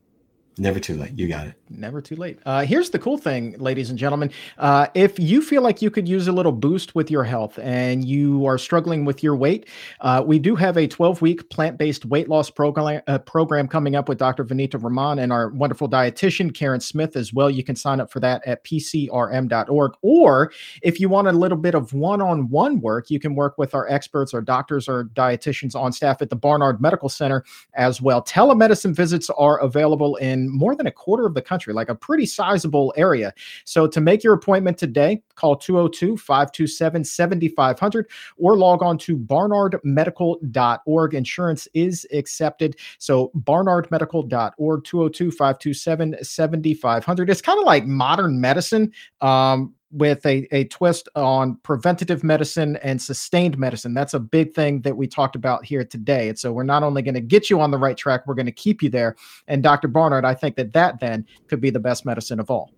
Never 0.56 0.78
too 0.78 0.96
late. 0.96 1.18
You 1.18 1.26
got 1.26 1.48
it. 1.48 1.54
Never 1.68 2.00
too 2.00 2.14
late. 2.14 2.38
Uh, 2.46 2.64
here's 2.64 2.90
the 2.90 2.98
cool 2.98 3.18
thing, 3.18 3.58
ladies 3.58 3.90
and 3.90 3.98
gentlemen. 3.98 4.30
Uh, 4.56 4.86
if 4.94 5.18
you 5.18 5.42
feel 5.42 5.62
like 5.62 5.82
you 5.82 5.90
could 5.90 6.08
use 6.08 6.28
a 6.28 6.32
little 6.32 6.52
boost 6.52 6.94
with 6.94 7.10
your 7.10 7.24
health 7.24 7.58
and 7.58 8.04
you 8.04 8.46
are 8.46 8.56
struggling 8.56 9.04
with 9.04 9.20
your 9.20 9.34
weight, 9.34 9.68
uh, 10.00 10.22
we 10.24 10.38
do 10.38 10.54
have 10.54 10.76
a 10.76 10.86
12 10.86 11.20
week 11.22 11.50
plant 11.50 11.76
based 11.76 12.04
weight 12.04 12.28
loss 12.28 12.50
program, 12.50 13.02
uh, 13.08 13.18
program 13.18 13.66
coming 13.66 13.96
up 13.96 14.08
with 14.08 14.18
Dr. 14.18 14.44
Vanita 14.44 14.80
Rahman 14.80 15.18
and 15.18 15.32
our 15.32 15.48
wonderful 15.48 15.88
dietitian, 15.88 16.54
Karen 16.54 16.80
Smith, 16.80 17.16
as 17.16 17.32
well. 17.32 17.50
You 17.50 17.64
can 17.64 17.74
sign 17.74 17.98
up 17.98 18.12
for 18.12 18.20
that 18.20 18.46
at 18.46 18.62
pcrm.org. 18.64 19.92
Or 20.02 20.52
if 20.82 21.00
you 21.00 21.08
want 21.08 21.26
a 21.26 21.32
little 21.32 21.58
bit 21.58 21.74
of 21.74 21.92
one 21.92 22.22
on 22.22 22.48
one 22.48 22.80
work, 22.80 23.10
you 23.10 23.18
can 23.18 23.34
work 23.34 23.58
with 23.58 23.74
our 23.74 23.88
experts, 23.88 24.32
our 24.32 24.40
doctors, 24.40 24.88
or 24.88 25.06
dietitians 25.14 25.74
on 25.74 25.90
staff 25.90 26.22
at 26.22 26.30
the 26.30 26.36
Barnard 26.36 26.80
Medical 26.80 27.08
Center 27.08 27.44
as 27.74 28.00
well. 28.00 28.22
Telemedicine 28.22 28.94
visits 28.94 29.30
are 29.30 29.58
available 29.58 30.14
in 30.16 30.43
more 30.50 30.74
than 30.74 30.86
a 30.86 30.92
quarter 30.92 31.26
of 31.26 31.34
the 31.34 31.42
country, 31.42 31.72
like 31.74 31.88
a 31.88 31.94
pretty 31.94 32.26
sizable 32.26 32.92
area. 32.96 33.32
So 33.64 33.86
to 33.86 34.00
make 34.00 34.24
your 34.24 34.34
appointment 34.34 34.78
today, 34.78 35.22
call 35.34 35.56
202 35.56 36.16
527 36.16 37.04
7500 37.04 38.08
or 38.36 38.56
log 38.56 38.82
on 38.82 38.98
to 38.98 39.16
barnardmedical.org. 39.16 41.14
Insurance 41.14 41.68
is 41.74 42.06
accepted. 42.12 42.76
So 42.98 43.30
barnardmedical.org, 43.38 44.84
202 44.84 45.30
527 45.30 46.16
7500. 46.22 47.30
It's 47.30 47.42
kind 47.42 47.58
of 47.58 47.64
like 47.64 47.86
modern 47.86 48.40
medicine. 48.40 48.92
Um, 49.20 49.74
with 49.94 50.26
a, 50.26 50.46
a 50.50 50.64
twist 50.64 51.08
on 51.14 51.56
preventative 51.62 52.24
medicine 52.24 52.76
and 52.76 53.00
sustained 53.00 53.56
medicine. 53.56 53.94
That's 53.94 54.14
a 54.14 54.20
big 54.20 54.52
thing 54.52 54.80
that 54.82 54.96
we 54.96 55.06
talked 55.06 55.36
about 55.36 55.64
here 55.64 55.84
today. 55.84 56.28
And 56.28 56.38
so 56.38 56.52
we're 56.52 56.64
not 56.64 56.82
only 56.82 57.00
going 57.00 57.14
to 57.14 57.20
get 57.20 57.48
you 57.48 57.60
on 57.60 57.70
the 57.70 57.78
right 57.78 57.96
track, 57.96 58.26
we're 58.26 58.34
going 58.34 58.46
to 58.46 58.52
keep 58.52 58.82
you 58.82 58.90
there. 58.90 59.14
And 59.46 59.62
Dr. 59.62 59.88
Barnard, 59.88 60.24
I 60.24 60.34
think 60.34 60.56
that 60.56 60.72
that 60.72 60.98
then 61.00 61.26
could 61.46 61.60
be 61.60 61.70
the 61.70 61.78
best 61.78 62.04
medicine 62.04 62.40
of 62.40 62.50
all. 62.50 62.72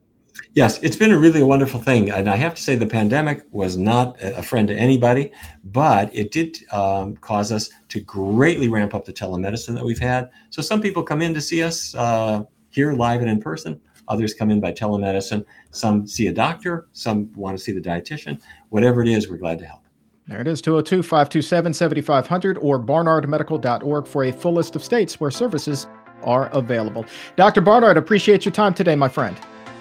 Yes, 0.53 0.79
it's 0.83 0.97
been 0.97 1.13
a 1.13 1.19
really 1.19 1.43
wonderful 1.43 1.81
thing. 1.81 2.11
And 2.11 2.29
I 2.29 2.37
have 2.37 2.55
to 2.55 2.63
say, 2.63 2.77
the 2.77 2.87
pandemic 2.87 3.45
was 3.51 3.79
not 3.79 4.17
a 4.21 4.43
friend 4.43 4.69
to 4.69 4.75
anybody, 4.75 5.33
but 5.65 6.15
it 6.15 6.31
did 6.31 6.59
um, 6.73 7.17
cause 7.17 7.53
us 7.53 7.71
to 7.89 8.01
greatly 8.01 8.69
ramp 8.69 8.95
up 8.95 9.07
the 9.07 9.13
telemedicine 9.13 9.75
that 9.75 9.85
we've 9.85 9.99
had. 9.99 10.31
So 10.51 10.61
some 10.61 10.83
people 10.83 11.03
come 11.03 11.23
in 11.23 11.33
to 11.35 11.41
see 11.41 11.63
us 11.63 11.95
uh, 11.95 12.43
here 12.71 12.93
live 12.93 13.21
and 13.21 13.31
in 13.31 13.41
person. 13.41 13.81
Others 14.09 14.35
come 14.35 14.51
in 14.51 14.61
by 14.61 14.73
telemedicine. 14.73 15.45
Some 15.71 16.07
see 16.07 16.29
a 16.29 16.33
doctor. 16.33 16.89
Some 16.93 17.33
want 17.35 17.57
to 17.57 17.63
see 17.63 17.73
the 17.73 17.81
dietitian. 17.81 18.41
Whatever 18.71 19.03
it 19.03 19.09
is, 19.09 19.29
we're 19.29 19.37
glad 19.37 19.59
to 19.61 19.67
help. 19.67 19.81
There 20.27 20.41
it 20.41 20.49
is 20.49 20.61
202 20.61 21.03
527 21.03 21.73
7500 21.73 22.59
or 22.59 22.81
barnardmedical.org 22.81 24.07
for 24.07 24.25
a 24.25 24.33
full 24.33 24.55
list 24.55 24.75
of 24.75 24.83
states 24.83 25.21
where 25.21 25.31
services 25.31 25.87
are 26.23 26.49
available. 26.49 27.07
Dr. 27.37 27.61
Barnard, 27.61 27.97
appreciate 27.97 28.45
your 28.45 28.53
time 28.53 28.75
today, 28.75 28.97
my 28.97 29.09
friend. 29.09 29.37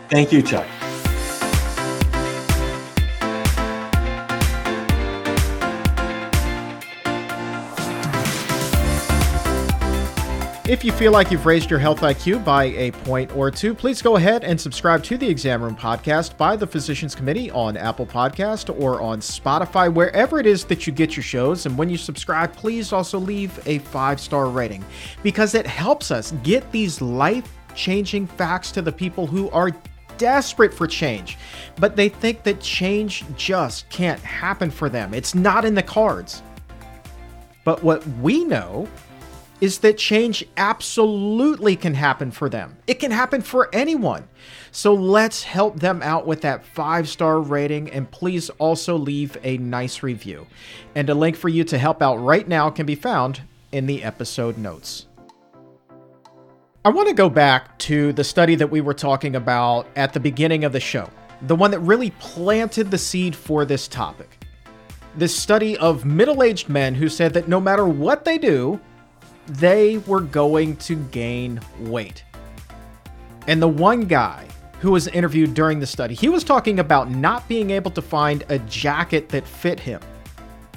Thank 0.10 0.32
you, 0.32 0.44
Chuck. 0.44 0.68
If 10.68 10.84
you 10.84 10.92
feel 10.92 11.12
like 11.12 11.30
you've 11.30 11.46
raised 11.46 11.70
your 11.70 11.78
health 11.78 12.00
IQ 12.00 12.44
by 12.44 12.64
a 12.64 12.90
point 12.90 13.36
or 13.36 13.52
two, 13.52 13.76
please 13.76 14.02
go 14.02 14.16
ahead 14.16 14.44
and 14.44 14.60
subscribe 14.60 15.04
to 15.04 15.16
the 15.16 15.30
Exam 15.30 15.62
Room 15.62 15.76
podcast 15.76 16.38
by 16.38 16.56
the 16.56 16.66
Physicians 16.66 17.14
Committee 17.14 17.52
on 17.52 17.78
Apple 17.78 18.08
Podcast 18.08 18.76
or 18.82 19.00
on 19.00 19.20
Spotify, 19.20 19.94
wherever 19.94 20.40
it 20.40 20.48
is 20.48 20.66
that 20.66 20.88
you 20.88 20.92
get 20.92 21.16
your 21.16 21.24
shows. 21.24 21.68
And 21.68 21.78
when 21.78 21.88
you 21.88 21.98
subscribe, 21.98 22.52
please 22.56 22.92
also 22.92 23.20
leave 23.20 23.60
a 23.68 23.78
five 23.78 24.20
star 24.20 24.48
rating 24.48 24.84
because 25.22 25.54
it 25.54 25.68
helps 25.68 26.10
us 26.10 26.32
get 26.42 26.72
these 26.72 27.00
life 27.00 27.48
changing 27.76 28.26
facts 28.26 28.72
to 28.72 28.82
the 28.82 28.92
people 28.92 29.28
who 29.28 29.52
are 29.52 29.70
desperate 30.18 30.74
for 30.74 30.88
change, 30.88 31.38
but 31.78 31.96
they 31.96 32.10
think 32.10 32.42
that 32.42 32.60
change 32.60 33.24
just 33.36 33.88
can't 33.92 34.22
happen 34.22 34.72
for 34.72 34.90
them. 34.90 35.14
It's 35.14 35.36
not 35.36 35.64
in 35.64 35.76
the 35.76 35.84
cards. 35.84 36.42
But 37.66 37.84
what 37.84 38.08
we 38.20 38.46
know 38.46 38.88
is 39.62 39.80
that 39.80 39.98
change 39.98 40.46
absolutely 40.58 41.76
can 41.76 41.94
happen 41.94 42.32
for 42.32 42.50
them. 42.50 42.78
It 42.88 42.96
can 42.96 43.12
happen 43.12 43.42
for 43.42 43.70
anyone. 43.74 44.28
So 44.72 44.94
let's 44.94 45.44
help 45.44 45.80
them 45.80 46.02
out 46.02 46.28
with 46.28 46.42
that 46.42 46.66
five 46.66 47.08
star 47.08 47.40
rating 47.40 47.90
and 47.90 48.10
please 48.12 48.50
also 48.52 48.98
leave 48.98 49.38
a 49.44 49.58
nice 49.58 50.04
review. 50.04 50.48
And 50.94 51.10
a 51.10 51.16
link 51.16 51.36
for 51.36 51.50
you 51.50 51.64
to 51.66 51.78
help 51.78 52.02
out 52.02 52.18
right 52.18 52.48
now 52.48 52.70
can 52.70 52.86
be 52.86 52.96
found 52.96 53.42
in 53.72 53.86
the 53.86 54.04
episode 54.04 54.58
notes. 54.58 55.08
I 56.84 56.90
want 56.90 57.08
to 57.08 57.16
go 57.16 57.30
back 57.30 57.80
to 57.80 58.14
the 58.14 58.24
study 58.24 58.56
that 58.56 58.70
we 58.70 58.80
were 58.80 58.94
talking 58.94 59.36
about 59.36 59.88
at 59.96 60.14
the 60.14 60.20
beginning 60.20 60.66
of 60.66 60.72
the 60.72 60.80
show, 60.80 61.10
the 61.42 61.56
one 61.56 61.72
that 61.72 61.80
really 61.80 62.12
planted 62.20 62.92
the 62.92 62.98
seed 62.98 63.36
for 63.36 63.66
this 63.66 63.88
topic. 63.88 64.46
This 65.16 65.36
study 65.36 65.78
of 65.78 66.06
middle 66.06 66.44
aged 66.44 66.70
men 66.70 66.94
who 66.94 67.10
said 67.10 67.34
that 67.34 67.48
no 67.48 67.60
matter 67.60 67.88
what 67.88 68.24
they 68.24 68.38
do, 68.38 68.80
they 69.48 69.98
were 70.00 70.22
going 70.22 70.76
to 70.78 70.96
gain 70.96 71.60
weight. 71.80 72.24
And 73.48 73.62
the 73.62 73.68
one 73.68 74.02
guy 74.02 74.48
who 74.80 74.92
was 74.92 75.08
interviewed 75.08 75.54
during 75.54 75.80
the 75.80 75.86
study, 75.86 76.14
he 76.14 76.30
was 76.30 76.44
talking 76.44 76.80
about 76.80 77.10
not 77.10 77.48
being 77.48 77.70
able 77.70 77.92
to 77.92 78.02
find 78.02 78.44
a 78.50 78.60
jacket 78.60 79.30
that 79.30 79.48
fit 79.48 79.80
him. 79.80 80.02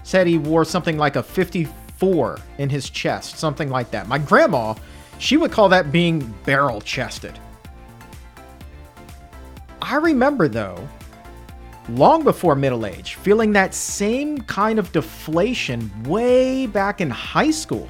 Said 0.02 0.26
he 0.26 0.38
wore 0.38 0.64
something 0.64 0.96
like 0.96 1.16
a 1.16 1.22
54 1.22 2.38
in 2.58 2.70
his 2.70 2.88
chest, 2.90 3.38
something 3.38 3.68
like 3.68 3.90
that. 3.90 4.08
My 4.08 4.18
grandma, 4.18 4.74
she 5.18 5.36
would 5.36 5.50
call 5.50 5.68
that 5.70 5.92
being 5.92 6.34
barrel 6.44 6.80
chested. 6.80 7.38
I 9.80 9.96
remember 9.96 10.48
though, 10.48 10.86
long 11.88 12.22
before 12.22 12.54
middle 12.54 12.84
age, 12.84 13.14
feeling 13.14 13.52
that 13.52 13.74
same 13.74 14.42
kind 14.42 14.78
of 14.78 14.92
deflation 14.92 15.90
way 16.04 16.66
back 16.66 17.00
in 17.00 17.08
high 17.10 17.50
school 17.50 17.88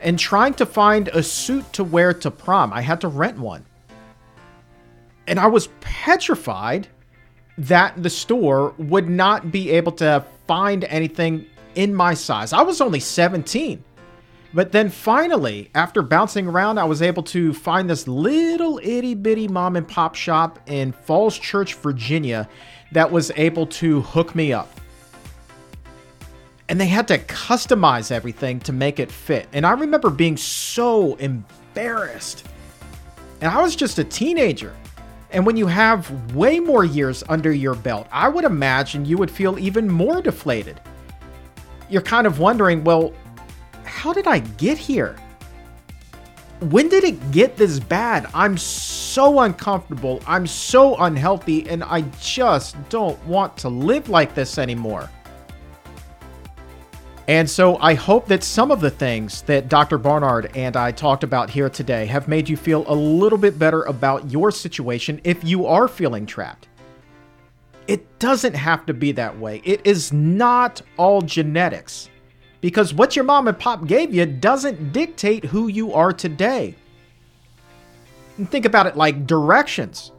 and 0.00 0.18
trying 0.18 0.54
to 0.54 0.66
find 0.66 1.08
a 1.08 1.22
suit 1.22 1.72
to 1.74 1.84
wear 1.84 2.12
to 2.14 2.30
prom. 2.30 2.72
I 2.72 2.80
had 2.80 3.00
to 3.02 3.08
rent 3.08 3.38
one. 3.38 3.64
And 5.26 5.38
I 5.38 5.46
was 5.46 5.68
petrified 5.80 6.88
that 7.58 8.02
the 8.02 8.10
store 8.10 8.74
would 8.78 9.08
not 9.08 9.50
be 9.50 9.70
able 9.70 9.92
to 9.92 10.24
find 10.46 10.84
anything 10.84 11.46
in 11.74 11.94
my 11.94 12.14
size. 12.14 12.52
I 12.52 12.62
was 12.62 12.80
only 12.80 13.00
17. 13.00 13.84
But 14.54 14.72
then 14.72 14.88
finally, 14.88 15.70
after 15.74 16.00
bouncing 16.00 16.46
around, 16.46 16.78
I 16.78 16.84
was 16.84 17.02
able 17.02 17.22
to 17.24 17.52
find 17.52 17.90
this 17.90 18.08
little 18.08 18.80
itty 18.82 19.14
bitty 19.14 19.48
mom 19.48 19.76
and 19.76 19.86
pop 19.86 20.14
shop 20.14 20.58
in 20.66 20.92
Falls 20.92 21.38
Church, 21.38 21.74
Virginia, 21.74 22.48
that 22.92 23.10
was 23.12 23.30
able 23.36 23.66
to 23.66 24.00
hook 24.00 24.34
me 24.34 24.52
up 24.54 24.80
and 26.68 26.80
they 26.80 26.86
had 26.86 27.08
to 27.08 27.18
customize 27.18 28.10
everything 28.10 28.60
to 28.60 28.72
make 28.72 28.98
it 29.00 29.10
fit. 29.10 29.48
And 29.52 29.64
I 29.64 29.72
remember 29.72 30.10
being 30.10 30.36
so 30.36 31.14
embarrassed. 31.16 32.46
And 33.40 33.50
I 33.50 33.62
was 33.62 33.74
just 33.74 33.98
a 33.98 34.04
teenager. 34.04 34.74
And 35.30 35.46
when 35.46 35.56
you 35.56 35.66
have 35.66 36.34
way 36.34 36.58
more 36.60 36.84
years 36.84 37.22
under 37.28 37.52
your 37.52 37.74
belt, 37.74 38.06
I 38.10 38.28
would 38.28 38.44
imagine 38.44 39.04
you 39.04 39.18
would 39.18 39.30
feel 39.30 39.58
even 39.58 39.88
more 39.88 40.20
deflated. 40.22 40.80
You're 41.88 42.02
kind 42.02 42.26
of 42.26 42.38
wondering, 42.38 42.84
well, 42.84 43.12
how 43.84 44.12
did 44.12 44.26
I 44.26 44.40
get 44.40 44.76
here? 44.78 45.16
When 46.60 46.88
did 46.88 47.04
it 47.04 47.30
get 47.30 47.56
this 47.56 47.78
bad? 47.78 48.28
I'm 48.34 48.58
so 48.58 49.40
uncomfortable. 49.40 50.20
I'm 50.26 50.46
so 50.46 50.96
unhealthy, 50.96 51.68
and 51.68 51.84
I 51.84 52.02
just 52.20 52.76
don't 52.88 53.22
want 53.26 53.56
to 53.58 53.68
live 53.68 54.08
like 54.08 54.34
this 54.34 54.58
anymore. 54.58 55.08
And 57.28 57.48
so 57.48 57.76
I 57.76 57.92
hope 57.92 58.26
that 58.28 58.42
some 58.42 58.70
of 58.70 58.80
the 58.80 58.90
things 58.90 59.42
that 59.42 59.68
Dr. 59.68 59.98
Barnard 59.98 60.50
and 60.56 60.78
I 60.78 60.90
talked 60.90 61.22
about 61.22 61.50
here 61.50 61.68
today 61.68 62.06
have 62.06 62.26
made 62.26 62.48
you 62.48 62.56
feel 62.56 62.90
a 62.90 62.94
little 62.94 63.36
bit 63.36 63.58
better 63.58 63.82
about 63.82 64.30
your 64.30 64.50
situation 64.50 65.20
if 65.24 65.44
you 65.44 65.66
are 65.66 65.88
feeling 65.88 66.24
trapped. 66.24 66.68
It 67.86 68.18
doesn't 68.18 68.54
have 68.54 68.86
to 68.86 68.94
be 68.94 69.12
that 69.12 69.38
way. 69.38 69.60
It 69.62 69.82
is 69.84 70.10
not 70.10 70.80
all 70.96 71.20
genetics. 71.20 72.08
Because 72.62 72.94
what 72.94 73.14
your 73.14 73.26
mom 73.26 73.46
and 73.46 73.58
pop 73.58 73.86
gave 73.86 74.14
you 74.14 74.24
doesn't 74.24 74.94
dictate 74.94 75.44
who 75.44 75.68
you 75.68 75.92
are 75.92 76.14
today. 76.14 76.74
And 78.38 78.50
think 78.50 78.64
about 78.64 78.86
it 78.86 78.96
like 78.96 79.26
directions, 79.26 80.12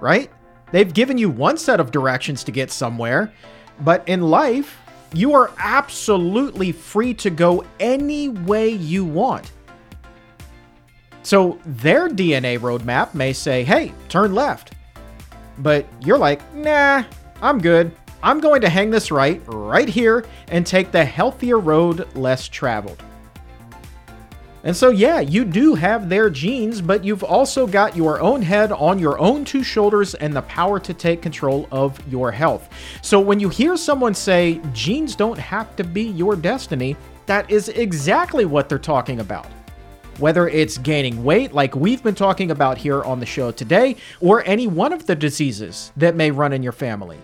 right? 0.00 0.32
They've 0.72 0.92
given 0.92 1.16
you 1.16 1.30
one 1.30 1.58
set 1.58 1.78
of 1.78 1.92
directions 1.92 2.42
to 2.44 2.52
get 2.52 2.72
somewhere, 2.72 3.32
but 3.80 4.06
in 4.08 4.20
life, 4.20 4.78
you 5.12 5.34
are 5.34 5.50
absolutely 5.58 6.72
free 6.72 7.14
to 7.14 7.30
go 7.30 7.64
any 7.80 8.28
way 8.28 8.68
you 8.68 9.04
want. 9.04 9.52
So 11.22 11.58
their 11.64 12.08
DNA 12.08 12.58
roadmap 12.58 13.14
may 13.14 13.32
say, 13.32 13.64
hey, 13.64 13.92
turn 14.08 14.34
left. 14.34 14.72
But 15.58 15.86
you're 16.00 16.18
like, 16.18 16.54
nah, 16.54 17.04
I'm 17.42 17.60
good. 17.60 17.92
I'm 18.22 18.40
going 18.40 18.60
to 18.62 18.68
hang 18.68 18.90
this 18.90 19.10
right, 19.10 19.40
right 19.46 19.88
here, 19.88 20.24
and 20.48 20.66
take 20.66 20.90
the 20.90 21.04
healthier 21.04 21.58
road 21.58 22.08
less 22.16 22.48
traveled. 22.48 23.02
And 24.68 24.76
so, 24.76 24.90
yeah, 24.90 25.20
you 25.20 25.46
do 25.46 25.74
have 25.76 26.10
their 26.10 26.28
genes, 26.28 26.82
but 26.82 27.02
you've 27.02 27.24
also 27.24 27.66
got 27.66 27.96
your 27.96 28.20
own 28.20 28.42
head 28.42 28.70
on 28.70 28.98
your 28.98 29.18
own 29.18 29.42
two 29.42 29.62
shoulders 29.62 30.12
and 30.12 30.36
the 30.36 30.42
power 30.42 30.78
to 30.78 30.92
take 30.92 31.22
control 31.22 31.66
of 31.72 31.98
your 32.06 32.30
health. 32.30 32.68
So, 33.00 33.18
when 33.18 33.40
you 33.40 33.48
hear 33.48 33.78
someone 33.78 34.12
say 34.12 34.60
genes 34.74 35.16
don't 35.16 35.38
have 35.38 35.74
to 35.76 35.84
be 35.84 36.02
your 36.02 36.36
destiny, 36.36 36.98
that 37.24 37.50
is 37.50 37.70
exactly 37.70 38.44
what 38.44 38.68
they're 38.68 38.78
talking 38.78 39.20
about. 39.20 39.46
Whether 40.18 40.48
it's 40.48 40.76
gaining 40.76 41.24
weight, 41.24 41.54
like 41.54 41.74
we've 41.74 42.02
been 42.02 42.14
talking 42.14 42.50
about 42.50 42.76
here 42.76 43.02
on 43.04 43.20
the 43.20 43.24
show 43.24 43.50
today, 43.50 43.96
or 44.20 44.44
any 44.44 44.66
one 44.66 44.92
of 44.92 45.06
the 45.06 45.14
diseases 45.14 45.92
that 45.96 46.14
may 46.14 46.30
run 46.30 46.52
in 46.52 46.62
your 46.62 46.72
family, 46.72 47.16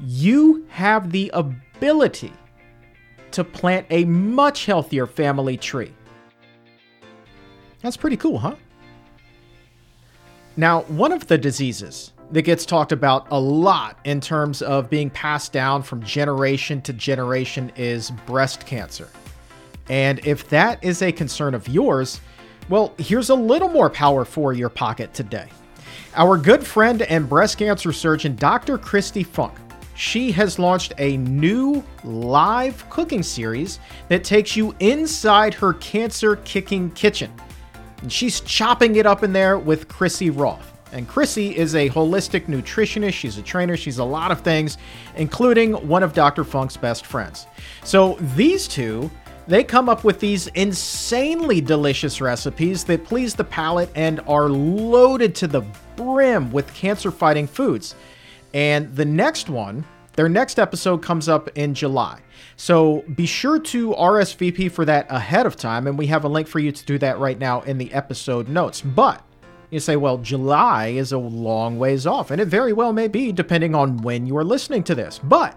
you 0.00 0.66
have 0.70 1.12
the 1.12 1.30
ability 1.34 2.32
to 3.30 3.44
plant 3.44 3.86
a 3.90 4.04
much 4.06 4.66
healthier 4.66 5.06
family 5.06 5.56
tree. 5.56 5.92
That's 7.82 7.96
pretty 7.96 8.16
cool, 8.16 8.38
huh? 8.38 8.56
Now, 10.56 10.82
one 10.82 11.12
of 11.12 11.26
the 11.26 11.38
diseases 11.38 12.12
that 12.32 12.42
gets 12.42 12.66
talked 12.66 12.92
about 12.92 13.26
a 13.30 13.40
lot 13.40 13.98
in 14.04 14.20
terms 14.20 14.62
of 14.62 14.90
being 14.90 15.10
passed 15.10 15.52
down 15.52 15.82
from 15.82 16.02
generation 16.02 16.80
to 16.82 16.92
generation 16.92 17.72
is 17.76 18.10
breast 18.26 18.66
cancer. 18.66 19.08
And 19.88 20.24
if 20.26 20.48
that 20.50 20.82
is 20.84 21.02
a 21.02 21.10
concern 21.10 21.54
of 21.54 21.66
yours, 21.68 22.20
well, 22.68 22.94
here's 22.98 23.30
a 23.30 23.34
little 23.34 23.68
more 23.68 23.90
power 23.90 24.24
for 24.24 24.52
your 24.52 24.68
pocket 24.68 25.12
today. 25.14 25.48
Our 26.14 26.36
good 26.36 26.64
friend 26.64 27.02
and 27.02 27.28
breast 27.28 27.58
cancer 27.58 27.92
surgeon, 27.92 28.36
Dr. 28.36 28.78
Kristi 28.78 29.26
Funk, 29.26 29.54
she 29.94 30.30
has 30.32 30.58
launched 30.58 30.92
a 30.98 31.16
new 31.18 31.84
live 32.04 32.88
cooking 32.90 33.22
series 33.22 33.80
that 34.08 34.24
takes 34.24 34.56
you 34.56 34.74
inside 34.80 35.54
her 35.54 35.74
cancer 35.74 36.36
kicking 36.36 36.90
kitchen. 36.92 37.32
And 38.02 38.12
she's 38.12 38.40
chopping 38.40 38.96
it 38.96 39.06
up 39.06 39.22
in 39.22 39.32
there 39.32 39.58
with 39.58 39.88
Chrissy 39.88 40.30
Roth. 40.30 40.72
And 40.92 41.06
Chrissy 41.06 41.56
is 41.56 41.74
a 41.74 41.88
holistic 41.88 42.46
nutritionist. 42.46 43.12
She's 43.12 43.38
a 43.38 43.42
trainer. 43.42 43.76
She's 43.76 43.98
a 43.98 44.04
lot 44.04 44.32
of 44.32 44.40
things, 44.40 44.78
including 45.16 45.72
one 45.86 46.02
of 46.02 46.12
Dr. 46.14 46.42
Funk's 46.44 46.76
best 46.76 47.06
friends. 47.06 47.46
So 47.84 48.16
these 48.34 48.66
two, 48.66 49.10
they 49.46 49.62
come 49.62 49.88
up 49.88 50.04
with 50.04 50.20
these 50.20 50.48
insanely 50.48 51.60
delicious 51.60 52.20
recipes 52.20 52.84
that 52.84 53.04
please 53.04 53.34
the 53.34 53.44
palate 53.44 53.90
and 53.94 54.20
are 54.26 54.48
loaded 54.48 55.34
to 55.36 55.46
the 55.46 55.62
brim 55.96 56.50
with 56.50 56.72
cancer 56.74 57.10
fighting 57.10 57.46
foods. 57.46 57.94
And 58.52 58.94
the 58.96 59.04
next 59.04 59.48
one, 59.48 59.84
their 60.14 60.28
next 60.28 60.58
episode 60.58 61.02
comes 61.02 61.28
up 61.28 61.48
in 61.56 61.74
July. 61.74 62.20
So 62.56 63.04
be 63.14 63.26
sure 63.26 63.58
to 63.58 63.90
RSVP 63.94 64.70
for 64.70 64.84
that 64.84 65.06
ahead 65.08 65.46
of 65.46 65.56
time, 65.56 65.86
and 65.86 65.96
we 65.96 66.06
have 66.06 66.24
a 66.24 66.28
link 66.28 66.46
for 66.46 66.58
you 66.58 66.72
to 66.72 66.84
do 66.84 66.98
that 66.98 67.18
right 67.18 67.38
now 67.38 67.62
in 67.62 67.78
the 67.78 67.92
episode 67.92 68.48
notes. 68.48 68.80
But 68.80 69.24
you 69.70 69.80
say, 69.80 69.96
well, 69.96 70.18
July 70.18 70.88
is 70.88 71.12
a 71.12 71.18
long 71.18 71.78
ways 71.78 72.06
off, 72.06 72.30
and 72.30 72.40
it 72.40 72.48
very 72.48 72.72
well 72.72 72.92
may 72.92 73.08
be 73.08 73.32
depending 73.32 73.74
on 73.74 73.98
when 73.98 74.26
you 74.26 74.36
are 74.36 74.44
listening 74.44 74.82
to 74.84 74.94
this. 74.94 75.18
But 75.22 75.56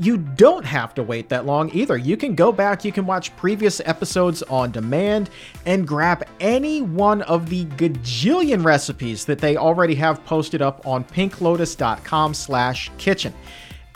you 0.00 0.16
don't 0.16 0.64
have 0.64 0.94
to 0.94 1.02
wait 1.02 1.28
that 1.28 1.44
long 1.44 1.70
either. 1.74 1.98
You 1.98 2.16
can 2.16 2.34
go 2.34 2.52
back, 2.52 2.84
you 2.84 2.92
can 2.92 3.04
watch 3.04 3.36
previous 3.36 3.80
episodes 3.84 4.42
on 4.44 4.70
demand, 4.70 5.30
and 5.66 5.86
grab 5.86 6.24
any 6.38 6.82
one 6.82 7.22
of 7.22 7.48
the 7.48 7.64
gajillion 7.64 8.64
recipes 8.64 9.24
that 9.24 9.40
they 9.40 9.56
already 9.56 9.96
have 9.96 10.24
posted 10.24 10.62
up 10.62 10.86
on 10.86 11.04
pinklotus.com 11.04 12.34
slash 12.34 12.90
kitchen. 12.96 13.34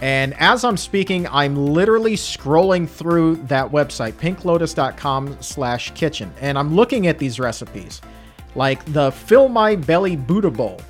And 0.03 0.35
as 0.41 0.65
I'm 0.65 0.77
speaking, 0.77 1.29
I'm 1.29 1.55
literally 1.57 2.15
scrolling 2.15 2.89
through 2.89 3.37
that 3.47 3.71
website, 3.71 4.15
pinklotus.com 4.15 5.41
slash 5.41 5.93
kitchen, 5.93 6.33
and 6.41 6.59
I'm 6.59 6.75
looking 6.75 7.07
at 7.07 7.21
these 7.21 7.39
recipes. 7.39 8.01
Like 8.57 8.85
the 8.93 9.13
Fill 9.13 9.49
My 9.49 9.77
Belly 9.77 10.17
Buddha 10.17 10.51
Bowl, 10.51 10.81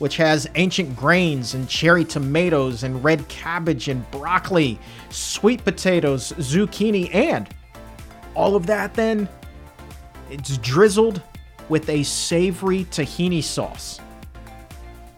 which 0.00 0.16
has 0.16 0.48
ancient 0.56 0.96
grains 0.96 1.54
and 1.54 1.68
cherry 1.68 2.04
tomatoes 2.04 2.82
and 2.82 3.02
red 3.04 3.26
cabbage 3.28 3.88
and 3.88 4.08
broccoli, 4.10 4.76
sweet 5.08 5.64
potatoes, 5.64 6.32
zucchini, 6.32 7.14
and 7.14 7.48
all 8.34 8.56
of 8.56 8.66
that 8.66 8.92
then 8.94 9.28
it's 10.30 10.58
drizzled 10.58 11.22
with 11.68 11.88
a 11.88 12.02
savory 12.02 12.86
tahini 12.86 13.42
sauce. 13.42 14.00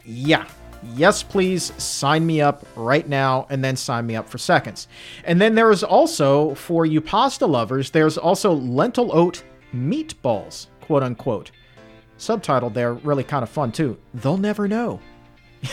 Yeah, 0.04 0.46
yes, 0.94 1.22
please 1.22 1.72
sign 1.82 2.26
me 2.26 2.40
up 2.40 2.64
right 2.76 3.08
now 3.08 3.46
and 3.50 3.62
then 3.62 3.76
sign 3.76 4.06
me 4.06 4.16
up 4.16 4.28
for 4.28 4.38
seconds. 4.38 4.88
And 5.24 5.40
then 5.40 5.54
there 5.54 5.70
is 5.70 5.82
also, 5.82 6.54
for 6.54 6.86
you 6.86 7.00
pasta 7.00 7.46
lovers, 7.46 7.90
there's 7.90 8.18
also 8.18 8.52
lentil 8.52 9.16
oat 9.16 9.42
meatballs, 9.74 10.66
quote 10.80 11.02
unquote. 11.02 11.50
Subtitled 12.18 12.74
there, 12.74 12.94
really 12.94 13.24
kind 13.24 13.42
of 13.42 13.48
fun 13.48 13.72
too. 13.72 13.98
They'll 14.12 14.36
never 14.36 14.68
know. 14.68 15.00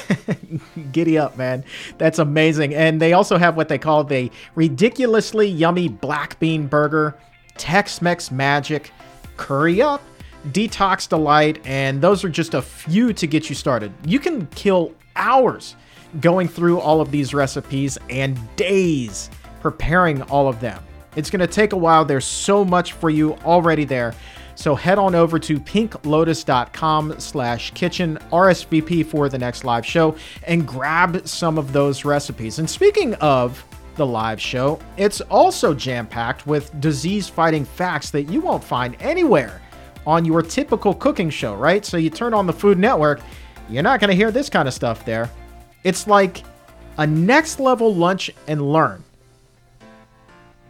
Giddy 0.92 1.18
up, 1.18 1.38
man. 1.38 1.64
That's 1.98 2.20
amazing. 2.20 2.74
And 2.74 3.02
they 3.02 3.14
also 3.14 3.38
have 3.38 3.56
what 3.56 3.70
they 3.70 3.78
call 3.78 4.04
the 4.04 4.32
ridiculously 4.56 5.48
yummy 5.48 5.88
black 5.88 6.40
bean 6.40 6.68
burger, 6.68 7.18
Tex 7.58 8.02
Mex 8.02 8.32
magic, 8.32 8.92
curry 9.38 9.82
up, 9.82 10.02
detox 10.54 11.08
delight, 11.08 11.60
and 11.66 12.02
those 12.02 12.24
are 12.24 12.30
just 12.30 12.54
a 12.54 12.62
few 12.62 13.14
to 13.14 13.28
get 13.28 13.50
you 13.50 13.56
started. 13.56 13.92
You 14.06 14.20
can 14.20 14.48
kill 14.48 14.94
hours 15.16 15.76
going 16.22 16.48
through 16.48 16.80
all 16.80 17.02
of 17.02 17.12
these 17.12 17.34
recipes 17.34 17.98
and 18.10 18.38
days 18.56 19.30
preparing 19.62 20.22
all 20.24 20.48
of 20.48 20.60
them. 20.60 20.82
It's 21.16 21.30
going 21.30 21.40
to 21.40 21.48
take 21.48 21.74
a 21.74 21.78
while. 21.78 22.06
There's 22.06 22.26
so 22.26 22.64
much 22.64 22.94
for 22.94 23.10
you 23.10 23.34
already 23.38 23.86
there. 23.86 24.14
So 24.56 24.76
head 24.76 24.98
on 24.98 25.14
over 25.14 25.38
to 25.40 25.60
pinklotus.com 25.60 27.20
slash 27.20 27.72
kitchen 27.72 28.18
RSVP 28.32 29.06
for 29.06 29.30
the 29.30 29.38
next 29.38 29.64
live 29.64 29.86
show 29.86 30.16
and 30.44 30.68
grab 30.68 31.28
some 31.28 31.58
of 31.58 31.74
those 31.74 32.06
recipes. 32.06 32.58
And 32.60 32.70
speaking 32.70 33.14
of 33.16 33.64
the 33.96 34.06
live 34.06 34.42
show, 34.42 34.80
it's 34.96 35.22
also 35.22 35.74
jam 35.74 36.08
packed 36.08 36.48
with 36.48 36.80
disease 36.80 37.28
fighting 37.28 37.66
facts 37.66 38.10
that 38.12 38.24
you 38.24 38.42
won't 38.42 38.64
find 38.64 38.96
anywhere 39.00 39.62
on 40.08 40.24
your 40.24 40.42
typical 40.42 40.94
cooking 40.94 41.30
show, 41.30 41.54
right? 41.54 41.86
So 41.86 41.98
you 41.98 42.10
turn 42.10 42.34
on 42.34 42.48
the 42.48 42.54
Food 42.54 42.80
Network, 42.80 43.20
you're 43.70 43.84
not 43.84 44.00
going 44.00 44.10
to 44.10 44.16
hear 44.16 44.32
this 44.32 44.50
kind 44.50 44.66
of 44.66 44.74
stuff 44.74 45.04
there. 45.04 45.30
It's 45.84 46.08
like 46.08 46.44
a 46.98 47.06
next 47.06 47.60
level 47.60 47.94
lunch 47.94 48.32
and 48.48 48.72
learn. 48.72 49.04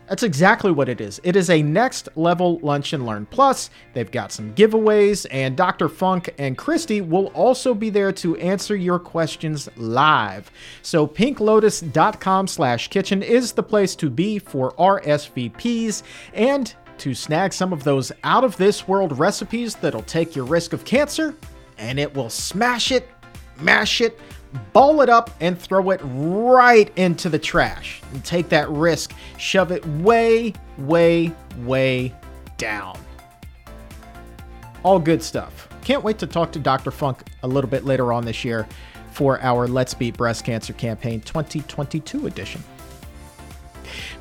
That's 0.10 0.24
exactly 0.24 0.72
what 0.72 0.90
it 0.90 1.02
is. 1.02 1.20
It 1.24 1.36
is 1.36 1.50
a 1.52 1.62
next 1.62 2.10
level 2.16 2.60
lunch 2.60 2.94
and 2.94 3.06
learn. 3.06 3.28
Plus, 3.28 3.70
they've 3.94 4.10
got 4.10 4.32
some 4.32 4.56
giveaways, 4.56 5.28
and 5.30 5.56
Dr. 5.56 5.88
Funk 5.88 6.34
and 6.40 6.58
Christy 6.58 7.02
will 7.02 7.28
also 7.28 7.76
be 7.76 7.90
there 7.92 8.14
to 8.14 8.38
answer 8.38 8.76
your 8.76 9.00
questions 9.00 9.70
live. 9.76 10.50
So 10.82 11.06
pinklotus.com 11.06 12.48
slash 12.48 12.88
kitchen 12.88 13.22
is 13.22 13.52
the 13.52 13.64
place 13.64 13.96
to 13.98 14.10
be 14.10 14.40
for 14.40 14.72
RSVPs 14.72 16.02
and 16.34 16.74
to 17.00 17.14
snag 17.14 17.54
some 17.54 17.74
of 17.74 17.84
those 17.84 18.12
out 18.24 18.43
of 18.43 18.58
this 18.58 18.88
world 18.88 19.18
recipes 19.18 19.76
that'll 19.76 20.02
take 20.04 20.36
your 20.36 20.45
risk 20.45 20.74
of 20.74 20.86
cancer 20.86 21.36
and 21.78 22.00
it 22.00 22.14
will 22.14 22.30
smash 22.30 22.91
it, 22.91 23.08
mash 23.60 24.02
it, 24.02 24.20
ball 24.74 25.02
it 25.02 25.10
up, 25.10 25.30
and 25.39 25.60
throw 25.60 25.91
it 25.91 26.02
right 26.04 26.91
into 26.98 27.30
the 27.30 27.39
trash. 27.39 28.02
And 28.14 28.24
take 28.24 28.50
that 28.50 28.70
risk, 28.70 29.14
shove 29.38 29.72
it 29.72 29.86
way, 29.86 30.54
way, 30.78 31.34
way 31.60 32.14
down. 32.58 32.98
All 34.84 35.00
good 35.00 35.22
stuff. 35.22 35.68
Can't 35.84 36.04
wait 36.04 36.18
to 36.20 36.28
talk 36.28 36.52
to 36.54 36.60
Dr. 36.60 36.91
Funk 36.91 37.28
a 37.43 37.48
little 37.48 37.70
bit 37.70 37.86
later 37.86 38.12
on 38.12 38.26
this 38.26 38.43
year 38.43 38.68
for 39.12 39.39
our 39.41 39.68
Let's 39.68 39.93
Beat 39.93 40.18
Breast 40.18 40.43
Cancer 40.45 40.74
Campaign 40.74 41.22
2022 41.22 42.28
edition. 42.28 42.64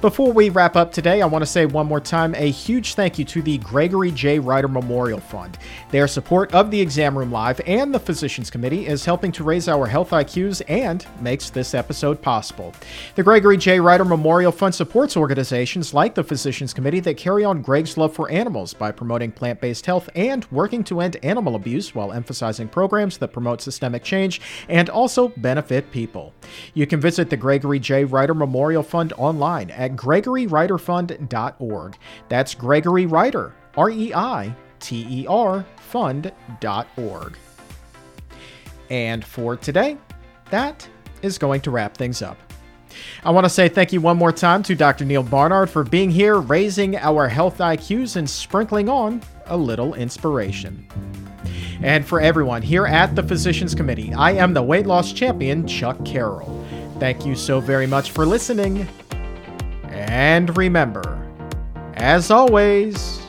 Before 0.01 0.33
we 0.33 0.51
wrap 0.51 0.77
up 0.77 0.93
today, 0.93 1.23
I 1.23 1.27
want 1.27 1.43
to 1.43 1.47
say 1.47 1.67
one 1.67 1.87
more 1.87 2.01
time 2.01 2.35
a 2.35 2.51
huge 2.51 2.95
thank 2.95 3.19
you 3.19 3.25
to 3.25 3.43
the 3.43 3.59
Gregory 3.59 4.11
J. 4.11 4.39
Reiter 4.39 4.69
Memorial 4.69 5.21
Fund. 5.21 5.59
Their 5.91 6.07
support 6.07 6.53
of 6.55 6.71
the 6.71 6.81
Exam 6.81 7.17
Room 7.17 7.33
Live 7.33 7.61
and 7.67 7.95
the 7.95 7.99
Physicians 7.99 8.51
Committee 8.51 8.87
is 8.87 9.05
helping 9.05 9.33
to 9.33 9.45
raise 9.45 9.69
our 9.69 9.87
health 9.87 10.11
IQs 10.11 10.63
and 10.69 11.07
makes 11.21 11.51
this 11.51 11.75
episode 11.75 12.21
possible. 12.21 12.75
The 13.15 13.23
Gregory 13.23 13.57
J. 13.57 13.81
Reiter 13.81 14.05
Memorial 14.05 14.53
Fund 14.53 14.75
supports 14.75 15.17
organizations 15.17 15.95
like 15.95 16.15
the 16.15 16.25
Physicians 16.25 16.75
Committee 16.75 17.01
that 17.01 17.17
carry 17.17 17.45
on 17.45 17.63
Greg's 17.63 17.97
love 17.97 18.15
for 18.15 18.31
animals 18.31 18.75
by 18.75 18.93
promoting 18.93 19.33
plant 19.33 19.61
based 19.61 19.87
health 19.87 20.09
and 20.15 20.45
working 20.53 20.85
to 20.85 21.01
end 21.01 21.17
animal 21.23 21.57
abuse 21.57 21.95
while 21.95 22.13
emphasizing 22.13 22.69
programs 22.69 23.19
that 23.19 23.33
promote 23.33 23.61
systemic 23.61 24.05
change 24.05 24.41
and 24.69 24.91
also 24.91 25.29
benefit 25.37 25.91
people. 25.91 26.35
You 26.75 26.87
can 26.87 27.01
visit 27.01 27.31
the 27.31 27.37
Gregory 27.37 27.79
J. 27.79 28.05
Reiter 28.05 28.35
Memorial 28.35 28.83
Fund 28.83 29.13
online 29.15 29.56
at 29.63 29.97
gregoryreiterfund.org. 29.97 31.97
That's 32.29 32.55
Gregory 32.55 33.07
R 33.07 33.91
E 33.91 34.15
I 34.15 34.55
T 34.81 35.07
E 35.09 35.27
R, 35.27 35.65
fund.org. 35.77 37.37
And 38.89 39.25
for 39.25 39.57
today, 39.57 39.97
that 40.51 40.89
is 41.23 41.39
going 41.39 41.61
to 41.63 41.71
wrap 41.71 41.97
things 41.97 42.23
up. 42.23 42.39
I 43.25 43.31
want 43.31 43.45
to 43.45 43.51
say 43.51 43.69
thank 43.69 43.93
you 43.93 44.01
one 44.01 44.17
more 44.17 44.33
time 44.33 44.63
to 44.65 44.75
Dr. 44.75 45.05
Neal 45.05 45.23
Barnard 45.23 45.69
for 45.69 45.85
being 45.85 46.11
here, 46.11 46.39
raising 46.39 46.97
our 46.97 47.29
health 47.29 47.59
IQs, 47.59 48.17
and 48.17 48.29
sprinkling 48.29 48.89
on 48.89 49.23
a 49.47 49.57
little 49.57 49.95
inspiration. 49.95 50.87
And 51.83 52.07
for 52.07 52.21
everyone 52.21 52.63
here 52.63 52.87
at 52.87 53.15
the 53.15 53.23
Physicians 53.23 53.75
Committee, 53.75 54.15
I 54.15 54.33
am 54.33 54.55
the 54.55 54.63
weight 54.63 54.87
loss 54.87 55.13
champion, 55.13 55.67
Chuck 55.67 56.03
Carroll. 56.05 56.65
Thank 56.99 57.27
you 57.27 57.35
so 57.35 57.61
very 57.61 57.87
much 57.87 58.13
for 58.13 58.25
listening. 58.25 58.89
And 60.07 60.57
remember, 60.57 61.21
as 61.95 62.31
always, 62.31 63.21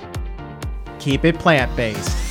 keep 0.99 1.25
it 1.25 1.39
plant 1.39 1.75
based. 1.75 2.26